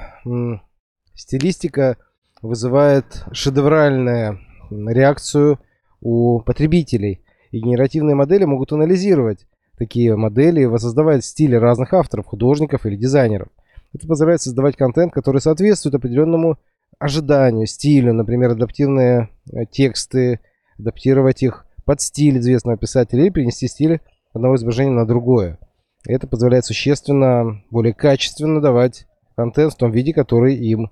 стилистика 1.14 1.98
вызывает 2.42 3.24
шедевральную 3.32 4.40
реакцию 4.70 5.60
у 6.00 6.40
потребителей. 6.40 7.22
И 7.50 7.58
генеративные 7.60 8.14
модели 8.14 8.44
могут 8.44 8.72
анализировать 8.72 9.46
такие 9.78 10.16
модели 10.16 10.62
и 10.62 10.66
воссоздавать 10.66 11.24
стили 11.24 11.54
разных 11.54 11.92
авторов, 11.92 12.26
художников 12.26 12.86
или 12.86 12.96
дизайнеров. 12.96 13.48
Это 13.92 14.06
позволяет 14.06 14.42
создавать 14.42 14.76
контент, 14.76 15.12
который 15.12 15.40
соответствует 15.40 15.94
определенному 15.94 16.58
ожиданию, 16.98 17.66
стилю, 17.66 18.12
например, 18.12 18.52
адаптивные 18.52 19.28
э, 19.52 19.66
тексты, 19.70 20.40
адаптировать 20.78 21.42
их 21.42 21.66
под 21.84 22.00
стиль 22.00 22.38
известного 22.38 22.76
писателя 22.76 23.22
или 23.22 23.30
перенести 23.30 23.68
стиль 23.68 24.00
одного 24.32 24.56
изображения 24.56 24.92
на 24.92 25.06
другое. 25.06 25.58
Это 26.06 26.26
позволяет 26.26 26.64
существенно 26.64 27.62
более 27.70 27.94
качественно 27.94 28.60
давать 28.60 29.06
контент 29.34 29.72
в 29.72 29.76
том 29.76 29.92
виде, 29.92 30.12
который 30.12 30.54
им 30.54 30.90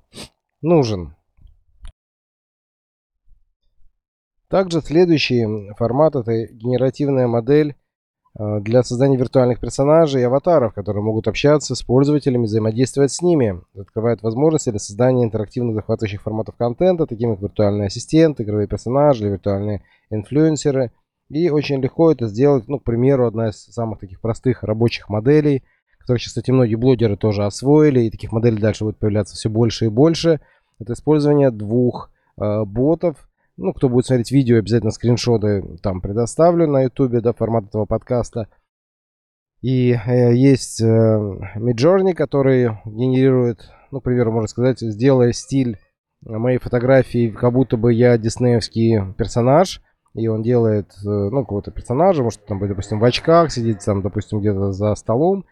нужен. 0.60 1.14
Также 4.48 4.80
следующий 4.80 5.72
формат 5.74 6.16
это 6.16 6.46
генеративная 6.46 7.26
модель 7.26 7.76
для 8.36 8.82
создания 8.82 9.16
виртуальных 9.16 9.60
персонажей 9.60 10.22
и 10.22 10.24
аватаров, 10.24 10.74
которые 10.74 11.04
могут 11.04 11.28
общаться 11.28 11.74
с 11.74 11.82
пользователями, 11.82 12.46
взаимодействовать 12.46 13.12
с 13.12 13.22
ними. 13.22 13.60
Открывает 13.78 14.22
возможности 14.22 14.70
для 14.70 14.80
создания 14.80 15.24
интерактивных 15.24 15.76
захватывающих 15.76 16.22
форматов 16.22 16.56
контента, 16.56 17.06
такими 17.06 17.34
как 17.34 17.42
виртуальный 17.42 17.86
ассистент, 17.86 18.40
игровые 18.40 18.66
персонажи, 18.66 19.28
виртуальные 19.28 19.82
инфлюенсеры– 20.10 20.90
и 21.30 21.48
очень 21.48 21.80
легко 21.80 22.12
это 22.12 22.26
сделать, 22.26 22.68
ну, 22.68 22.78
к 22.78 22.84
примеру, 22.84 23.26
одна 23.26 23.48
из 23.48 23.56
самых 23.56 23.98
таких 23.98 24.20
простых 24.20 24.62
рабочих 24.62 25.08
моделей, 25.08 25.64
которых 25.98 26.20
сейчас, 26.20 26.32
кстати, 26.32 26.50
многие 26.50 26.74
блогеры 26.74 27.16
тоже 27.16 27.44
освоили, 27.44 28.00
и 28.00 28.10
таких 28.10 28.30
моделей 28.30 28.60
дальше 28.60 28.84
будет 28.84 28.98
появляться 28.98 29.34
все 29.34 29.48
больше 29.48 29.86
и 29.86 29.88
больше. 29.88 30.40
Это 30.78 30.92
использование 30.92 31.50
двух 31.50 32.10
э, 32.36 32.64
ботов. 32.64 33.28
Ну, 33.56 33.72
кто 33.72 33.88
будет 33.88 34.06
смотреть 34.06 34.32
видео, 34.32 34.58
обязательно 34.58 34.90
скриншоты 34.90 35.78
там 35.82 36.00
предоставлю 36.00 36.66
на 36.66 36.82
ютубе, 36.82 37.20
да, 37.20 37.32
формат 37.32 37.66
этого 37.66 37.86
подкаста. 37.86 38.48
И 39.60 39.92
э, 39.92 40.34
есть 40.34 40.80
э, 40.82 40.84
Midjourney, 41.56 42.14
который 42.14 42.78
генерирует, 42.84 43.70
ну, 43.90 44.00
к 44.00 44.04
примеру, 44.04 44.32
можно 44.32 44.48
сказать, 44.48 44.80
сделая 44.80 45.32
стиль 45.32 45.78
моей 46.22 46.58
фотографии, 46.58 47.30
как 47.30 47.52
будто 47.52 47.76
бы 47.76 47.92
я 47.92 48.18
диснеевский 48.18 49.14
персонаж– 49.14 49.80
и 50.14 50.28
он 50.28 50.42
делает, 50.42 50.92
э, 51.04 51.08
ну, 51.08 51.42
какого-то 51.42 51.72
персонажа, 51.72 52.22
может, 52.22 52.44
там, 52.46 52.60
допустим, 52.66 53.00
в 53.00 53.04
очках, 53.04 53.50
сидит 53.50 53.84
там, 53.84 54.00
допустим, 54.00 54.40
где-то 54.40 54.72
за 54.72 54.94
столом, 54.94 55.44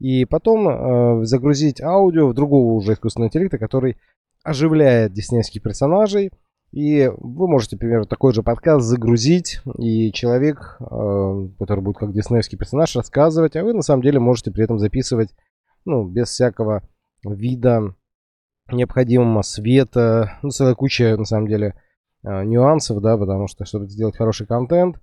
и 0.00 0.24
потом 0.24 0.68
э, 0.68 1.24
загрузить 1.24 1.80
аудио 1.80 2.28
в 2.28 2.34
другого 2.34 2.72
уже 2.72 2.94
искусственного 2.94 3.28
интеллекта, 3.28 3.58
который 3.58 3.96
оживляет 4.42 5.12
диснейских 5.12 5.62
персонажей, 5.62 6.30
и 6.72 7.10
вы 7.16 7.48
можете, 7.48 7.76
например, 7.76 8.06
такой 8.06 8.32
же 8.32 8.42
подкаст 8.42 8.86
загрузить, 8.86 9.60
и 9.78 10.12
человек, 10.12 10.76
э, 10.80 11.48
который 11.58 11.80
будет 11.80 11.98
как 11.98 12.12
диснеевский 12.12 12.58
персонаж, 12.58 12.94
рассказывать, 12.96 13.56
а 13.56 13.64
вы 13.64 13.72
на 13.72 13.82
самом 13.82 14.02
деле 14.02 14.20
можете 14.20 14.50
при 14.50 14.64
этом 14.64 14.78
записывать, 14.78 15.34
ну, 15.84 16.04
без 16.04 16.28
всякого 16.28 16.82
вида 17.24 17.94
необходимого 18.70 19.42
света, 19.42 20.38
ну, 20.42 20.50
целая 20.50 20.74
куча, 20.74 21.16
на 21.16 21.24
самом 21.24 21.48
деле, 21.48 21.74
Э, 22.24 22.42
нюансов, 22.44 23.00
да, 23.00 23.16
потому 23.16 23.46
что, 23.46 23.64
чтобы 23.64 23.86
сделать 23.88 24.16
хороший 24.16 24.46
контент, 24.46 25.00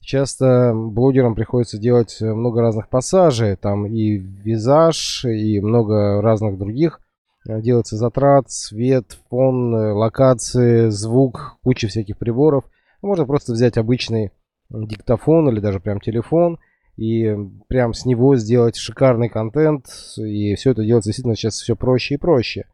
часто 0.00 0.72
блогерам 0.74 1.34
приходится 1.34 1.78
делать 1.78 2.18
много 2.20 2.60
разных 2.62 2.88
пассажей, 2.88 3.56
там 3.56 3.86
и 3.86 4.16
визаж, 4.16 5.24
и 5.26 5.60
много 5.60 6.22
разных 6.22 6.58
других 6.58 7.00
э, 7.00 7.05
делается 7.46 7.96
затрат, 7.96 8.50
свет, 8.50 9.18
фон, 9.28 9.74
э, 9.74 9.92
локации, 9.92 10.88
звук, 10.88 11.58
куча 11.62 11.88
всяких 11.88 12.18
приборов. 12.18 12.64
Можно 13.02 13.26
просто 13.26 13.52
взять 13.52 13.76
обычный 13.76 14.32
диктофон 14.70 15.48
или 15.48 15.60
даже 15.60 15.80
прям 15.80 16.00
телефон 16.00 16.58
и 16.96 17.36
прям 17.68 17.94
с 17.94 18.04
него 18.04 18.36
сделать 18.36 18.76
шикарный 18.76 19.28
контент. 19.28 19.86
И 20.16 20.54
все 20.54 20.72
это 20.72 20.84
делается 20.84 21.08
действительно 21.08 21.36
сейчас 21.36 21.60
все 21.60 21.76
проще 21.76 22.14
и 22.14 22.18
проще. 22.18 22.64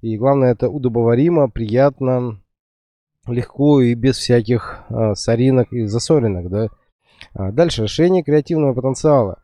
И 0.00 0.16
главное 0.16 0.52
это 0.52 0.68
удобоваримо, 0.68 1.48
приятно, 1.48 2.40
легко 3.26 3.80
и 3.80 3.94
без 3.94 4.16
всяких 4.16 4.80
э, 4.88 5.14
соринок 5.14 5.72
и 5.72 5.86
засоринок, 5.86 6.50
да. 6.50 6.68
А 7.34 7.52
дальше, 7.52 7.84
расширение 7.84 8.22
креативного 8.22 8.72
потенциала. 8.74 9.42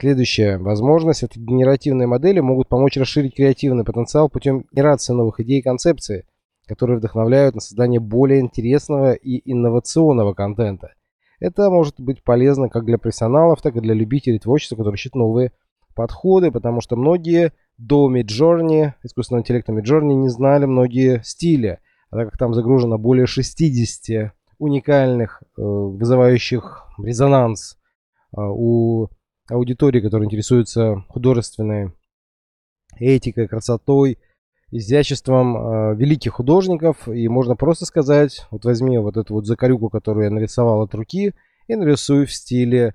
Следующая 0.00 0.56
возможность– 0.56 1.22
это 1.24 1.38
генеративные 1.38 2.06
модели 2.06 2.40
могут 2.40 2.70
помочь 2.70 2.96
расширить 2.96 3.34
креативный 3.34 3.84
потенциал 3.84 4.30
путем 4.30 4.64
генерации 4.72 5.12
новых 5.12 5.40
идей 5.40 5.58
и 5.58 5.62
концепций, 5.62 6.24
которые 6.66 6.96
вдохновляют 6.96 7.54
на 7.54 7.60
создание 7.60 8.00
более 8.00 8.40
интересного 8.40 9.12
и 9.12 9.42
инновационного 9.44 10.32
контента. 10.32 10.94
Это 11.38 11.68
может 11.68 12.00
быть 12.00 12.24
полезно 12.24 12.70
как 12.70 12.86
для 12.86 12.96
профессионалов, 12.96 13.60
так 13.60 13.76
и 13.76 13.80
для 13.80 13.92
любителей 13.92 14.38
творчества, 14.38 14.76
которые 14.76 14.94
ищут 14.94 15.14
новые 15.14 15.52
подходы, 15.94 16.50
потому 16.50 16.80
что 16.80 16.96
многие 16.96 17.52
до 17.76 18.10
Midjourney, 18.10 18.94
искусственного 19.02 19.42
интеллекта 19.42 19.72
Midjourney, 19.72 20.14
не 20.14 20.30
знали 20.30 20.64
многие 20.64 21.20
стили, 21.24 21.78
а 22.08 22.16
так 22.16 22.30
как 22.30 22.38
там 22.38 22.54
загружено 22.54 22.96
более 22.96 23.26
60 23.26 24.32
уникальных, 24.58 25.42
э, 25.42 25.60
вызывающих 25.60 26.86
резонанс 26.96 27.76
э, 28.34 28.40
у 28.40 29.08
аудитории, 29.50 30.00
которая 30.00 30.26
интересуется 30.26 31.04
художественной 31.08 31.92
этикой, 32.98 33.48
красотой, 33.48 34.18
изяществом 34.70 35.56
э, 35.56 35.96
великих 35.96 36.34
художников. 36.34 37.08
И 37.08 37.28
можно 37.28 37.56
просто 37.56 37.86
сказать, 37.86 38.46
вот 38.50 38.64
возьми 38.64 38.98
вот 38.98 39.16
эту 39.16 39.34
вот 39.34 39.46
закорюку, 39.46 39.88
которую 39.88 40.24
я 40.24 40.30
нарисовал 40.30 40.82
от 40.82 40.94
руки, 40.94 41.34
и 41.66 41.74
нарисуй 41.74 42.26
в 42.26 42.32
стиле, 42.32 42.94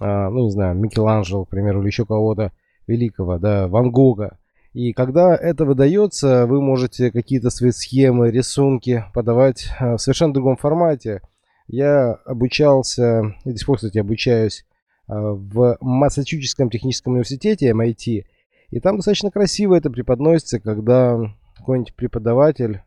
э, 0.00 0.28
ну 0.28 0.44
не 0.44 0.50
знаю, 0.50 0.76
Микеланджело, 0.76 1.44
к 1.44 1.50
примеру, 1.50 1.80
или 1.80 1.88
еще 1.88 2.04
кого-то 2.04 2.52
великого, 2.86 3.38
да, 3.38 3.68
Ван 3.68 3.90
Гога. 3.90 4.38
И 4.72 4.92
когда 4.92 5.36
это 5.36 5.64
выдается, 5.64 6.46
вы 6.46 6.60
можете 6.60 7.12
какие-то 7.12 7.50
свои 7.50 7.70
схемы, 7.70 8.30
рисунки 8.30 9.04
подавать 9.14 9.68
э, 9.78 9.94
в 9.94 9.98
совершенно 9.98 10.34
другом 10.34 10.56
формате. 10.56 11.22
Я 11.66 12.12
обучался, 12.26 13.34
и 13.44 13.52
до 13.52 13.56
сих 13.56 13.66
пор, 13.66 13.76
кстати, 13.76 13.98
обучаюсь 13.98 14.66
в 15.06 15.76
Массачусетском 15.80 16.70
техническом 16.70 17.12
университете 17.12 17.70
MIT. 17.70 18.24
И 18.70 18.80
там 18.80 18.96
достаточно 18.96 19.30
красиво 19.30 19.74
это 19.74 19.90
преподносится, 19.90 20.58
когда 20.58 21.20
какой-нибудь 21.56 21.94
преподаватель, 21.94 22.82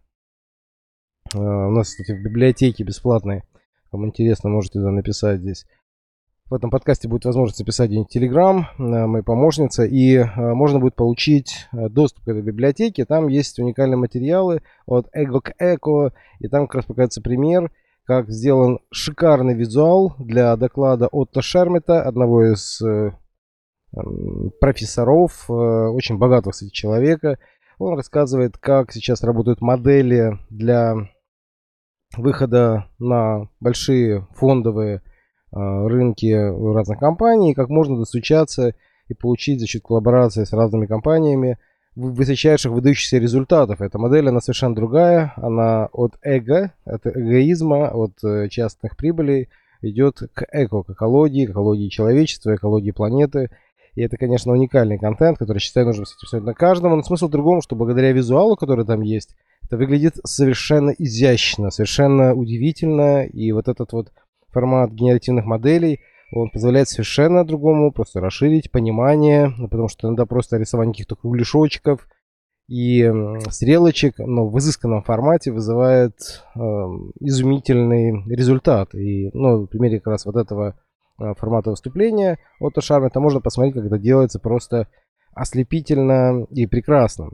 э, 1.34 1.38
у 1.38 1.72
нас, 1.72 1.90
кстати, 1.90 2.12
в 2.12 2.24
библиотеке 2.24 2.84
бесплатной, 2.84 3.44
кому 3.90 4.06
интересно, 4.06 4.50
можете 4.50 4.80
туда 4.80 4.92
написать 4.92 5.40
здесь. 5.40 5.66
В 6.50 6.54
этом 6.54 6.70
подкасте 6.70 7.10
будет 7.10 7.26
возможность 7.26 7.58
записать 7.58 7.92
Telegram, 7.92 8.64
э, 8.78 8.82
моей 8.82 9.24
помощнице, 9.24 9.88
и 9.88 10.16
э, 10.16 10.26
можно 10.36 10.80
будет 10.80 10.96
получить 10.96 11.68
доступ 11.72 12.26
к 12.26 12.28
этой 12.28 12.42
библиотеке. 12.42 13.06
Там 13.06 13.28
есть 13.28 13.58
уникальные 13.60 13.98
материалы 13.98 14.62
от 14.86 15.08
Эго 15.14 15.42
к 15.42 15.54
Эко, 15.58 16.14
и 16.40 16.48
там 16.48 16.68
как 16.68 16.76
раз 16.76 16.86
показывается 16.86 17.22
пример, 17.22 17.72
как 18.08 18.30
сделан 18.32 18.80
шикарный 18.90 19.54
визуал 19.54 20.16
для 20.18 20.56
доклада 20.56 21.08
Отто 21.08 21.42
Шермета, 21.42 22.02
одного 22.02 22.54
из 22.54 22.82
профессоров, 24.60 25.46
э, 25.50 25.54
очень 25.54 26.18
богатого, 26.18 26.52
кстати, 26.52 26.72
человека. 26.72 27.38
Он 27.80 27.96
рассказывает, 27.96 28.58
как 28.58 28.92
сейчас 28.92 29.24
работают 29.24 29.62
модели 29.62 30.38
для 30.50 30.96
выхода 32.16 32.90
на 33.00 33.50
большие 33.60 34.28
фондовые 34.36 34.98
э, 34.98 35.02
рынки 35.52 36.34
разных 36.74 37.00
компаний, 37.00 37.54
как 37.54 37.70
можно 37.70 37.98
достучаться 37.98 38.74
и 39.08 39.14
получить 39.14 39.60
за 39.60 39.68
счет 39.68 39.84
коллаборации 39.84 40.44
с 40.44 40.54
разными 40.54 40.86
компаниями 40.86 41.58
высочайших 41.98 42.72
выдающихся 42.72 43.18
результатов. 43.18 43.82
Эта 43.82 43.98
модель, 43.98 44.30
она 44.30 44.40
совершенно 44.40 44.76
другая, 44.76 45.34
она 45.36 45.88
от 45.92 46.14
эго, 46.22 46.74
от 46.86 47.06
эгоизма, 47.06 47.90
от 47.90 48.24
э, 48.24 48.50
частных 48.50 48.96
прибылей 48.96 49.50
идет 49.82 50.22
к 50.34 50.46
эко, 50.52 50.84
к 50.84 50.90
экологии, 50.92 51.46
к 51.46 51.52
экологии 51.52 51.90
человечества, 51.90 52.56
экологии 52.56 52.92
планеты– 52.92 53.50
и 53.98 54.02
это, 54.04 54.16
конечно, 54.16 54.52
уникальный 54.52 55.00
контент, 55.00 55.40
который, 55.40 55.58
считаю, 55.58 55.88
нужно 55.88 56.06
абсолютно 56.22 56.54
каждому. 56.54 56.96
Но 56.96 57.02
смысл 57.02 57.30
в 57.30 57.32
другом, 57.32 57.64
что 57.64 57.76
благодаря 57.76 58.12
визуалу, 58.12 58.56
который 58.56 58.86
там 58.86 59.02
есть, 59.02 59.36
это 59.64 59.76
выглядит 59.76 60.18
совершенно 60.24 60.92
изящно, 60.92 61.72
совершенно 61.72 62.36
удивительно. 62.36 63.26
И 63.26 63.52
вот 63.52 63.68
этот 63.68 63.94
вот 63.94 64.12
формат 64.50 64.92
генеративных 64.92 65.46
моделей, 65.46 66.02
он 66.32 66.50
позволяет 66.50 66.90
совершенно 66.90 67.46
другому 67.46 67.92
просто 67.92 68.20
расширить 68.20 68.72
понимание, 68.72 69.54
ну, 69.58 69.68
потому 69.70 69.88
что 69.88 70.08
иногда 70.08 70.26
просто 70.26 70.58
рисование 70.58 70.94
каких-то 70.94 71.16
кругляшочков 71.16 72.08
и 72.68 73.10
стрелочек, 73.50 74.20
но 74.20 74.48
в 74.48 74.58
изысканном 74.60 75.04
формате 75.04 75.52
вызывает 75.52 76.44
э, 76.56 76.60
изумительный 77.22 78.24
результат. 78.36 78.94
И, 78.94 79.30
ну, 79.34 79.64
в 79.64 79.68
примере 79.68 80.00
как 80.00 80.08
раз 80.08 80.26
вот 80.26 80.36
этого 80.36 80.76
Э, 81.20 81.34
формата 81.36 81.72
выступления 81.72 82.38
от 82.60 82.82
Шарма, 82.84 83.10
то 83.10 83.20
можно 83.20 83.42
посмотреть, 83.42 83.74
как 83.76 83.86
это 83.86 83.98
делается 83.98 84.40
просто 84.40 84.88
ослепительно 85.34 86.46
и 86.52 86.68
прекрасно. 86.68 87.30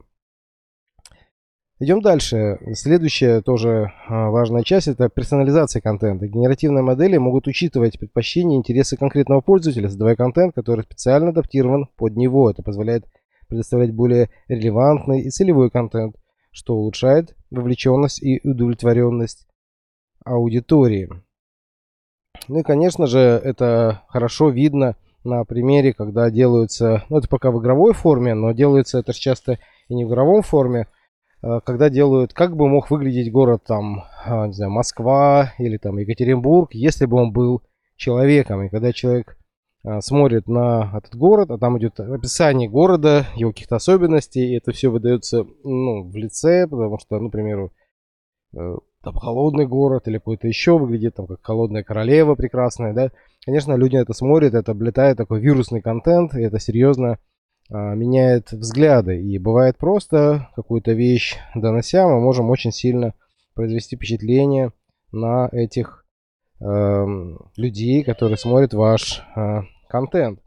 Идем 1.84 2.00
дальше. 2.00 2.60
Следующая 2.76 3.42
тоже 3.42 3.92
э, 4.08 4.30
важная 4.30 4.64
часть 4.64 4.88
это 4.88 5.10
персонализация 5.10 5.82
контента. 5.82 6.30
Генеративные 6.30 6.82
модели 6.82 7.18
могут 7.18 7.46
учитывать 7.48 8.00
предпочтения 8.00 8.56
и 8.56 8.60
интересы 8.60 8.96
конкретного 8.96 9.42
пользователя, 9.42 9.90
создавая 9.90 10.16
контент, 10.16 10.56
который 10.56 10.86
специально 10.86 11.32
адаптирован 11.32 11.90
под 11.98 12.16
него. 12.16 12.50
Это 12.50 12.64
позволяет 12.64 13.04
предоставлять 13.50 13.94
более 13.94 14.30
релевантный 14.48 15.24
и 15.24 15.30
целевой 15.30 15.70
контент, 15.70 16.16
что 16.54 16.74
улучшает 16.74 17.36
вовлеченность 17.52 18.24
и 18.24 18.40
удовлетворенность 18.48 19.46
аудитории. 20.24 21.10
Ну 22.48 22.60
и, 22.60 22.64
конечно 22.64 23.08
же, 23.08 23.20
это 23.20 24.04
хорошо 24.08 24.52
видно 24.52 24.96
на 25.26 25.44
примере, 25.44 25.92
когда 25.92 26.32
делаются, 26.32 27.04
ну 27.10 27.18
это 27.18 27.28
пока 27.28 27.52
в 27.52 27.60
игровой 27.60 27.94
форме, 27.94 28.36
но 28.36 28.54
делается 28.54 29.00
это 29.00 29.12
часто 29.12 29.60
и 29.90 29.96
не 29.96 30.06
в 30.06 30.08
игровом 30.08 30.44
форме, 30.44 30.84
а, 30.84 30.88
когда 31.66 31.90
делают, 31.90 32.34
как 32.34 32.56
бы 32.56 32.70
мог 32.70 32.90
выглядеть 32.90 33.32
город 33.32 33.64
там, 33.66 34.06
а, 34.26 34.48
не 34.48 34.54
знаю, 34.54 34.72
Москва 34.72 35.54
или 35.58 35.78
там 35.78 35.98
Екатеринбург, 35.98 36.74
если 36.74 37.06
бы 37.06 37.18
он 37.18 37.34
был 37.34 37.62
человеком. 37.98 38.64
И 38.64 38.70
когда 38.70 38.94
человек 38.94 39.38
а, 39.84 40.00
смотрит 40.02 40.48
на 40.48 40.94
этот 40.96 41.16
город, 41.16 41.52
а 41.52 41.58
там 41.58 41.78
идет 41.78 42.00
описание 42.00 42.70
города, 42.70 43.28
его 43.36 43.52
каких-то 43.52 43.76
особенностей, 43.76 44.52
и 44.52 44.58
это 44.58 44.72
все 44.72 44.90
выдается 44.90 45.46
ну, 45.64 46.04
в 46.04 46.16
лице, 46.16 46.68
потому 46.68 46.98
что, 47.00 47.20
ну, 47.20 47.30
к 47.30 47.34
примеру, 47.34 47.74
э, 48.56 48.76
там 49.04 49.16
холодный 49.16 49.68
город 49.68 50.08
или 50.08 50.20
какой-то 50.20 50.48
еще 50.48 50.78
выглядит 50.78 51.16
там 51.16 51.28
как 51.28 51.40
холодная 51.42 51.84
королева 51.84 52.36
прекрасная, 52.36 52.94
да. 52.94 53.12
Конечно, 53.46 53.74
люди 53.74 53.98
это 53.98 54.14
смотрят, 54.14 54.54
это 54.54 54.72
облетает 54.72 55.18
такой 55.18 55.42
вирусный 55.42 55.82
контент, 55.82 56.34
и 56.34 56.42
это 56.42 56.60
серьезно 56.60 57.20
меняет 57.78 58.52
взгляды. 58.52 59.22
И 59.22 59.38
бывает 59.40 59.78
просто 59.78 60.50
какую-то 60.56 60.94
вещь 60.94 61.38
донося, 61.56 62.08
мы 62.08 62.20
можем 62.20 62.50
очень 62.50 62.72
сильно 62.72 63.14
произвести 63.54 63.96
впечатление 63.96 64.72
на 65.12 65.50
этих 65.52 66.06
э, 66.60 67.06
людей, 67.56 68.04
которые 68.04 68.38
смотрят 68.38 68.74
ваш 68.74 69.24
э, 69.36 69.62
контент. 69.88 70.40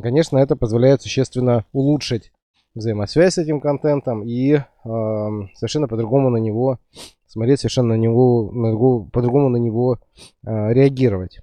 Конечно, 0.00 0.38
это 0.38 0.56
позволяет 0.56 1.02
существенно 1.02 1.64
улучшить 1.72 2.32
взаимосвязь 2.74 3.34
с 3.34 3.38
этим 3.38 3.60
контентом 3.60 4.22
и 4.24 4.54
э, 4.54 4.62
совершенно 4.84 5.88
по-другому 5.88 6.30
на 6.30 6.38
него 6.38 6.78
смотреть 7.26 7.60
совершенно 7.60 7.94
на 7.94 7.98
него, 7.98 8.50
на 8.52 8.72
него 8.72 9.04
по-другому 9.12 9.48
на 9.48 9.58
него 9.58 9.98
э, 10.46 10.72
реагировать. 10.72 11.40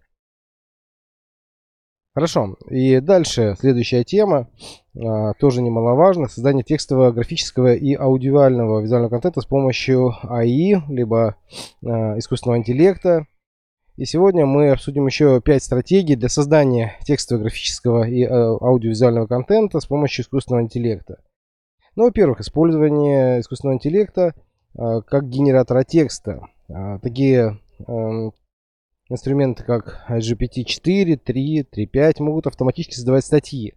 Хорошо. 2.15 2.55
И 2.69 2.99
дальше 3.01 3.55
следующая 3.59 4.03
тема, 4.03 4.47
э, 4.95 5.33
тоже 5.37 5.61
немаловажно, 5.61 6.27
создание 6.27 6.63
текстового, 6.63 7.11
графического 7.11 7.75
и 7.75 7.93
аудиального 7.93 8.79
визуального 8.79 9.09
контента 9.09 9.41
с 9.41 9.45
помощью 9.45 10.13
АИ, 10.23 10.77
либо 10.87 11.35
э, 11.83 11.87
искусственного 12.17 12.57
интеллекта. 12.57 13.27
И 13.97 14.05
сегодня 14.05 14.45
мы 14.45 14.71
обсудим 14.71 15.05
еще 15.05 15.41
5 15.41 15.63
стратегий 15.63 16.15
для 16.15 16.29
создания 16.29 16.97
текстового, 17.03 17.43
графического 17.43 18.07
и 18.07 18.23
э, 18.23 18.27
аудиовизуального 18.29 19.27
контента 19.27 19.79
с 19.79 19.85
помощью 19.85 20.23
искусственного 20.23 20.63
интеллекта. 20.63 21.19
Ну, 21.95 22.05
во-первых, 22.05 22.39
использование 22.39 23.41
искусственного 23.41 23.75
интеллекта 23.75 24.33
Э, 24.77 25.01
как 25.05 25.29
генератора 25.29 25.83
текста. 25.83 26.41
А, 26.67 26.99
такие 26.99 27.59
эм, 27.87 28.33
инструменты, 29.09 29.63
как 29.63 30.05
GPT-4, 30.09 31.17
3, 31.17 31.67
3.5 31.71 32.13
могут 32.19 32.47
автоматически 32.47 32.95
создавать 32.95 33.25
статьи, 33.25 33.75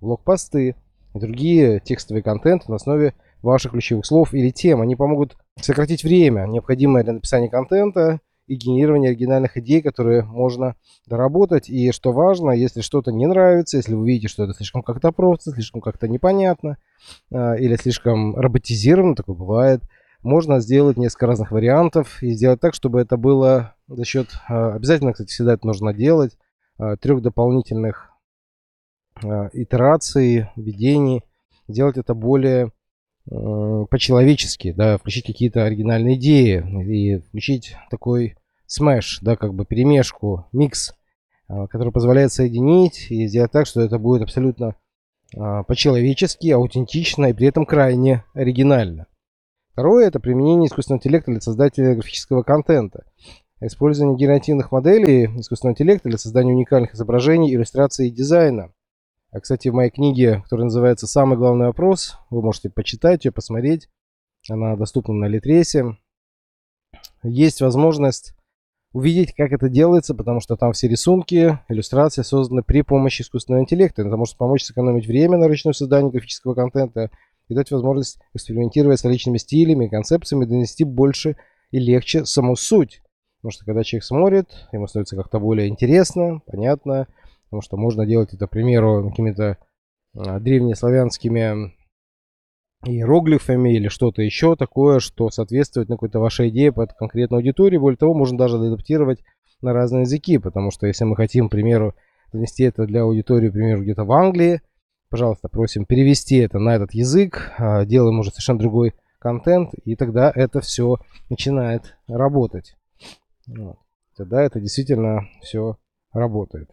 блокпосты 0.00 0.76
и 1.14 1.18
другие 1.18 1.80
текстовые 1.80 2.22
контенты 2.22 2.66
на 2.68 2.76
основе 2.76 3.14
ваших 3.42 3.72
ключевых 3.72 4.06
слов 4.06 4.34
или 4.34 4.50
тем. 4.50 4.80
Они 4.80 4.96
помогут 4.96 5.36
сократить 5.60 6.04
время, 6.04 6.46
необходимое 6.46 7.04
для 7.04 7.14
написания 7.14 7.48
контента 7.48 8.20
и 8.46 8.54
генерирования 8.56 9.10
оригинальных 9.10 9.56
идей, 9.56 9.80
которые 9.80 10.24
можно 10.24 10.74
доработать. 11.06 11.68
И 11.68 11.92
что 11.92 12.12
важно, 12.12 12.50
если 12.50 12.80
что-то 12.80 13.12
не 13.12 13.26
нравится, 13.26 13.76
если 13.76 13.94
вы 13.94 14.06
видите, 14.06 14.28
что 14.28 14.44
это 14.44 14.54
слишком 14.54 14.82
как-то 14.82 15.12
просто, 15.12 15.52
слишком 15.52 15.80
как-то 15.80 16.08
непонятно 16.08 16.78
э, 17.30 17.58
или 17.58 17.76
слишком 17.76 18.34
роботизировано, 18.36 19.14
такое 19.14 19.36
бывает– 19.36 19.82
можно 20.22 20.60
сделать 20.60 20.96
несколько 20.96 21.26
разных 21.26 21.50
вариантов 21.50 22.22
и 22.22 22.32
сделать 22.32 22.60
так, 22.60 22.74
чтобы 22.74 23.00
это 23.00 23.16
было 23.16 23.74
за 23.88 24.04
счет, 24.04 24.28
а, 24.48 24.74
обязательно, 24.74 25.12
кстати, 25.12 25.30
всегда 25.30 25.54
это 25.54 25.66
нужно 25.66 25.94
делать, 25.94 26.36
а, 26.78 26.96
трех 26.96 27.22
дополнительных 27.22 28.10
а, 29.22 29.50
итераций, 29.52 30.48
введений, 30.56 31.22
делать 31.68 31.96
это 31.96 32.14
более 32.14 32.72
по-человечески, 33.26 34.72
да, 34.72 34.98
включить 34.98 35.26
какие-то 35.26 35.64
оригинальные 35.64 36.16
идеи 36.16 36.64
и 36.84 37.18
включить 37.20 37.76
такой 37.88 38.34
смеш, 38.66 39.20
да, 39.22 39.36
как 39.36 39.54
бы 39.54 39.64
перемешку, 39.64 40.46
микс, 40.52 40.94
который 41.46 41.92
позволяет 41.92 42.32
соединить 42.32 43.08
и 43.10 43.28
сделать 43.28 43.52
так, 43.52 43.66
что 43.66 43.82
это 43.82 43.98
будет 43.98 44.22
абсолютно 44.22 44.74
по-человечески, 45.30 46.48
аутентично 46.48 47.26
и 47.26 47.32
при 47.32 47.46
этом 47.46 47.66
крайне 47.66 48.24
оригинально. 48.34 49.06
Второе– 49.72 50.06
это 50.08 50.20
применение 50.20 50.68
искусственного 50.68 50.98
интеллекта 50.98 51.30
для 51.30 51.40
создания 51.40 51.94
графического 51.94 52.42
контента. 52.42 53.04
Использование 53.60 54.16
генеративных 54.16 54.72
моделей 54.72 55.26
искусственного 55.38 55.74
интеллекта 55.74 56.08
для 56.08 56.18
создания 56.18 56.52
уникальных 56.52 56.94
изображений, 56.94 57.54
иллюстраций 57.54 58.08
и 58.08 58.10
дизайна. 58.10 58.72
А, 59.32 59.40
кстати, 59.40 59.68
в 59.68 59.74
моей 59.74 59.90
книге, 59.90 60.40
которая 60.42 60.64
называется 60.64 61.06
«Самый 61.06 61.38
главный 61.38 61.66
вопрос», 61.66 62.18
вы 62.30 62.42
можете 62.42 62.68
почитать 62.68 63.24
ее, 63.24 63.32
посмотреть. 63.32 63.88
Она 64.48 64.76
доступна 64.76 65.14
на 65.14 65.26
Литресе. 65.26 65.96
Есть 67.22 67.60
возможность 67.60 68.34
увидеть, 68.92 69.34
как 69.34 69.52
это 69.52 69.68
делается, 69.68 70.14
потому 70.14 70.40
что 70.40 70.56
там 70.56 70.72
все 70.72 70.88
рисунки, 70.88 71.60
иллюстрации 71.68 72.22
созданы 72.22 72.62
при 72.62 72.82
помощи 72.82 73.22
искусственного 73.22 73.62
интеллекта. 73.62 74.02
Это 74.02 74.16
может 74.16 74.36
помочь 74.36 74.64
сэкономить 74.64 75.06
время 75.06 75.38
на 75.38 75.46
ручное 75.46 75.74
создание 75.74 76.10
графического 76.10 76.54
контента 76.54 77.10
и 77.50 77.54
дать 77.54 77.70
возможность 77.70 78.18
экспериментировать 78.32 79.00
с 79.00 79.04
различными 79.04 79.38
стилями 79.38 79.86
и 79.86 79.90
концепциями, 79.90 80.44
донести 80.44 80.84
больше 80.84 81.36
и 81.70 81.78
легче 81.78 82.24
саму 82.24 82.56
суть. 82.56 83.02
Потому 83.38 83.52
что 83.52 83.64
когда 83.64 83.82
человек 83.82 84.04
смотрит, 84.04 84.68
ему 84.72 84.86
становится 84.86 85.16
как-то 85.16 85.40
более 85.40 85.68
интересно, 85.68 86.40
понятно, 86.46 87.06
потому 87.44 87.62
что 87.62 87.76
можно 87.76 88.06
делать 88.06 88.32
это, 88.34 88.46
к 88.46 88.50
примеру, 88.50 89.08
какими-то 89.08 89.58
а, 90.14 90.38
древнеславянскими 90.38 91.72
иероглифами 92.84 93.74
или 93.74 93.88
что-то 93.88 94.22
еще 94.22 94.56
такое, 94.56 95.00
что 95.00 95.30
соответствует 95.30 95.88
на 95.88 95.96
какой-то 95.96 96.18
вашей 96.18 96.48
идее 96.48 96.72
под 96.72 96.92
конкретную 96.94 97.38
аудиторию. 97.38 97.80
Более 97.80 97.98
того, 97.98 98.14
можно 98.14 98.38
даже 98.38 98.56
адаптировать 98.56 99.22
на 99.60 99.72
разные 99.72 100.02
языки, 100.02 100.38
потому 100.38 100.70
что 100.70 100.86
если 100.86 101.04
мы 101.04 101.16
хотим, 101.16 101.48
к 101.48 101.52
примеру, 101.52 101.94
донести 102.32 102.64
это 102.64 102.86
для 102.86 103.02
аудитории, 103.02 103.50
к 103.50 103.52
примеру, 103.52 103.82
где-то 103.82 104.04
в 104.04 104.12
Англии, 104.12 104.62
пожалуйста, 105.10 105.48
просим 105.48 105.84
перевести 105.84 106.36
это 106.36 106.58
на 106.58 106.76
этот 106.76 106.94
язык, 106.94 107.52
а, 107.58 107.84
делаем 107.84 108.18
уже 108.20 108.30
совершенно 108.30 108.60
другой 108.60 108.94
контент, 109.18 109.74
и 109.84 109.96
тогда 109.96 110.32
это 110.34 110.60
все 110.60 110.96
начинает 111.28 111.96
работать. 112.08 112.76
Вот. 113.46 113.76
Тогда 114.16 114.42
это 114.42 114.60
действительно 114.60 115.28
все 115.42 115.76
работает. 116.12 116.70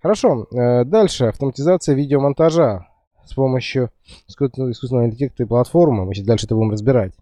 Хорошо, 0.00 0.48
э, 0.50 0.84
дальше 0.84 1.26
автоматизация 1.26 1.94
видеомонтажа 1.94 2.86
с 3.24 3.34
помощью 3.34 3.90
искусственного 4.26 5.06
интеллекта 5.06 5.44
и 5.44 5.46
платформы. 5.46 6.04
Мы 6.04 6.14
сейчас 6.14 6.26
дальше 6.26 6.46
это 6.46 6.56
будем 6.56 6.72
разбирать. 6.72 7.12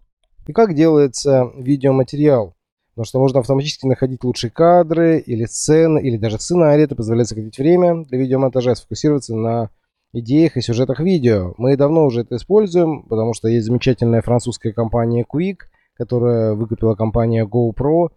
И 0.47 0.53
как 0.53 0.73
делается 0.73 1.51
видеоматериал. 1.55 2.55
Потому 2.93 3.05
что 3.05 3.19
можно 3.19 3.39
автоматически 3.39 3.85
находить 3.85 4.23
лучшие 4.23 4.51
кадры 4.51 5.19
или 5.19 5.45
сцены, 5.45 5.99
или 5.99 6.17
даже 6.17 6.39
сценарий. 6.39 6.83
Это 6.83 6.95
позволяет 6.95 7.29
сократить 7.29 7.57
время 7.57 8.03
для 8.05 8.17
видеомонтажа, 8.17 8.75
сфокусироваться 8.75 9.35
на 9.35 9.69
идеях 10.13 10.57
и 10.57 10.61
сюжетах 10.61 10.99
видео. 10.99 11.53
Мы 11.57 11.77
давно 11.77 12.05
уже 12.05 12.21
это 12.21 12.35
используем, 12.35 13.03
потому 13.03 13.33
что 13.33 13.47
есть 13.47 13.65
замечательная 13.65 14.21
французская 14.21 14.73
компания 14.73 15.25
Quick, 15.31 15.57
которая 15.95 16.53
выкупила 16.53 16.95
компания 16.95 17.45
GoPro, 17.45 18.09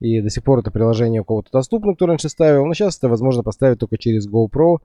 и 0.00 0.20
до 0.20 0.30
сих 0.30 0.44
пор 0.44 0.60
это 0.60 0.70
приложение 0.70 1.22
у 1.22 1.24
кого-то 1.24 1.50
доступно, 1.52 1.94
кто 1.94 2.06
раньше 2.06 2.28
ставил, 2.28 2.64
но 2.64 2.74
сейчас 2.74 2.98
это 2.98 3.08
возможно 3.08 3.42
поставить 3.42 3.78
только 3.78 3.98
через 3.98 4.28
GoPro, 4.28 4.78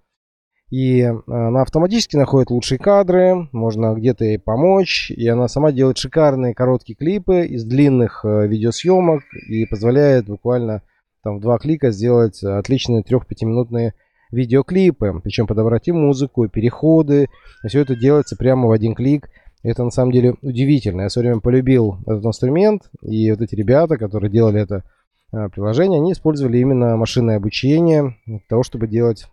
и 0.72 1.02
э, 1.02 1.14
она 1.28 1.62
автоматически 1.62 2.16
находит 2.16 2.50
лучшие 2.50 2.80
кадры, 2.80 3.48
можно 3.52 3.94
где-то 3.94 4.26
ей 4.26 4.40
помочь, 4.40 5.12
и 5.12 5.28
она 5.28 5.48
сама 5.48 5.72
делает 5.72 5.98
шикарные 5.98 6.56
короткие 6.56 6.96
клипы 6.96 7.46
из 7.46 7.64
длинных 7.66 8.26
э, 8.26 8.48
видеосъемок 8.48 9.24
и 9.48 9.66
позволяет 9.66 10.26
буквально 10.26 10.82
там 11.24 11.38
в 11.38 11.42
два 11.42 11.60
клика 11.60 11.92
сделать 11.92 12.44
отличные 12.44 13.04
3-5 13.04 13.22
минутные 13.42 13.94
видеоклипы, 14.32 15.20
причем 15.24 15.48
подобрать 15.48 15.88
и 15.88 15.92
музыку, 15.92 16.44
и 16.44 16.50
переходы, 16.50 17.28
все 17.68 17.82
это 17.82 17.96
делается 17.96 18.36
прямо 18.36 18.68
в 18.68 18.72
один 18.72 18.96
клик. 18.96 19.30
Это 19.64 19.84
на 19.84 19.90
самом 19.90 20.12
деле 20.12 20.36
удивительно. 20.42 21.02
Я 21.02 21.08
в 21.08 21.12
свое 21.12 21.30
время 21.30 21.42
полюбил 21.42 21.98
этот 22.06 22.24
инструмент, 22.26 22.84
и 23.02 23.32
вот 23.32 23.42
эти 23.42 23.56
ребята, 23.56 23.98
которые 23.98 24.30
делали 24.30 24.62
это 24.62 24.84
э, 25.32 25.50
приложение, 25.50 26.00
они 26.00 26.12
использовали 26.12 26.60
именно 26.60 26.98
машинное 26.98 27.38
обучение 27.38 28.16
для 28.28 28.42
того, 28.48 28.62
чтобы 28.62 28.88
делать 28.88 29.28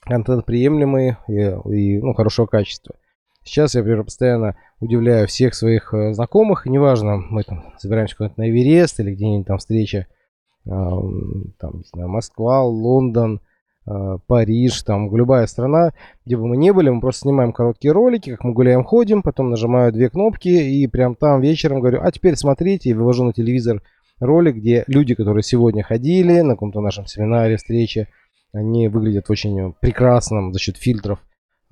контент 0.00 0.44
приемлемый 0.44 1.16
и, 1.28 1.34
и 1.72 1.98
ну, 2.00 2.14
хорошего 2.14 2.46
качества. 2.46 2.96
Сейчас 3.44 3.74
я, 3.74 3.80
например, 3.80 4.04
постоянно 4.04 4.56
удивляю 4.80 5.26
всех 5.26 5.54
своих 5.54 5.94
э, 5.94 6.12
знакомых, 6.12 6.66
неважно, 6.66 7.18
мы 7.18 7.42
там 7.42 7.72
собираемся 7.78 8.16
куда-то 8.16 8.40
на 8.40 8.50
Эверест 8.50 9.00
или 9.00 9.14
где-нибудь 9.14 9.46
там 9.46 9.58
встреча, 9.58 10.06
э, 10.66 10.68
там, 10.70 11.78
не 11.78 11.84
знаю, 11.92 12.08
Москва, 12.08 12.62
Лондон, 12.64 13.40
Париж, 14.26 14.82
там 14.82 15.14
любая 15.16 15.46
страна, 15.46 15.92
где 16.24 16.36
бы 16.36 16.46
мы 16.46 16.56
не 16.56 16.72
были, 16.72 16.90
мы 16.90 17.00
просто 17.00 17.22
снимаем 17.22 17.52
короткие 17.52 17.92
ролики, 17.92 18.30
как 18.30 18.44
мы 18.44 18.52
гуляем, 18.52 18.84
ходим, 18.84 19.22
потом 19.22 19.50
нажимаю 19.50 19.92
две 19.92 20.10
кнопки 20.10 20.48
и 20.48 20.86
прям 20.86 21.14
там 21.16 21.40
вечером 21.40 21.80
говорю, 21.80 22.00
а 22.02 22.10
теперь 22.12 22.36
смотрите, 22.36 22.90
и 22.90 22.94
вывожу 22.94 23.24
на 23.24 23.32
телевизор 23.32 23.82
ролик, 24.20 24.56
где 24.56 24.84
люди, 24.86 25.14
которые 25.14 25.42
сегодня 25.42 25.82
ходили 25.82 26.40
на 26.40 26.54
каком-то 26.54 26.80
нашем 26.80 27.06
семинаре, 27.06 27.56
встрече, 27.56 28.08
они 28.52 28.88
выглядят 28.88 29.26
в 29.26 29.30
очень 29.30 29.74
прекрасном 29.80 30.52
за 30.52 30.58
счет 30.58 30.76
фильтров 30.76 31.18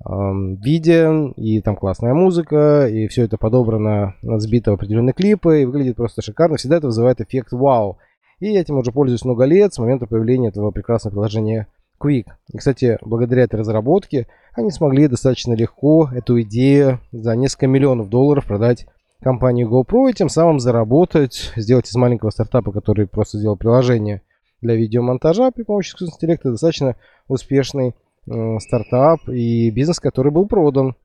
виде, 0.01 1.33
и 1.35 1.59
там 1.61 1.75
классная 1.75 2.13
музыка, 2.13 2.87
и 2.87 3.07
все 3.07 3.25
это 3.25 3.37
подобрано, 3.37 4.15
сбито 4.21 4.71
в 4.71 4.75
определенные 4.75 5.13
клипы, 5.13 5.61
и 5.61 5.65
выглядит 5.65 5.97
просто 5.97 6.21
шикарно. 6.21 6.55
Всегда 6.55 6.77
это 6.77 6.87
вызывает 6.87 7.19
эффект 7.19 7.51
вау. 7.51 7.97
И 8.39 8.47
я 8.47 8.61
этим 8.61 8.77
уже 8.77 8.93
пользуюсь 8.93 9.25
много 9.25 9.43
лет, 9.43 9.73
с 9.73 9.77
момента 9.77 10.07
появления 10.07 10.47
этого 10.47 10.71
прекрасного 10.71 11.11
приложения 11.11 11.67
Quick. 11.99 12.25
И, 12.53 12.57
кстати, 12.57 12.97
благодаря 13.01 13.43
этой 13.43 13.59
разработке 13.59 14.27
они 14.53 14.71
смогли 14.71 15.07
достаточно 15.07 15.53
легко 15.53 16.09
эту 16.13 16.41
идею 16.41 16.99
за 17.11 17.35
несколько 17.35 17.67
миллионов 17.67 18.09
долларов 18.09 18.45
продать 18.45 18.87
компании 19.21 19.67
GoPro 19.67 20.09
и 20.09 20.13
тем 20.13 20.29
самым 20.29 20.59
заработать, 20.59 21.51
сделать 21.55 21.89
из 21.89 21.95
маленького 21.95 22.29
стартапа, 22.29 22.71
который 22.71 23.07
просто 23.07 23.37
сделал 23.37 23.57
приложение, 23.57 24.21
для 24.61 24.75
видеомонтажа 24.75 25.51
при 25.51 25.63
помощи 25.63 25.89
искусственного 25.89 26.15
интеллекта 26.15 26.51
достаточно 26.51 26.95
успешный 27.27 27.95
э, 28.27 28.59
стартап 28.59 29.27
и 29.29 29.69
бизнес, 29.71 29.99
который 29.99 30.31
был 30.31 30.47
продан. 30.47 30.95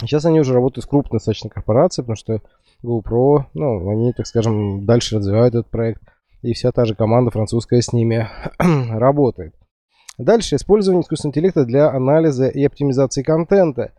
Сейчас 0.00 0.24
они 0.24 0.40
уже 0.40 0.52
работают 0.52 0.84
с 0.84 0.88
крупной 0.88 1.18
достаточно 1.18 1.50
корпорацией, 1.50 2.04
потому 2.04 2.16
что 2.16 2.42
GoPro, 2.84 3.46
ну, 3.54 3.88
они, 3.88 4.12
так 4.12 4.26
скажем, 4.26 4.84
дальше 4.84 5.16
развивают 5.16 5.54
этот 5.54 5.70
проект. 5.70 6.02
И 6.42 6.52
вся 6.52 6.70
та 6.70 6.84
же 6.84 6.94
команда 6.94 7.30
французская 7.30 7.80
с 7.80 7.92
ними 7.92 8.28
работает. 8.58 9.54
Дальше 10.18 10.56
использование 10.56 11.02
искусственного 11.02 11.32
интеллекта 11.32 11.64
для 11.64 11.90
анализа 11.90 12.48
и 12.48 12.64
оптимизации 12.64 13.22
контента. 13.22 13.92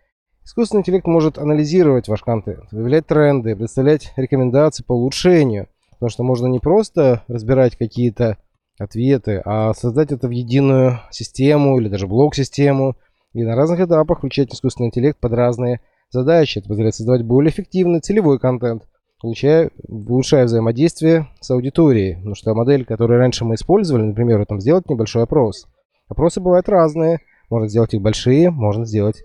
Искусственный 0.43 0.81
интеллект 0.81 1.05
может 1.05 1.37
анализировать 1.37 2.07
ваш 2.07 2.21
контент, 2.21 2.71
выявлять 2.71 3.05
тренды, 3.05 3.55
представлять 3.55 4.13
рекомендации 4.15 4.83
по 4.83 4.93
улучшению. 4.93 5.67
Потому 5.91 6.09
что 6.09 6.23
можно 6.23 6.47
не 6.47 6.59
просто 6.59 7.23
разбирать 7.27 7.75
какие-то 7.75 8.37
ответы, 8.79 9.41
а 9.45 9.73
создать 9.73 10.11
это 10.11 10.27
в 10.27 10.31
единую 10.31 10.99
систему 11.11 11.79
или 11.79 11.89
даже 11.89 12.07
блок-систему 12.07 12.95
и 13.33 13.43
на 13.43 13.55
разных 13.55 13.79
этапах 13.79 14.19
включать 14.19 14.53
искусственный 14.53 14.87
интеллект 14.87 15.19
под 15.19 15.33
разные 15.33 15.81
задачи. 16.09 16.59
Это 16.59 16.69
позволяет 16.69 16.95
создавать 16.95 17.23
более 17.23 17.51
эффективный 17.51 17.99
целевой 17.99 18.39
контент, 18.39 18.83
получая, 19.21 19.71
улучшая 19.87 20.45
взаимодействие 20.45 21.27
с 21.41 21.51
аудиторией. 21.51 22.15
Потому 22.15 22.35
что 22.35 22.55
модель, 22.55 22.85
которую 22.85 23.19
раньше 23.19 23.45
мы 23.45 23.55
использовали, 23.55 24.03
например, 24.03 24.45
там 24.45 24.61
сделать 24.61 24.89
небольшой 24.89 25.23
опрос. 25.23 25.67
Опросы 26.07 26.39
бывают 26.39 26.69
разные. 26.69 27.19
Можно 27.49 27.67
сделать 27.67 27.93
их 27.93 28.01
большие, 28.01 28.49
можно 28.49 28.85
сделать 28.85 29.23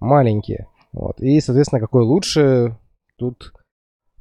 маленькие. 0.00 0.66
Вот. 0.92 1.20
И, 1.20 1.40
соответственно, 1.40 1.80
какой 1.80 2.02
лучше, 2.02 2.76
тут 3.16 3.52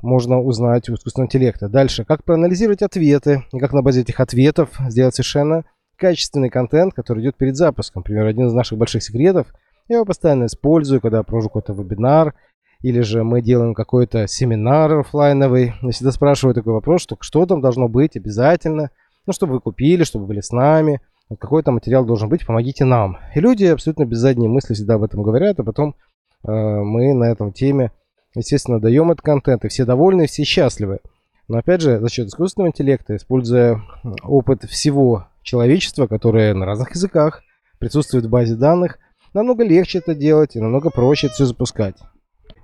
можно 0.02 0.40
узнать 0.40 0.90
у 0.90 0.94
искусственного 0.94 1.28
интеллекта. 1.28 1.68
Дальше, 1.68 2.06
как 2.06 2.24
проанализировать 2.24 2.82
ответы 2.82 3.44
и 3.52 3.60
как 3.60 3.74
на 3.74 3.82
базе 3.82 4.02
этих 4.02 4.20
ответов 4.20 4.70
сделать 4.88 5.16
совершенно 5.16 5.66
качественный 5.98 6.50
контент, 6.50 6.94
который 6.94 7.22
идет 7.24 7.36
перед 7.36 7.58
запуском. 7.58 8.02
Например, 8.02 8.26
один 8.26 8.48
из 8.48 8.54
наших 8.54 8.78
больших 8.78 9.04
секретов, 9.04 9.48
я 9.88 9.98
его 9.98 10.06
постоянно 10.06 10.46
использую, 10.46 11.02
когда 11.02 11.24
провожу 11.24 11.50
какой-то 11.50 11.74
вебинар, 11.74 12.36
или 12.82 13.02
же 13.02 13.24
мы 13.24 13.42
делаем 13.42 13.74
какой-то 13.74 14.28
семинар 14.28 15.00
офлайновый. 15.00 15.74
Я 15.82 15.92
всегда 15.92 16.12
спрашиваю 16.12 16.56
такой 16.56 16.74
вопрос, 16.74 17.02
что, 17.02 17.18
что 17.20 17.46
там 17.46 17.60
должно 17.60 17.90
быть 17.90 18.16
обязательно, 18.16 18.92
ну, 19.26 19.34
чтобы 19.34 19.54
вы 19.54 19.62
купили, 19.62 20.04
чтобы 20.04 20.28
были 20.28 20.40
с 20.40 20.52
нами, 20.52 21.02
какой-то 21.38 21.72
материал 21.72 22.06
должен 22.06 22.30
быть, 22.30 22.46
помогите 22.46 22.86
нам. 22.86 23.18
И 23.36 23.40
люди 23.40 23.66
абсолютно 23.66 24.06
без 24.06 24.18
задней 24.18 24.48
мысли 24.48 24.74
всегда 24.74 24.96
об 24.96 25.04
этом 25.04 25.22
говорят, 25.22 25.60
а 25.60 25.64
потом 25.64 25.96
э, 26.44 26.52
мы 26.52 27.14
на 27.14 27.26
этом 27.26 27.54
теме 27.54 27.92
Естественно, 28.36 28.80
даем 28.80 29.12
этот 29.12 29.22
контент, 29.22 29.66
и 29.66 29.70
все 29.70 29.86
довольны, 29.86 30.24
и 30.24 30.28
все 30.28 30.44
счастливы. 30.44 31.00
Но 31.48 31.58
опять 31.58 31.82
же, 31.82 32.00
за 32.00 32.10
счет 32.10 32.28
искусственного 32.28 32.70
интеллекта, 32.70 33.16
используя 33.16 33.82
опыт 34.24 34.64
всего 34.66 35.28
человечества, 35.42 36.06
которое 36.06 36.54
на 36.54 36.66
разных 36.66 36.92
языках 36.92 37.42
присутствует 37.80 38.26
в 38.26 38.30
базе 38.30 38.56
данных, 38.56 39.00
намного 39.34 39.64
легче 39.64 39.98
это 39.98 40.14
делать 40.14 40.56
и 40.56 40.60
намного 40.60 40.92
проще 40.92 41.28
это 41.28 41.36
все 41.36 41.46
запускать. 41.46 41.96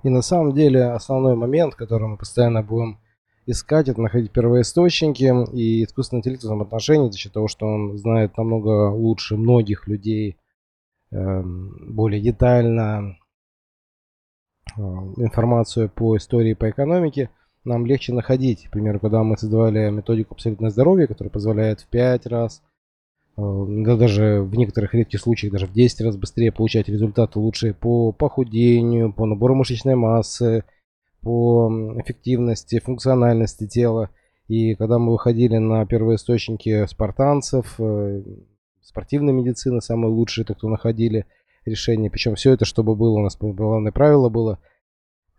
И 0.04 0.08
на 0.08 0.22
самом 0.22 0.54
деле 0.54 0.84
основной 0.84 1.34
момент, 1.34 1.74
который 1.74 2.06
мы 2.06 2.16
постоянно 2.16 2.62
будем 2.62 3.00
искать, 3.46 3.88
это 3.88 4.00
находить 4.00 4.32
первоисточники 4.32 5.32
и 5.54 5.84
искусственный 5.84 6.20
интеллект 6.20 6.42
в 6.42 6.46
этом 6.46 6.62
отношении, 6.62 7.10
за 7.10 7.18
счет 7.18 7.32
того, 7.32 7.48
что 7.48 7.66
он 7.66 7.96
знает 7.96 8.36
намного 8.36 8.90
лучше 8.90 9.36
многих 9.36 9.86
людей 9.86 10.36
эм, 11.12 11.94
более 11.94 12.20
детально 12.20 13.16
э, 14.76 14.80
информацию 14.80 15.88
по 15.88 16.16
истории, 16.16 16.54
по 16.54 16.68
экономике, 16.68 17.30
нам 17.64 17.86
легче 17.86 18.12
находить. 18.12 18.66
К 18.66 18.70
примеру, 18.72 19.00
когда 19.00 19.22
мы 19.22 19.36
создавали 19.36 19.90
методику 19.90 20.34
абсолютное 20.34 20.70
здоровье, 20.70 21.06
которая 21.06 21.30
позволяет 21.30 21.80
в 21.80 21.86
5 21.86 22.26
раз, 22.26 22.62
э, 23.36 23.40
да 23.40 23.96
даже 23.96 24.42
в 24.42 24.56
некоторых 24.56 24.92
редких 24.92 25.20
случаях 25.20 25.52
даже 25.52 25.66
в 25.66 25.72
10 25.72 26.00
раз 26.00 26.16
быстрее 26.16 26.50
получать 26.50 26.88
результаты 26.88 27.38
лучшие 27.38 27.74
по 27.74 28.10
похудению, 28.10 29.12
по 29.12 29.24
набору 29.24 29.54
мышечной 29.54 29.94
массы, 29.94 30.64
по 31.26 31.68
эффективности, 31.96 32.78
функциональности 32.78 33.66
тела. 33.66 34.10
И 34.46 34.76
когда 34.76 35.00
мы 35.00 35.10
выходили 35.10 35.56
на 35.56 35.84
первые 35.84 36.16
источники 36.16 36.86
спартанцев, 36.86 37.80
э, 37.80 38.22
спортивной 38.80 39.32
медицины, 39.32 39.80
самые 39.80 40.12
лучшие, 40.12 40.44
то, 40.44 40.54
кто 40.54 40.68
находили 40.68 41.26
решение. 41.64 42.12
Причем 42.12 42.36
все 42.36 42.52
это, 42.52 42.64
чтобы 42.64 42.94
было, 42.94 43.18
у 43.18 43.22
нас 43.22 43.36
главное 43.40 43.90
правило 43.90 44.28
было 44.28 44.60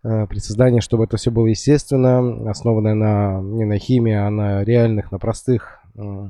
э, 0.04 0.26
при 0.26 0.40
создании, 0.40 0.80
чтобы 0.80 1.04
это 1.04 1.16
все 1.16 1.30
было 1.30 1.46
естественно, 1.46 2.50
основанное 2.50 2.92
на, 2.92 3.40
не 3.40 3.64
на 3.64 3.78
химии, 3.78 4.12
а 4.12 4.28
на 4.28 4.64
реальных, 4.64 5.10
на 5.10 5.18
простых 5.18 5.82
э, 5.96 6.28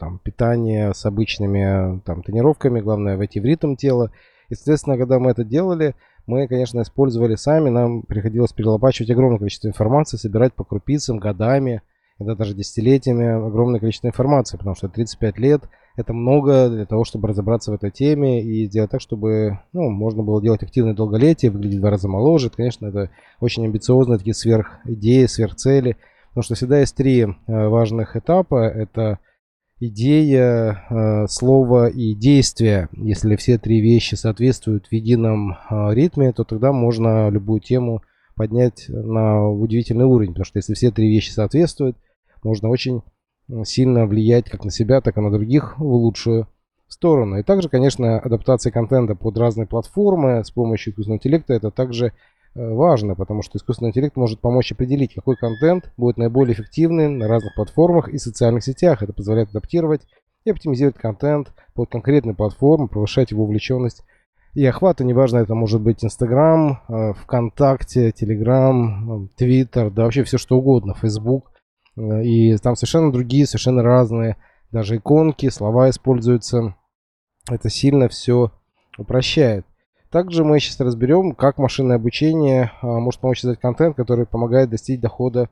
там, 0.00 0.18
питание 0.18 0.92
с 0.94 1.06
обычными 1.06 2.00
там, 2.00 2.24
тренировками, 2.24 2.80
главное 2.80 3.16
войти 3.16 3.38
в 3.38 3.44
ритм 3.44 3.76
тела. 3.76 4.10
Естественно, 4.50 4.98
когда 4.98 5.20
мы 5.20 5.30
это 5.30 5.44
делали, 5.44 5.94
мы, 6.26 6.48
конечно, 6.48 6.82
использовали 6.82 7.34
сами, 7.34 7.68
нам 7.68 8.02
приходилось 8.02 8.52
перелопачивать 8.52 9.10
огромное 9.10 9.38
количество 9.38 9.68
информации, 9.68 10.16
собирать 10.16 10.54
по 10.54 10.64
крупицам, 10.64 11.18
годами, 11.18 11.82
иногда 12.18 12.36
даже 12.36 12.54
десятилетиями 12.54 13.46
огромное 13.46 13.80
количество 13.80 14.08
информации, 14.08 14.56
потому 14.56 14.74
что 14.74 14.88
35 14.88 15.38
лет– 15.38 15.62
это 15.96 16.12
много 16.12 16.68
для 16.68 16.86
того, 16.86 17.04
чтобы 17.04 17.28
разобраться 17.28 17.70
в 17.70 17.74
этой 17.74 17.90
теме 17.90 18.42
и 18.42 18.66
сделать 18.66 18.90
так, 18.90 19.00
чтобы 19.00 19.60
ну, 19.72 19.90
можно 19.90 20.22
было 20.22 20.42
делать 20.42 20.62
активное 20.62 20.94
долголетие, 20.94 21.52
выглядеть 21.52 21.78
в 21.78 21.80
два 21.80 21.90
раза 21.90 22.08
моложе. 22.08 22.50
Конечно, 22.50 22.86
это 22.86 23.10
очень 23.40 23.64
амбициозные 23.64 24.18
такие 24.18 24.34
сверх 24.34 24.80
идеи, 24.84 25.26
сверхцели, 25.26 25.96
потому 26.30 26.42
что 26.42 26.56
всегда 26.56 26.80
есть 26.80 26.96
три 26.96 27.20
э, 27.22 27.26
важных 27.46 28.16
этапа. 28.16 28.66
Это 28.66 29.20
идея, 29.80 30.84
э, 30.88 31.26
слово 31.28 31.88
и 31.88 32.14
действие. 32.14 32.88
Если 32.92 33.36
все 33.36 33.58
три 33.58 33.80
вещи 33.80 34.14
соответствуют 34.14 34.86
в 34.86 34.92
едином 34.92 35.52
э, 35.52 35.94
ритме, 35.94 36.32
то 36.32 36.44
тогда 36.44 36.72
можно 36.72 37.28
любую 37.28 37.60
тему 37.60 38.02
поднять 38.36 38.86
на 38.88 39.48
удивительный 39.48 40.04
уровень. 40.04 40.30
Потому 40.30 40.44
что 40.44 40.58
если 40.58 40.74
все 40.74 40.90
три 40.90 41.08
вещи 41.08 41.30
соответствуют, 41.30 41.96
можно 42.42 42.68
очень 42.68 43.02
сильно 43.64 44.06
влиять 44.06 44.48
как 44.48 44.64
на 44.64 44.70
себя, 44.70 45.00
так 45.00 45.18
и 45.18 45.20
на 45.20 45.30
других 45.30 45.78
в 45.78 45.84
лучшую 45.84 46.48
сторону. 46.88 47.38
И 47.38 47.42
также, 47.42 47.68
конечно, 47.68 48.18
адаптация 48.18 48.70
контента 48.72 49.14
под 49.14 49.36
разные 49.36 49.66
платформы 49.66 50.44
с 50.44 50.50
помощью 50.50 50.92
искусственного 50.92 51.18
интеллекта 51.18 51.54
это 51.54 51.70
также 51.70 52.12
важно, 52.54 53.14
потому 53.14 53.42
что 53.42 53.58
искусственный 53.58 53.90
интеллект 53.90 54.16
может 54.16 54.40
помочь 54.40 54.72
определить, 54.72 55.14
какой 55.14 55.36
контент 55.36 55.92
будет 55.96 56.16
наиболее 56.16 56.54
эффективным 56.54 57.18
на 57.18 57.28
разных 57.28 57.54
платформах 57.54 58.08
и 58.08 58.18
социальных 58.18 58.64
сетях. 58.64 59.02
Это 59.02 59.12
позволяет 59.12 59.50
адаптировать 59.50 60.02
и 60.44 60.50
оптимизировать 60.50 60.96
контент 60.96 61.52
под 61.74 61.90
конкретные 61.90 62.34
платформы, 62.34 62.88
повышать 62.88 63.30
его 63.30 63.44
увлеченность 63.44 64.04
и 64.54 64.64
охват. 64.64 65.00
И 65.00 65.04
неважно, 65.04 65.38
это 65.38 65.54
может 65.54 65.80
быть 65.80 66.04
Инстаграм, 66.04 66.80
э, 66.88 67.12
ВКонтакте, 67.14 68.12
Телеграм, 68.12 69.28
Твиттер, 69.36 69.90
да 69.90 70.04
вообще 70.04 70.24
все 70.24 70.38
что 70.38 70.58
угодно, 70.58 70.94
Фейсбук. 70.94 71.50
Э, 71.96 72.22
и 72.24 72.56
там 72.58 72.76
совершенно 72.76 73.12
другие, 73.12 73.46
совершенно 73.46 73.82
разные 73.82 74.36
даже 74.70 74.96
иконки, 74.96 75.48
слова 75.50 75.88
используются. 75.90 76.74
Это 77.48 77.68
сильно 77.70 78.08
все 78.08 78.50
упрощает. 78.98 79.66
Также 80.14 80.44
мы 80.44 80.60
сейчас 80.60 80.78
разберем, 80.78 81.32
как 81.32 81.58
машинное 81.58 81.96
обучение 81.96 82.70
а, 82.82 83.00
может 83.00 83.20
помочь 83.20 83.40
создать 83.40 83.58
контент, 83.58 83.96
который 83.96 84.26
помогает 84.26 84.70
достичь 84.70 85.00
дохода 85.00 85.48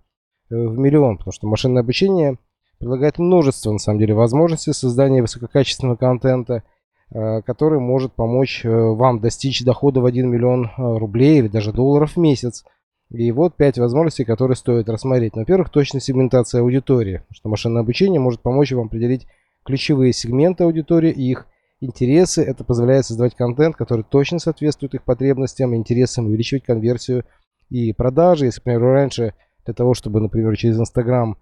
э, 0.50 0.54
в 0.54 0.78
миллион. 0.78 1.18
Потому 1.18 1.32
что 1.32 1.48
машинное 1.48 1.82
обучение 1.82 2.38
предлагает 2.78 3.18
множество, 3.18 3.72
на 3.72 3.80
самом 3.80 3.98
деле, 3.98 4.14
возможностей 4.14 4.72
создания 4.72 5.20
высококачественного 5.20 5.96
контента, 5.96 6.62
э, 7.10 7.42
который 7.42 7.80
может 7.80 8.12
помочь 8.12 8.64
э, 8.64 8.70
вам 8.70 9.18
достичь 9.18 9.64
дохода 9.64 10.00
в 10.00 10.06
1 10.06 10.30
миллион 10.30 10.70
рублей 10.76 11.40
или 11.40 11.48
даже 11.48 11.72
долларов 11.72 12.12
в 12.12 12.18
месяц. 12.18 12.64
И 13.10 13.32
вот 13.32 13.56
5 13.56 13.78
возможностей, 13.78 14.24
которые 14.24 14.56
стоит 14.56 14.88
рассмотреть. 14.88 15.34
Во-первых, 15.34 15.70
точная 15.70 16.00
сегментация 16.00 16.60
аудитории. 16.60 17.22
Что 17.32 17.48
машинное 17.48 17.82
обучение 17.82 18.20
может 18.20 18.42
помочь 18.42 18.70
вам 18.70 18.86
определить 18.86 19.26
ключевые 19.64 20.12
сегменты 20.12 20.62
аудитории 20.62 21.10
и 21.10 21.32
их 21.32 21.48
интересы. 21.82 22.42
Это 22.42 22.64
позволяет 22.64 23.04
создавать 23.04 23.34
контент, 23.34 23.76
который 23.76 24.04
точно 24.08 24.38
соответствует 24.38 24.94
их 24.94 25.02
потребностям, 25.02 25.74
интересам, 25.74 26.26
увеличивать 26.26 26.64
конверсию 26.64 27.24
и 27.68 27.92
продажи. 27.92 28.46
Если, 28.46 28.60
например, 28.60 28.82
раньше 28.82 29.34
для 29.64 29.74
того, 29.74 29.94
чтобы, 29.94 30.20
например, 30.20 30.56
через 30.56 30.78
Инстаграм 30.78 31.36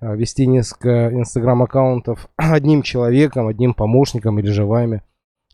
а, 0.00 0.14
вести 0.14 0.46
несколько 0.46 1.10
Инстаграм-аккаунтов 1.12 2.28
одним 2.36 2.82
человеком, 2.82 3.48
одним 3.48 3.74
помощником 3.74 4.38
или 4.38 4.50
же 4.50 4.66
вами, 4.66 5.02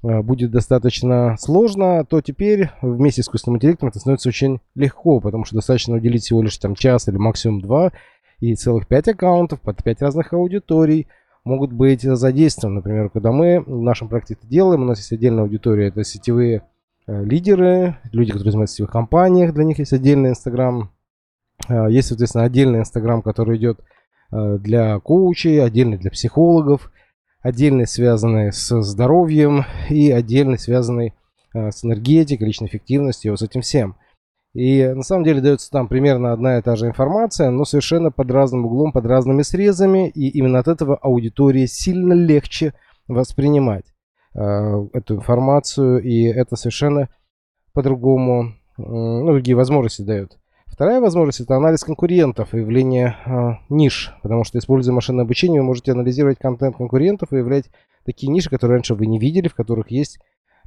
а, 0.02 0.22
будет 0.22 0.50
достаточно 0.50 1.36
сложно, 1.38 2.04
то 2.04 2.20
теперь 2.20 2.70
вместе 2.82 3.22
с 3.22 3.26
искусственным 3.26 3.58
интеллектом 3.58 3.88
это 3.90 4.00
становится 4.00 4.28
очень 4.28 4.60
легко, 4.74 5.20
потому 5.20 5.44
что 5.44 5.54
достаточно 5.54 5.94
уделить 5.94 6.24
всего 6.24 6.42
лишь 6.42 6.58
там 6.58 6.74
час 6.74 7.08
или 7.08 7.16
максимум 7.16 7.60
два 7.60 7.92
и 8.40 8.56
целых 8.56 8.88
пять 8.88 9.06
аккаунтов 9.06 9.60
под 9.60 9.82
пять 9.84 10.02
разных 10.02 10.32
аудиторий– 10.32 11.06
могут 11.44 11.72
быть 11.72 12.02
задействованы. 12.02 12.76
Например, 12.76 13.10
когда 13.10 13.32
мы 13.32 13.60
в 13.60 13.82
нашем 13.82 14.08
проекте 14.08 14.34
это 14.34 14.46
делаем, 14.46 14.82
у 14.82 14.86
нас 14.86 14.98
есть 14.98 15.12
отдельная 15.12 15.44
аудитория, 15.44 15.88
это 15.88 16.04
сетевые 16.04 16.62
э, 17.06 17.24
лидеры, 17.24 17.96
люди, 18.12 18.30
которые 18.30 18.52
занимаются 18.52 18.74
в 18.74 18.76
сетевых 18.76 18.92
компаниях, 18.92 19.52
для 19.54 19.64
них 19.64 19.78
есть 19.78 19.92
отдельный 19.92 20.30
Инстаграм. 20.30 20.92
Э, 21.68 21.86
есть, 21.90 22.08
соответственно, 22.08 22.44
отдельный 22.44 22.80
Инстаграм, 22.80 23.22
который 23.22 23.56
идет 23.58 23.80
э, 24.30 24.58
для 24.58 24.98
коучей, 25.00 25.62
отдельный 25.62 25.98
для 25.98 26.10
психологов, 26.10 26.92
отдельный 27.40 27.86
связанный 27.86 28.52
с 28.52 28.82
здоровьем 28.82 29.64
и 29.90 30.10
отдельный 30.10 30.58
связанный 30.58 31.14
с 31.54 31.84
энергетикой, 31.84 32.46
личной 32.46 32.68
эффективностью, 32.68 33.32
вот 33.32 33.40
с 33.40 33.42
этим 33.42 33.60
всем. 33.60 33.96
И 34.54 34.86
на 34.86 35.02
самом 35.02 35.24
деле 35.24 35.40
дается 35.40 35.70
там 35.70 35.88
примерно 35.88 36.32
одна 36.32 36.58
и 36.58 36.62
та 36.62 36.76
же 36.76 36.86
информация, 36.86 37.50
но 37.50 37.64
совершенно 37.64 38.10
под 38.10 38.30
разным 38.30 38.66
углом, 38.66 38.92
под 38.92 39.06
разными 39.06 39.42
срезами. 39.42 40.10
И 40.10 40.28
именно 40.28 40.58
от 40.58 40.68
этого 40.68 40.96
аудитории 40.96 41.66
сильно 41.66 42.12
легче 42.12 42.74
воспринимать 43.08 43.86
э, 44.34 44.40
эту 44.92 45.16
информацию. 45.16 46.02
И 46.02 46.24
это 46.24 46.56
совершенно 46.56 47.08
по-другому, 47.72 48.52
э, 48.76 48.82
ну, 48.82 49.26
другие 49.26 49.56
возможности 49.56 50.02
дает. 50.02 50.38
Вторая 50.66 51.00
возможность 51.00 51.40
это 51.40 51.56
анализ 51.56 51.82
конкурентов 51.82 52.54
и 52.54 52.58
явление 52.58 53.16
э, 53.24 53.52
ниш. 53.70 54.14
Потому 54.22 54.44
что 54.44 54.58
используя 54.58 54.94
машинное 54.94 55.24
обучение, 55.24 55.62
вы 55.62 55.66
можете 55.66 55.92
анализировать 55.92 56.38
контент 56.38 56.76
конкурентов 56.76 57.32
и 57.32 57.36
выявлять 57.36 57.70
такие 58.04 58.30
ниши, 58.30 58.50
которые 58.50 58.76
раньше 58.76 58.94
вы 58.94 59.06
не 59.06 59.18
видели, 59.18 59.48
в 59.48 59.54
которых 59.54 59.90
есть 59.90 60.18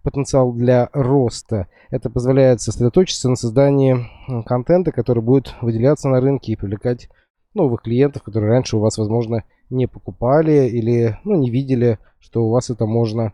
потенциал 0.06 0.54
для 0.54 0.90
роста. 0.94 1.68
Это 1.90 2.10
позволяет 2.10 2.62
сосредоточиться 2.62 3.28
на 3.28 3.36
создании 3.36 4.08
контента, 4.46 4.92
который 4.92 5.22
будет 5.22 5.54
выделяться 5.62 6.08
на 6.08 6.22
рынке 6.22 6.54
и 6.54 6.56
привлекать 6.56 7.10
новых 7.54 7.82
клиентов, 7.82 8.24
которые 8.24 8.52
раньше 8.52 8.78
у 8.78 8.80
вас, 8.80 8.98
возможно, 8.98 9.44
не 9.70 9.88
покупали 9.88 10.70
или 10.70 11.20
ну, 11.24 11.36
не 11.36 11.50
видели, 11.50 11.98
что 12.20 12.46
у 12.46 12.52
вас 12.52 12.70
это 12.70 12.86
можно 12.86 13.34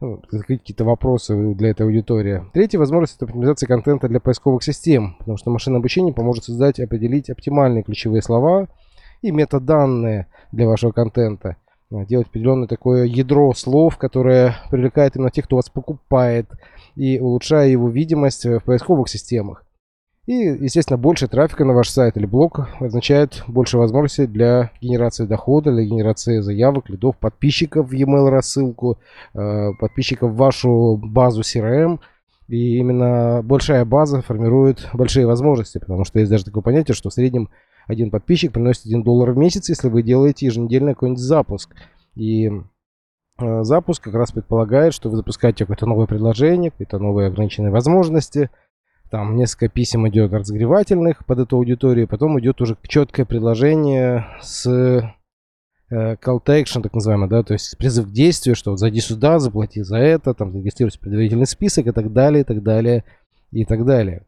ну, 0.00 0.22
какие-то 0.46 0.84
вопросы 0.84 1.54
для 1.54 1.70
этой 1.70 1.86
аудитории. 1.86 2.44
Третья 2.54 2.78
возможность 2.78 3.16
это 3.16 3.26
оптимизация 3.26 3.66
контента 3.66 4.08
для 4.08 4.20
поисковых 4.20 4.62
систем, 4.62 5.16
потому 5.18 5.36
что 5.36 5.50
машинное 5.50 5.78
обучение 5.78 6.14
поможет 6.14 6.44
создать 6.44 6.78
и 6.78 6.84
определить 6.84 7.28
оптимальные 7.28 7.82
ключевые 7.82 8.22
слова 8.22 8.68
и 9.20 9.30
метаданные 9.30 10.28
для 10.52 10.66
вашего 10.66 10.92
контента– 10.92 11.56
делать 11.90 12.28
определенное 12.28 12.68
такое 12.68 13.04
ядро 13.04 13.52
слов, 13.54 13.96
которое 13.96 14.56
привлекает 14.70 15.16
именно 15.16 15.30
тех, 15.30 15.44
кто 15.46 15.56
вас 15.56 15.70
покупает, 15.70 16.50
и 16.96 17.18
улучшая 17.18 17.68
его 17.68 17.88
видимость 17.88 18.44
в 18.44 18.60
поисковых 18.60 19.08
системах. 19.08 19.64
И, 20.28 20.34
естественно, 20.34 20.98
больше 20.98 21.26
трафика 21.26 21.64
на 21.64 21.72
ваш 21.72 21.88
сайт 21.88 22.18
или 22.18 22.26
блог 22.26 22.68
означает 22.80 23.42
больше 23.48 23.78
возможностей 23.78 24.26
для 24.26 24.72
генерации 24.78 25.24
дохода, 25.24 25.72
для 25.72 25.84
генерации 25.84 26.40
заявок, 26.40 26.90
лидов, 26.90 27.16
подписчиков 27.16 27.88
в 27.88 27.92
e-mail 27.94 28.28
рассылку, 28.28 28.98
э, 29.32 29.70
подписчиков 29.80 30.32
в 30.32 30.36
вашу 30.36 31.00
базу 31.02 31.40
CRM. 31.40 32.00
И 32.46 32.76
именно 32.76 33.40
большая 33.42 33.86
база 33.86 34.20
формирует 34.20 34.90
большие 34.92 35.26
возможности, 35.26 35.78
потому 35.78 36.04
что 36.04 36.18
есть 36.18 36.30
даже 36.30 36.44
такое 36.44 36.62
понятие, 36.62 36.94
что 36.94 37.08
в 37.08 37.14
среднем 37.14 37.48
один 37.88 38.10
подписчик 38.10 38.52
приносит 38.52 38.84
1 38.86 39.02
доллар 39.02 39.32
в 39.32 39.38
месяц, 39.38 39.70
если 39.70 39.88
вы 39.88 40.02
делаете 40.02 40.46
еженедельный 40.46 40.92
какой-нибудь 40.92 41.20
запуск. 41.20 41.74
И 42.14 42.48
э, 43.38 43.62
запуск 43.62 44.04
как 44.04 44.14
раз 44.14 44.30
предполагает, 44.30 44.92
что 44.92 45.08
вы 45.08 45.16
запускаете 45.16 45.64
какое-то 45.64 45.86
новое 45.86 46.06
предложение, 46.06 46.70
какие-то 46.70 46.98
новые 46.98 47.28
ограниченные 47.28 47.72
возможности. 47.72 48.50
Там 49.10 49.36
несколько 49.36 49.68
писем 49.68 50.06
идет 50.06 50.34
разогревательных 50.34 51.24
под 51.24 51.38
эту 51.38 51.56
аудиторию, 51.56 52.06
потом 52.06 52.38
идет 52.38 52.60
уже 52.60 52.76
четкое 52.86 53.24
предложение 53.24 54.26
с 54.42 54.66
э, 54.66 55.00
call 55.90 56.44
to 56.44 56.62
action, 56.62 56.82
так 56.82 56.92
называемый, 56.92 57.30
да, 57.30 57.42
то 57.42 57.54
есть 57.54 57.78
призыв 57.78 58.06
к 58.06 58.12
действию, 58.12 58.54
что 58.54 58.72
вот 58.72 58.80
зайди 58.80 59.00
сюда, 59.00 59.38
заплати 59.38 59.80
за 59.80 59.96
это, 59.96 60.34
там, 60.34 60.52
зарегистрируйся 60.52 60.98
в 60.98 61.00
предварительный 61.00 61.46
список 61.46 61.86
и 61.86 61.92
так 61.92 62.12
далее, 62.12 62.42
и 62.42 62.44
так 62.44 62.62
далее, 62.62 63.04
и 63.50 63.64
так 63.64 63.86
далее. 63.86 64.26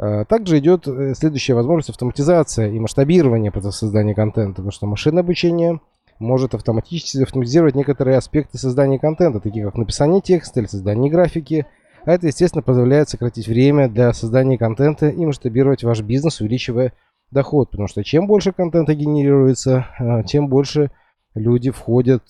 А, 0.00 0.24
также 0.24 0.58
идет 0.58 0.88
э, 0.88 1.14
следующая 1.14 1.54
возможность 1.54 1.90
автоматизация 1.90 2.70
и 2.70 2.78
масштабирование 2.78 3.52
процесса 3.52 3.80
создания 3.80 4.14
контента, 4.14 4.56
потому 4.56 4.70
что 4.70 4.86
машинное 4.86 5.22
обучение 5.22 5.80
может 6.18 6.54
автоматически 6.54 7.22
автоматизировать 7.22 7.74
некоторые 7.74 8.16
аспекты 8.16 8.56
создания 8.56 8.98
контента, 8.98 9.40
такие 9.40 9.64
как 9.64 9.76
написание 9.76 10.22
текста 10.22 10.60
или 10.60 10.66
создание 10.66 11.10
графики. 11.10 11.66
А 12.06 12.12
это, 12.12 12.28
естественно, 12.28 12.62
позволяет 12.62 13.10
сократить 13.10 13.46
время 13.46 13.88
для 13.88 14.14
создания 14.14 14.56
контента 14.56 15.08
и 15.08 15.26
масштабировать 15.26 15.84
ваш 15.84 16.00
бизнес, 16.00 16.40
увеличивая 16.40 16.94
доход. 17.30 17.70
Потому 17.70 17.86
что 17.86 18.02
чем 18.02 18.26
больше 18.26 18.52
контента 18.52 18.94
генерируется, 18.94 19.86
а, 19.98 20.22
тем 20.22 20.48
больше 20.48 20.90
люди 21.34 21.70
входят 21.70 22.22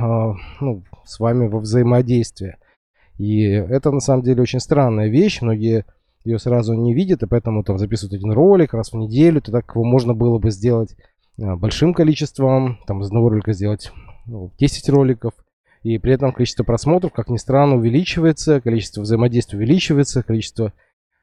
ну, 0.00 0.82
с 1.04 1.20
вами 1.20 1.46
во 1.46 1.60
взаимодействие. 1.60 2.56
И 3.18 3.42
это 3.42 3.90
на 3.92 4.00
самом 4.00 4.22
деле 4.22 4.42
очень 4.42 4.60
странная 4.60 5.08
вещь. 5.08 5.42
Многие 5.42 5.84
ее 6.28 6.38
сразу 6.38 6.74
не 6.74 6.94
видят, 6.94 7.22
и 7.22 7.26
поэтому 7.26 7.64
там 7.64 7.78
записывают 7.78 8.14
один 8.14 8.32
ролик 8.32 8.74
раз 8.74 8.92
в 8.92 8.96
неделю. 8.96 9.40
То 9.40 9.50
так 9.50 9.72
его 9.74 9.84
можно 9.84 10.14
было 10.14 10.38
бы 10.38 10.50
сделать 10.50 10.94
а, 11.40 11.56
большим 11.56 11.94
количеством, 11.94 12.78
там 12.86 13.00
из 13.00 13.06
одного 13.06 13.30
ролика 13.30 13.52
сделать 13.52 13.92
ну, 14.26 14.52
10 14.58 14.88
роликов, 14.90 15.32
и 15.82 15.98
при 15.98 16.12
этом 16.12 16.32
количество 16.32 16.64
просмотров, 16.64 17.12
как 17.12 17.28
ни 17.28 17.38
странно, 17.38 17.76
увеличивается, 17.76 18.60
количество 18.60 19.00
взаимодействия 19.02 19.58
увеличивается, 19.58 20.22
количество 20.22 20.72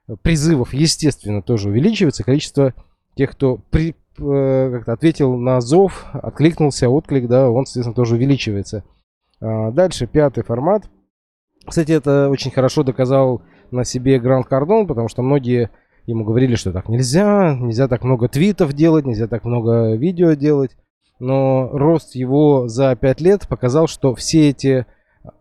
э, 0.07 0.15
призывов, 0.21 0.73
естественно, 0.73 1.41
тоже 1.41 1.69
увеличивается, 1.69 2.23
количество 2.23 2.73
тех, 3.15 3.31
кто 3.31 3.57
при, 3.69 3.95
э, 4.17 4.71
как-то 4.71 4.93
ответил 4.93 5.37
на 5.37 5.61
зов, 5.61 6.05
откликнулся, 6.13 6.89
отклик, 6.89 7.27
да, 7.27 7.49
он, 7.51 7.65
соответственно, 7.65 7.95
тоже 7.95 8.15
увеличивается. 8.15 8.83
А, 9.39 9.71
дальше, 9.71 10.07
пятый 10.07 10.43
формат. 10.43 10.89
Кстати, 11.67 11.91
это 11.91 12.29
очень 12.29 12.51
хорошо 12.51 12.83
доказал 12.83 13.43
на 13.71 13.83
себе 13.83 14.19
Гранд 14.19 14.47
Кардон, 14.47 14.87
потому 14.87 15.07
что 15.07 15.21
многие 15.21 15.69
Ему 16.07 16.23
говорили, 16.23 16.55
что 16.55 16.71
так 16.71 16.87
нельзя, 16.87 17.55
нельзя 17.59 17.87
так 17.87 18.03
много 18.03 18.29
твитов 18.29 18.73
делать, 18.73 19.05
нельзя 19.05 19.27
так 19.27 19.43
много 19.43 19.95
видео 19.95 20.33
делать. 20.33 20.77
Но 21.19 21.69
рост 21.71 22.13
его 22.15 22.67
за 22.67 22.95
5 22.95 23.21
лет 23.21 23.47
показал, 23.47 23.87
что 23.87 24.13
все 24.13 24.49
эти 24.49 24.85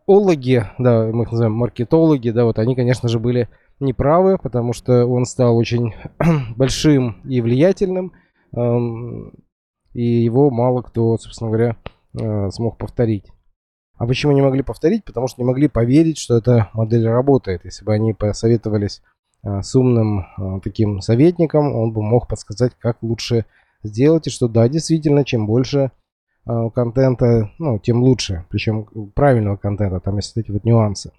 ологи, 0.07 0.65
да, 0.79 1.11
мы 1.13 1.25
их 1.25 1.33
называем 1.33 1.55
маркетологи, 1.55 2.31
да, 2.31 2.45
вот 2.45 2.59
они, 2.59 2.75
конечно 2.75 3.09
же, 3.09 3.19
были 3.19 3.49
неправы, 3.81 4.39
потому 4.39 4.73
что 4.73 5.05
он 5.05 5.27
стал 5.27 5.57
очень 5.57 5.95
большим 6.57 7.21
и 7.25 7.43
влиятельным, 7.43 8.13
эм, 8.57 9.35
и 9.93 10.03
его 10.03 10.51
мало 10.51 10.81
кто, 10.81 11.19
собственно 11.19 11.51
говоря, 11.51 11.77
э, 12.19 12.51
смог 12.51 12.79
повторить. 12.79 13.27
А 13.97 14.07
почему 14.07 14.33
не 14.33 14.43
могли 14.43 14.63
повторить? 14.63 15.05
Потому 15.05 15.29
что 15.29 15.41
не 15.41 15.47
могли 15.47 15.69
поверить, 15.69 16.19
что 16.19 16.37
эта 16.37 16.71
модель 16.73 17.07
работает. 17.07 17.65
Если 17.65 17.85
бы 17.85 17.95
они 17.95 18.13
посоветовались 18.13 19.03
Э, 19.45 19.61
с 19.63 19.75
умным 19.75 20.21
э, 20.21 20.61
таким 20.63 21.01
советником, 21.01 21.75
он 21.77 21.93
бы 21.93 22.03
мог 22.03 22.29
подсказать, 22.29 22.73
как 22.79 23.03
лучше 23.03 23.45
сделать, 23.83 24.27
и 24.27 24.31
что 24.31 24.49
да, 24.49 24.69
действительно, 24.69 25.25
чем 25.25 25.47
больше 25.47 25.91
э, 26.47 26.71
контента, 26.75 27.51
ну, 27.59 27.79
тем 27.79 28.03
лучше, 28.03 28.47
причем 28.49 28.87
правильного 29.15 29.57
контента, 29.57 30.01
там 30.01 30.17
есть 30.17 30.37
эти 30.37 30.51
вот 30.51 30.65
нюансы. 30.65 31.13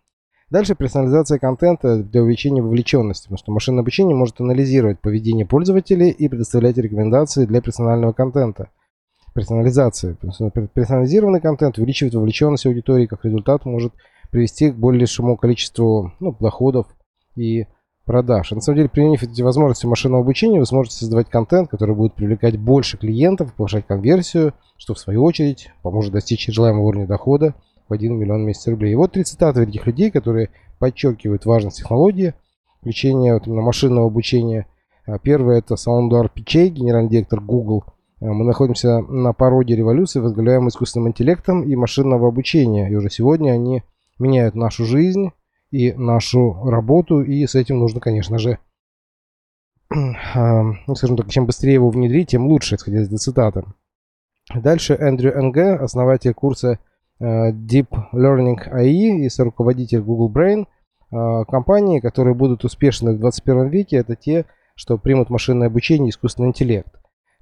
Дальше 0.50 0.76
персонализация 0.76 1.40
контента 1.40 2.04
для 2.04 2.22
увеличения 2.22 2.62
вовлеченности, 2.62 3.26
потому 3.26 3.38
что 3.38 3.52
машинное 3.52 3.82
обучение 3.82 4.16
может 4.16 4.40
анализировать 4.42 5.00
поведение 5.00 5.46
пользователей 5.46 6.10
и 6.10 6.28
предоставлять 6.28 6.78
рекомендации 6.78 7.46
для 7.46 7.62
персонального 7.62 8.14
контента. 8.14 8.70
Персонализация. 9.36 10.16
Персонализированный 10.16 11.42
контент 11.42 11.78
увеличивает 11.78 12.16
вовлеченность 12.16 12.66
аудитории, 12.66 13.06
как 13.06 13.26
результат 13.26 13.66
может 13.66 13.92
привести 14.32 14.72
к 14.72 14.76
большему 14.76 15.36
количеству 15.36 16.14
ну, 16.22 16.34
доходов 16.40 16.88
и 17.36 17.66
продаж. 18.06 18.52
на 18.52 18.62
самом 18.62 18.78
деле, 18.78 18.90
применив 18.90 19.24
эти 19.24 19.42
возможности 19.42 19.88
машинного 19.88 20.22
обучения, 20.22 20.60
вы 20.60 20.66
сможете 20.66 20.96
создавать 20.96 21.30
контент, 21.30 21.70
который 21.70 21.96
будет 21.96 22.14
привлекать 22.14 22.58
больше 22.58 22.98
клиентов, 22.98 23.54
повышать 23.54 23.86
конверсию, 23.86 24.54
что 24.78 24.94
в 24.94 25.00
свою 25.00 25.22
очередь 25.24 25.70
поможет 25.84 26.14
достичь 26.14 26.48
желаемого 26.48 26.86
уровня 26.86 27.08
дохода 27.08 27.56
в 27.90 27.94
1 27.94 28.18
миллион 28.18 28.44
в 28.44 28.46
месяц 28.46 28.68
рублей. 28.68 28.94
И 28.94 28.96
вот 28.96 29.12
три 29.12 29.26
цитаты 29.26 29.64
этих 29.64 29.86
людей, 29.86 30.12
которые 30.12 30.50
подчеркивают 30.80 31.46
важность 31.46 31.80
технологии, 31.80 32.36
включения 32.80 33.34
вот 33.34 33.48
именно 33.48 33.64
машинного 33.64 34.08
обучения. 34.08 34.68
А, 35.06 35.20
первый 35.20 35.58
это 35.58 35.76
Саландар 35.76 36.30
Пичей, 36.30 36.70
генеральный 36.70 37.10
директор 37.10 37.42
Google. 37.42 37.84
А, 38.26 38.34
мы 38.34 38.44
находимся 38.44 39.00
на 39.02 39.34
породе 39.34 39.76
революции, 39.76 40.20
возглавляем 40.20 40.68
искусственным 40.68 41.10
интеллектом 41.10 41.64
и 41.64 41.76
машинного 41.76 42.28
обучения. 42.28 42.90
И 42.90 42.96
уже 42.96 43.10
сегодня 43.10 43.52
они 43.52 43.84
меняют 44.20 44.56
нашу 44.56 44.86
жизнь, 44.86 45.32
и 45.72 45.94
нашу 45.94 46.70
работу, 46.70 47.22
и 47.22 47.46
с 47.46 47.56
этим 47.56 47.80
нужно, 47.80 48.00
конечно 48.00 48.38
же, 48.40 48.60
ну, 49.90 50.96
скажем 50.96 51.18
так, 51.18 51.30
чем 51.30 51.46
быстрее 51.46 51.74
его 51.74 51.90
внедрить, 51.90 52.30
тем 52.30 52.48
лучше, 52.48 52.76
исходя 52.76 53.02
из 53.02 53.10
цитаты. 53.10 53.64
Дальше 54.54 54.94
Эндрю 54.94 55.34
Н.Г., 55.34 55.76
основатель 55.76 56.34
курса 56.34 56.80
э, 57.20 57.52
Deep 57.52 57.88
Learning 58.14 58.58
AI 58.72 59.28
и 59.28 59.30
руководитель 59.42 60.02
Google 60.02 60.32
Brain. 60.32 60.66
Э, 61.12 61.46
компании, 61.46 62.00
которые 62.00 62.36
будут 62.36 62.64
успешны 62.64 63.14
в 63.14 63.20
21 63.20 63.68
веке, 63.70 63.98
это 63.98 64.16
те, 64.16 64.46
что 64.76 64.98
примут 64.98 65.30
машинное 65.30 65.68
обучение 65.68 66.08
и 66.08 66.12
искусственный 66.12 66.50
интеллект. 66.50 66.96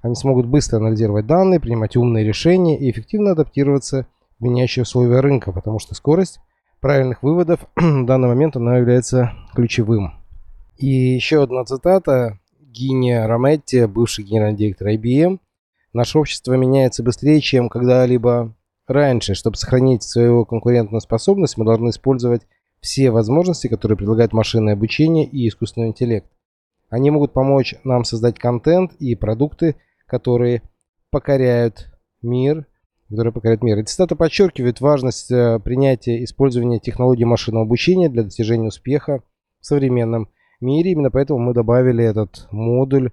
Они 0.04 0.14
смогут 0.16 0.44
быстро 0.44 0.76
анализировать 0.76 1.26
данные, 1.26 1.60
принимать 1.60 1.96
умные 1.96 2.26
решения 2.26 2.78
и 2.78 2.90
эффективно 2.90 3.30
адаптироваться 3.30 4.06
в 4.38 4.44
меняющие 4.44 4.82
условия 4.82 5.20
рынка, 5.20 5.50
потому 5.50 5.78
что 5.78 5.94
скорость 5.94 6.40
правильных 6.80 7.22
выводов 7.22 7.60
в 7.74 8.04
данный 8.04 8.28
момент 8.28 8.54
она 8.54 8.76
является 8.76 9.32
ключевым. 9.54 10.12
И 10.76 10.88
еще 10.88 11.42
одна 11.42 11.64
цитата 11.64 12.38
Гиния 12.60 13.26
Раметти, 13.26 13.86
бывший 13.86 14.26
генеральный 14.26 14.58
директор 14.58 14.88
IBM. 14.88 15.38
Наше 15.94 16.18
общество 16.18 16.52
меняется 16.52 17.02
быстрее, 17.02 17.40
чем 17.40 17.70
когда-либо 17.70 18.54
раньше. 18.86 19.32
Чтобы 19.32 19.56
сохранить 19.56 20.02
свою 20.02 20.44
конкурентную 20.44 21.00
способность, 21.00 21.56
мы 21.56 21.64
должны 21.64 21.88
использовать 21.88 22.42
все 22.82 23.10
возможности, 23.10 23.68
которые 23.68 23.96
предлагает 23.96 24.34
машинное 24.34 24.74
обучение 24.74 25.24
и 25.24 25.48
искусственный 25.48 25.88
интеллект. 25.88 26.26
Они 26.90 27.10
могут 27.10 27.32
помочь 27.32 27.74
нам 27.84 28.04
создать 28.04 28.38
контент 28.38 28.92
и 28.98 29.14
продукты, 29.14 29.76
которые 30.14 30.62
покоряют 31.10 31.90
мир 32.22 32.66
которые 33.10 33.32
покоряют 33.32 33.62
мир. 33.62 33.78
Эти 33.78 33.90
цитаты 33.90 34.16
подчеркивают 34.16 34.80
важность 34.80 35.30
э, 35.30 35.60
принятия 35.60 36.18
и 36.18 36.24
использования 36.24 36.80
технологий 36.80 37.24
машинного 37.24 37.64
обучения 37.64 38.08
для 38.08 38.22
достижения 38.22 38.68
успеха 38.68 39.22
в 39.60 39.66
современном 39.66 40.28
мире. 40.60 40.92
Именно 40.92 41.10
поэтому 41.10 41.38
мы 41.38 41.54
добавили 41.54 42.04
этот 42.04 42.48
модуль 42.50 43.10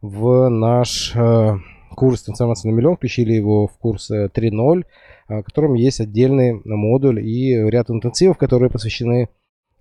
в 0.00 0.48
наш 0.48 1.14
э, 1.14 1.56
курс 1.94 2.22
«Трансформация 2.22 2.70
на 2.70 2.76
миллион», 2.76 2.96
включили 2.96 3.32
его 3.32 3.66
в 3.66 3.76
курс 3.76 4.10
3.0, 4.10 4.84
э, 5.28 5.40
в 5.40 5.42
котором 5.42 5.74
есть 5.74 6.00
отдельный 6.00 6.60
модуль 6.64 7.20
и 7.20 7.54
ряд 7.70 7.90
интенсивов, 7.90 8.38
которые 8.38 8.70
посвящены 8.70 9.28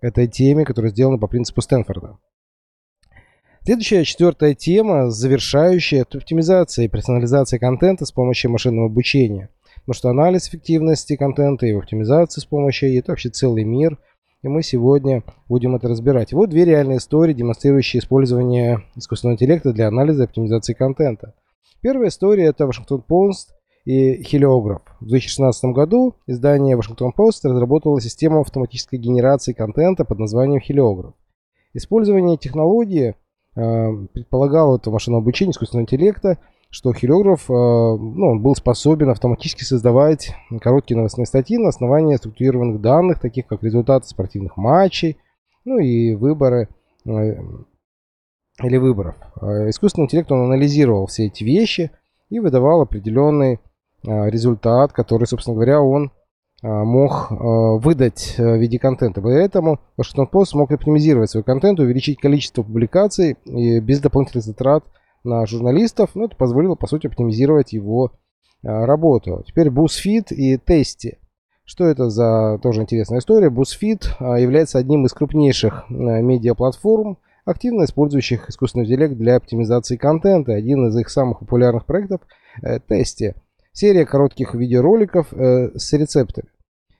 этой 0.01 0.27
теме, 0.27 0.65
которые 0.65 0.91
сделаны 0.91 1.19
по 1.19 1.27
принципу 1.27 1.61
Стэнфорда. 1.61 2.17
Следующая, 3.65 4.03
четвертая 4.03 4.55
тема, 4.55 5.09
завершающая, 5.09 6.01
это 6.01 6.17
оптимизация 6.17 6.83
и 6.83 6.89
персонализация 6.89 7.59
контента 7.59 8.05
с 8.05 8.11
помощью 8.11 8.51
машинного 8.51 8.87
обучения. 8.87 9.49
Потому 9.85 9.93
что 9.93 10.09
анализ 10.09 10.49
эффективности 10.49 11.15
контента 11.15 11.65
и 11.65 11.71
оптимизация 11.71 12.41
с 12.41 12.45
помощью 12.45 12.93
это 12.99 13.13
вообще 13.13 13.29
целый 13.29 13.63
мир. 13.63 13.99
И 14.41 14.49
мы 14.49 14.63
сегодня 14.63 15.23
будем 15.47 15.77
это 15.77 15.87
разбирать. 15.87 16.33
Вот 16.33 16.49
две 16.49 16.65
реальные 16.65 16.97
истории, 16.97 17.33
демонстрирующие 17.33 18.01
использование 18.01 18.83
искусственного 18.97 19.35
интеллекта 19.35 19.71
для 19.71 19.87
анализа 19.87 20.23
и 20.23 20.25
оптимизации 20.25 20.73
контента. 20.73 21.33
Первая 21.79 22.09
история 22.09 22.47
это 22.47 22.67
Вашингтон 22.67 23.01
Пост 23.01 23.55
и 23.85 24.23
Хелиограф. 24.23 24.81
В 24.99 25.07
2016 25.07 25.63
году 25.71 26.15
издание 26.27 26.75
Вашингтон 26.75 27.13
Пост 27.13 27.45
разработало 27.45 28.01
систему 28.01 28.41
автоматической 28.41 28.99
генерации 28.99 29.53
контента 29.53 30.03
под 30.03 30.19
названием 30.19 30.59
Хелиограф. 30.59 31.13
Использование 31.73 32.37
технологии 32.37 33.15
предполагал 33.55 34.77
это 34.77 34.89
машинное 34.89 35.19
обучение 35.19 35.51
искусственного 35.51 35.83
интеллекта, 35.83 36.39
что 36.73 36.91
хореограф 36.91 37.49
э, 37.51 37.53
ну, 37.53 38.31
он 38.31 38.41
был 38.41 38.55
способен 38.55 39.09
автоматически 39.09 39.63
создавать 39.63 40.31
короткие 40.59 40.97
новостные 40.97 41.27
статьи 41.27 41.59
на 41.59 41.69
основании 41.69 42.15
структурированных 42.15 42.81
данных, 42.81 43.19
таких 43.19 43.45
как 43.45 43.61
результаты 43.61 44.07
спортивных 44.07 44.57
матчей, 44.57 45.17
ну 45.65 45.77
и 45.77 46.15
выборы 46.15 46.69
э, 47.05 47.09
или 48.63 48.77
выборов. 48.77 49.15
Искусственный 49.69 50.05
интеллект 50.05 50.31
он 50.31 50.45
анализировал 50.45 51.05
все 51.05 51.27
эти 51.27 51.43
вещи 51.43 51.91
и 52.29 52.39
выдавал 52.39 52.81
определенный 52.81 53.59
результат, 54.03 54.93
который, 54.93 55.25
собственно 55.25 55.55
говоря, 55.55 55.81
он 55.81 56.11
мог 56.63 57.27
а, 57.29 57.35
выдать 57.77 58.35
э, 58.37 58.43
в 58.43 58.57
виде 58.57 58.79
контента. 58.79 59.21
Поэтому 59.21 59.81
Washington 59.99 60.29
Post 60.31 60.45
смог 60.45 60.71
оптимизировать 60.71 61.29
свой 61.29 61.43
контент, 61.43 61.79
увеличить 61.79 62.19
количество 62.19 62.63
публикаций 62.63 63.35
и 63.43 63.81
без 63.81 63.99
дополнительных 63.99 64.45
затрат 64.45 64.85
на 65.25 65.45
журналистов. 65.45 66.11
Ну, 66.13 66.25
это 66.25 66.37
позволило, 66.37 66.75
по 66.75 66.87
сути, 66.87 67.07
оптимизировать 67.07 67.73
его 67.73 68.13
работу. 68.61 69.43
Теперь 69.45 69.67
BuzzFeed 69.67 70.33
и 70.33 70.55
Testy. 70.55 71.17
Что 71.65 71.85
это 71.85 72.09
за 72.09 72.59
тоже 72.63 72.81
интересная 72.81 73.19
история? 73.19 73.49
BuzzFeed 73.49 74.39
является 74.39 74.77
одним 74.79 75.05
из 75.05 75.11
крупнейших 75.11 75.85
медиаплатформ, 75.89 77.17
активно 77.43 77.83
использующих 77.83 78.49
искусственный 78.49 78.85
интеллект 78.85 79.15
для 79.15 79.35
оптимизации 79.35 79.97
контента. 79.97 80.53
Один 80.53 80.87
из 80.87 80.95
их 80.97 81.09
самых 81.09 81.39
популярных 81.39 81.85
проектов– 81.85 82.21
Testy. 82.89 83.35
Серия 83.73 84.05
коротких 84.05 84.53
видеороликов 84.53 85.27
с 85.33 85.91
рецептами. 85.91 86.47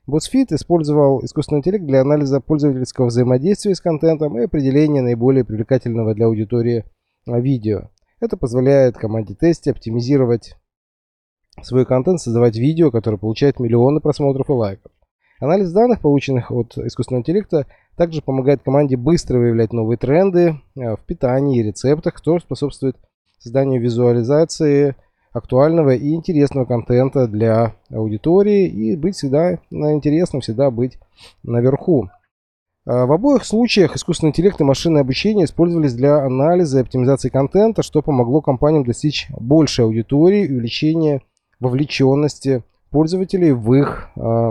BuzzFeed 0.05 0.53
использовал 0.55 1.23
искусственный 1.23 1.59
интеллект 1.59 1.85
для 1.85 2.01
анализа 2.01 2.41
пользовательского 2.41 3.05
взаимодействия 3.05 3.73
с 3.73 3.79
контентом 3.79 4.37
и 4.37 4.43
определения 4.43 5.01
наиболее 5.01 5.45
привлекательного 5.45 6.13
для 6.13 6.25
аудитории 6.25 6.83
а, 7.25 7.39
видео. 7.39 7.89
Это 8.19 8.35
позволяет 8.35 8.97
команде 8.97 9.33
тесте 9.33 9.71
оптимизировать 9.71 10.57
свой 11.61 11.85
контент, 11.85 12.19
создавать 12.19 12.57
видео, 12.57 12.91
которое 12.91 13.17
получает 13.17 13.59
миллионы 13.59 14.01
просмотров 14.01 14.49
и 14.49 14.53
лайков. 14.53 14.91
Анализ 15.39 15.71
данных, 15.71 16.01
полученных 16.01 16.51
от 16.51 16.77
искусственного 16.77 17.21
интеллекта, 17.21 17.65
также 17.95 18.21
помогает 18.21 18.61
команде 18.61 18.97
быстро 18.97 19.39
выявлять 19.39 19.71
новые 19.71 19.97
тренды 19.97 20.59
а, 20.77 20.97
в 20.97 21.05
питании 21.05 21.59
и 21.59 21.63
рецептах, 21.63 22.17
что 22.17 22.39
способствует 22.39 22.97
созданию 23.39 23.81
визуализации 23.81 24.95
актуального 25.33 25.95
и 25.95 26.13
интересного 26.13 26.65
контента 26.65 27.27
для 27.27 27.75
аудитории 27.91 28.67
и 28.67 28.95
быть 28.95 29.15
всегда 29.15 29.59
интересным, 29.71 30.41
всегда 30.41 30.71
быть 30.71 30.99
наверху. 31.43 32.09
А, 32.85 33.05
в 33.05 33.11
обоих 33.11 33.43
случаях 33.43 33.95
искусственный 33.95 34.29
интеллект 34.29 34.59
и 34.61 34.63
машинное 34.63 35.01
обучение 35.01 35.45
использовались 35.45 35.93
для 35.93 36.23
анализа 36.23 36.79
и 36.79 36.81
оптимизации 36.81 37.29
контента, 37.29 37.81
что 37.81 38.01
помогло 38.01 38.41
компаниям 38.41 38.85
достичь 38.85 39.27
большей 39.31 39.85
аудитории 39.85 40.45
и 40.45 40.51
увеличения 40.51 41.21
вовлеченности 41.59 42.63
пользователей 42.91 43.53
в 43.53 43.73
их 43.73 44.09
э, 44.15 44.49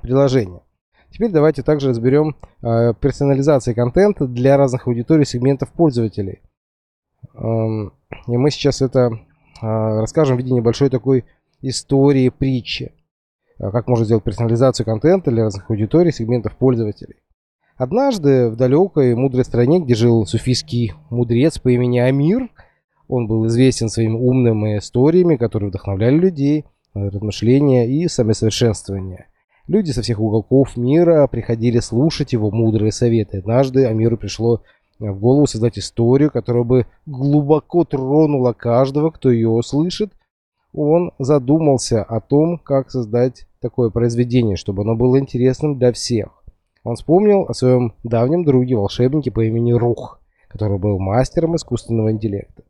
приложения. 0.00 0.62
Теперь 1.10 1.30
давайте 1.30 1.62
также 1.62 1.90
разберем 1.90 2.36
э, 2.62 2.94
персонализации 3.00 3.74
контента 3.74 4.26
для 4.26 4.56
разных 4.56 4.86
аудиторий 4.86 5.24
сегментов 5.24 5.70
пользователей. 5.72 6.40
Эм, 7.34 7.92
и 8.26 8.36
мы 8.36 8.50
сейчас 8.50 8.82
это 8.82 9.06
а, 9.06 9.18
расскажем 9.60 10.36
в 10.36 10.38
виде 10.38 10.52
небольшой 10.52 10.90
такой 10.90 11.24
истории, 11.62 12.28
притчи. 12.28 12.92
А, 13.58 13.70
как 13.70 13.88
можно 13.88 14.04
сделать 14.04 14.24
персонализацию 14.24 14.86
контента 14.86 15.30
для 15.30 15.44
разных 15.44 15.70
аудиторий, 15.70 16.12
сегментов 16.12 16.56
пользователей. 16.56 17.16
Однажды 17.76 18.48
в 18.48 18.56
далекой 18.56 19.14
мудрой 19.14 19.44
стране, 19.44 19.80
где 19.80 19.94
жил 19.94 20.24
суфийский 20.26 20.94
мудрец 21.10 21.58
по 21.58 21.68
имени 21.68 21.98
Амир, 21.98 22.48
он 23.08 23.26
был 23.26 23.46
известен 23.46 23.88
своими 23.88 24.16
умными 24.16 24.78
историями, 24.78 25.36
которые 25.36 25.68
вдохновляли 25.68 26.16
людей, 26.16 26.64
размышления 26.94 27.86
и 27.86 28.08
самосовершенствование. 28.08 29.26
Люди 29.68 29.90
со 29.90 30.02
всех 30.02 30.20
уголков 30.20 30.76
мира 30.76 31.26
приходили 31.26 31.80
слушать 31.80 32.32
его 32.32 32.50
мудрые 32.50 32.92
советы. 32.92 33.38
Однажды 33.38 33.86
Амиру 33.86 34.16
пришло 34.16 34.62
в 34.98 35.18
голову 35.18 35.46
создать 35.46 35.78
историю, 35.78 36.30
которая 36.30 36.64
бы 36.64 36.86
глубоко 37.04 37.84
тронула 37.84 38.52
каждого, 38.52 39.10
кто 39.10 39.30
ее 39.30 39.48
услышит. 39.48 40.12
Он 40.72 41.12
задумался 41.18 42.02
о 42.02 42.20
том, 42.20 42.58
как 42.58 42.90
создать 42.90 43.46
такое 43.60 43.90
произведение, 43.90 44.56
чтобы 44.56 44.82
оно 44.82 44.94
было 44.94 45.18
интересным 45.18 45.78
для 45.78 45.92
всех. 45.92 46.44
Он 46.84 46.96
вспомнил 46.96 47.42
о 47.48 47.54
своем 47.54 47.94
давнем 48.04 48.44
друге, 48.44 48.76
волшебнике 48.76 49.30
по 49.30 49.44
имени 49.44 49.72
Рух, 49.72 50.20
который 50.48 50.78
был 50.78 50.98
мастером 50.98 51.56
искусственного 51.56 52.12
интеллекта. 52.12 52.62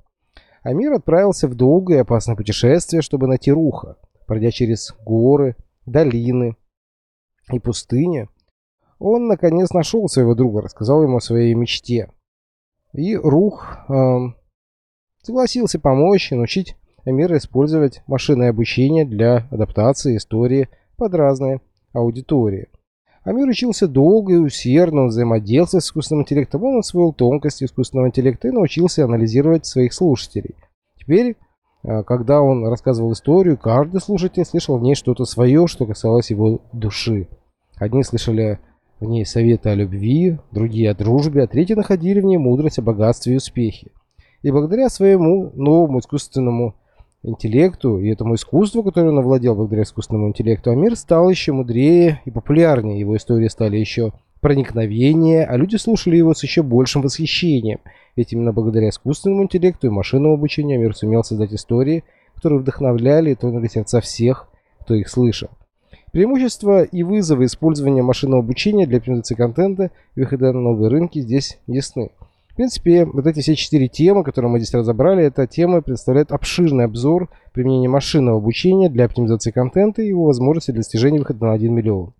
Амир 0.62 0.94
отправился 0.94 1.48
в 1.48 1.54
долгое 1.54 1.98
и 1.98 2.00
опасное 2.00 2.34
путешествие, 2.34 3.02
чтобы 3.02 3.26
найти 3.26 3.52
Руха, 3.52 3.96
пройдя 4.26 4.50
через 4.50 4.94
горы, 5.04 5.54
долины 5.84 6.56
и 7.52 7.58
пустыни. 7.58 8.28
Он 8.98 9.28
наконец 9.28 9.70
нашел 9.70 10.08
своего 10.08 10.34
друга, 10.34 10.62
рассказал 10.62 11.02
ему 11.02 11.18
о 11.18 11.20
своей 11.20 11.54
мечте. 11.54 12.10
И 12.96 13.14
Рух 13.14 13.76
э, 13.88 14.18
согласился 15.22 15.78
помочь 15.78 16.32
и 16.32 16.34
научить 16.34 16.76
Амира 17.04 17.36
использовать 17.36 18.02
машинное 18.06 18.50
обучение 18.50 19.04
для 19.04 19.46
адаптации 19.50 20.16
истории 20.16 20.68
под 20.96 21.14
разные 21.14 21.60
аудитории. 21.92 22.68
Амир 23.22 23.48
учился 23.48 23.86
долго 23.86 24.32
и 24.32 24.38
усердно, 24.38 25.02
он 25.02 25.08
взаимодействовал 25.08 25.82
с 25.82 25.86
искусственным 25.86 26.22
интеллектом, 26.22 26.64
он 26.64 26.78
освоил 26.78 27.12
тонкости 27.12 27.64
искусственного 27.64 28.08
интеллекта 28.08 28.48
и 28.48 28.52
научился 28.52 29.04
анализировать 29.04 29.66
своих 29.66 29.92
слушателей. 29.92 30.56
Теперь, 30.98 31.36
э, 31.82 32.02
когда 32.04 32.40
он 32.40 32.66
рассказывал 32.66 33.12
историю, 33.12 33.58
каждый 33.58 34.00
слушатель 34.00 34.44
слышал 34.44 34.78
в 34.78 34.82
ней 34.82 34.94
что-то 34.94 35.26
свое, 35.26 35.66
что 35.66 35.86
касалось 35.86 36.30
его 36.30 36.62
души. 36.72 37.28
Одни 37.76 38.02
слышали 38.04 38.58
в 39.00 39.04
ней 39.04 39.26
советы 39.26 39.70
о 39.70 39.74
любви, 39.74 40.38
другие 40.52 40.90
о 40.90 40.94
дружбе, 40.94 41.42
а 41.42 41.46
третьи 41.46 41.74
находили 41.74 42.20
в 42.20 42.24
ней 42.24 42.38
мудрость 42.38 42.78
о 42.78 42.82
богатстве 42.82 43.34
и 43.34 43.36
успехе. 43.36 43.88
И 44.42 44.50
благодаря 44.50 44.88
своему 44.88 45.50
новому 45.54 45.98
искусственному 45.98 46.74
интеллекту 47.22 47.98
и 47.98 48.08
этому 48.08 48.36
искусству, 48.36 48.82
которое 48.82 49.08
он 49.08 49.18
овладел 49.18 49.54
благодаря 49.54 49.82
искусственному 49.82 50.28
интеллекту, 50.28 50.70
Амир 50.70 50.96
стал 50.96 51.28
еще 51.28 51.52
мудрее 51.52 52.22
и 52.24 52.30
популярнее. 52.30 53.00
Его 53.00 53.16
истории 53.16 53.48
стали 53.48 53.76
еще 53.76 54.12
проникновение, 54.40 55.44
а 55.44 55.56
люди 55.56 55.76
слушали 55.76 56.16
его 56.16 56.34
с 56.34 56.42
еще 56.42 56.62
большим 56.62 57.02
восхищением. 57.02 57.80
Ведь 58.14 58.32
именно 58.32 58.52
благодаря 58.52 58.90
искусственному 58.90 59.42
интеллекту 59.44 59.88
и 59.88 59.90
машинному 59.90 60.34
обучению 60.34 60.78
Амир 60.78 60.94
сумел 60.96 61.24
создать 61.24 61.52
истории, 61.52 62.04
которые 62.34 62.60
вдохновляли 62.60 63.32
и 63.32 63.34
тронули 63.34 63.66
сердца 63.66 64.00
всех, 64.00 64.48
кто 64.80 64.94
их 64.94 65.08
слышал. 65.08 65.48
Преимущества 66.16 66.82
и 66.82 67.02
вызовы 67.02 67.44
использования 67.44 68.00
машинного 68.00 68.42
обучения 68.42 68.86
для 68.86 68.96
оптимизации 68.96 69.34
контента 69.34 69.90
и 70.14 70.20
выхода 70.20 70.50
на 70.50 70.60
новые 70.62 70.88
рынки 70.88 71.18
здесь 71.18 71.58
ясны. 71.66 72.10
В 72.48 72.56
принципе, 72.56 73.04
вот 73.04 73.26
эти 73.26 73.40
все 73.40 73.54
четыре 73.54 73.86
темы, 73.88 74.24
которые 74.24 74.50
мы 74.50 74.58
здесь 74.58 74.72
разобрали, 74.72 75.24
эта 75.24 75.46
тема 75.46 75.82
представляет 75.82 76.32
обширный 76.32 76.86
обзор 76.86 77.28
применения 77.52 77.90
машинного 77.90 78.38
обучения 78.38 78.88
для 78.88 79.04
оптимизации 79.04 79.50
контента 79.50 80.00
и 80.00 80.06
его 80.06 80.24
возможности 80.24 80.70
для 80.70 80.78
достижения 80.78 81.18
выхода 81.18 81.44
на 81.44 81.52
1 81.52 81.74
миллион. 81.74 82.14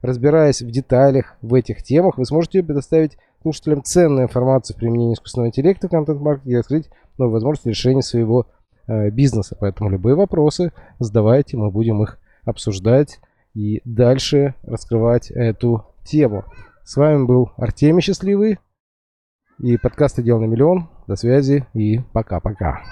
Разбираясь 0.00 0.62
в 0.62 0.70
деталях 0.70 1.36
в 1.42 1.52
этих 1.52 1.82
темах, 1.82 2.16
вы 2.16 2.24
сможете 2.24 2.62
предоставить 2.62 3.18
слушателям 3.42 3.82
ценную 3.82 4.28
информацию 4.28 4.78
в 4.78 4.80
применении 4.80 5.12
искусственного 5.12 5.48
интеллекта 5.48 5.88
в 5.88 5.90
контент-маркетинге 5.90 6.56
и 6.56 6.58
открыть 6.58 6.88
новые 7.18 7.34
возможности 7.34 7.68
решения 7.68 8.00
своего 8.00 8.46
э, 8.86 9.10
бизнеса. 9.10 9.58
Поэтому 9.60 9.90
любые 9.90 10.14
вопросы 10.16 10.72
задавайте, 10.98 11.58
мы 11.58 11.70
будем 11.70 12.02
их 12.02 12.18
обсуждать 12.46 13.20
и 13.54 13.80
дальше 13.84 14.54
раскрывать 14.62 15.30
эту 15.30 15.86
тему. 16.04 16.44
С 16.84 16.96
вами 16.96 17.24
был 17.24 17.50
Артемий 17.56 18.02
Счастливый 18.02 18.58
и 19.58 19.76
подкаст 19.76 20.18
«Отдел 20.18 20.40
на 20.40 20.46
миллион». 20.46 20.88
До 21.06 21.16
связи 21.16 21.66
и 21.74 21.98
пока-пока. 22.12 22.82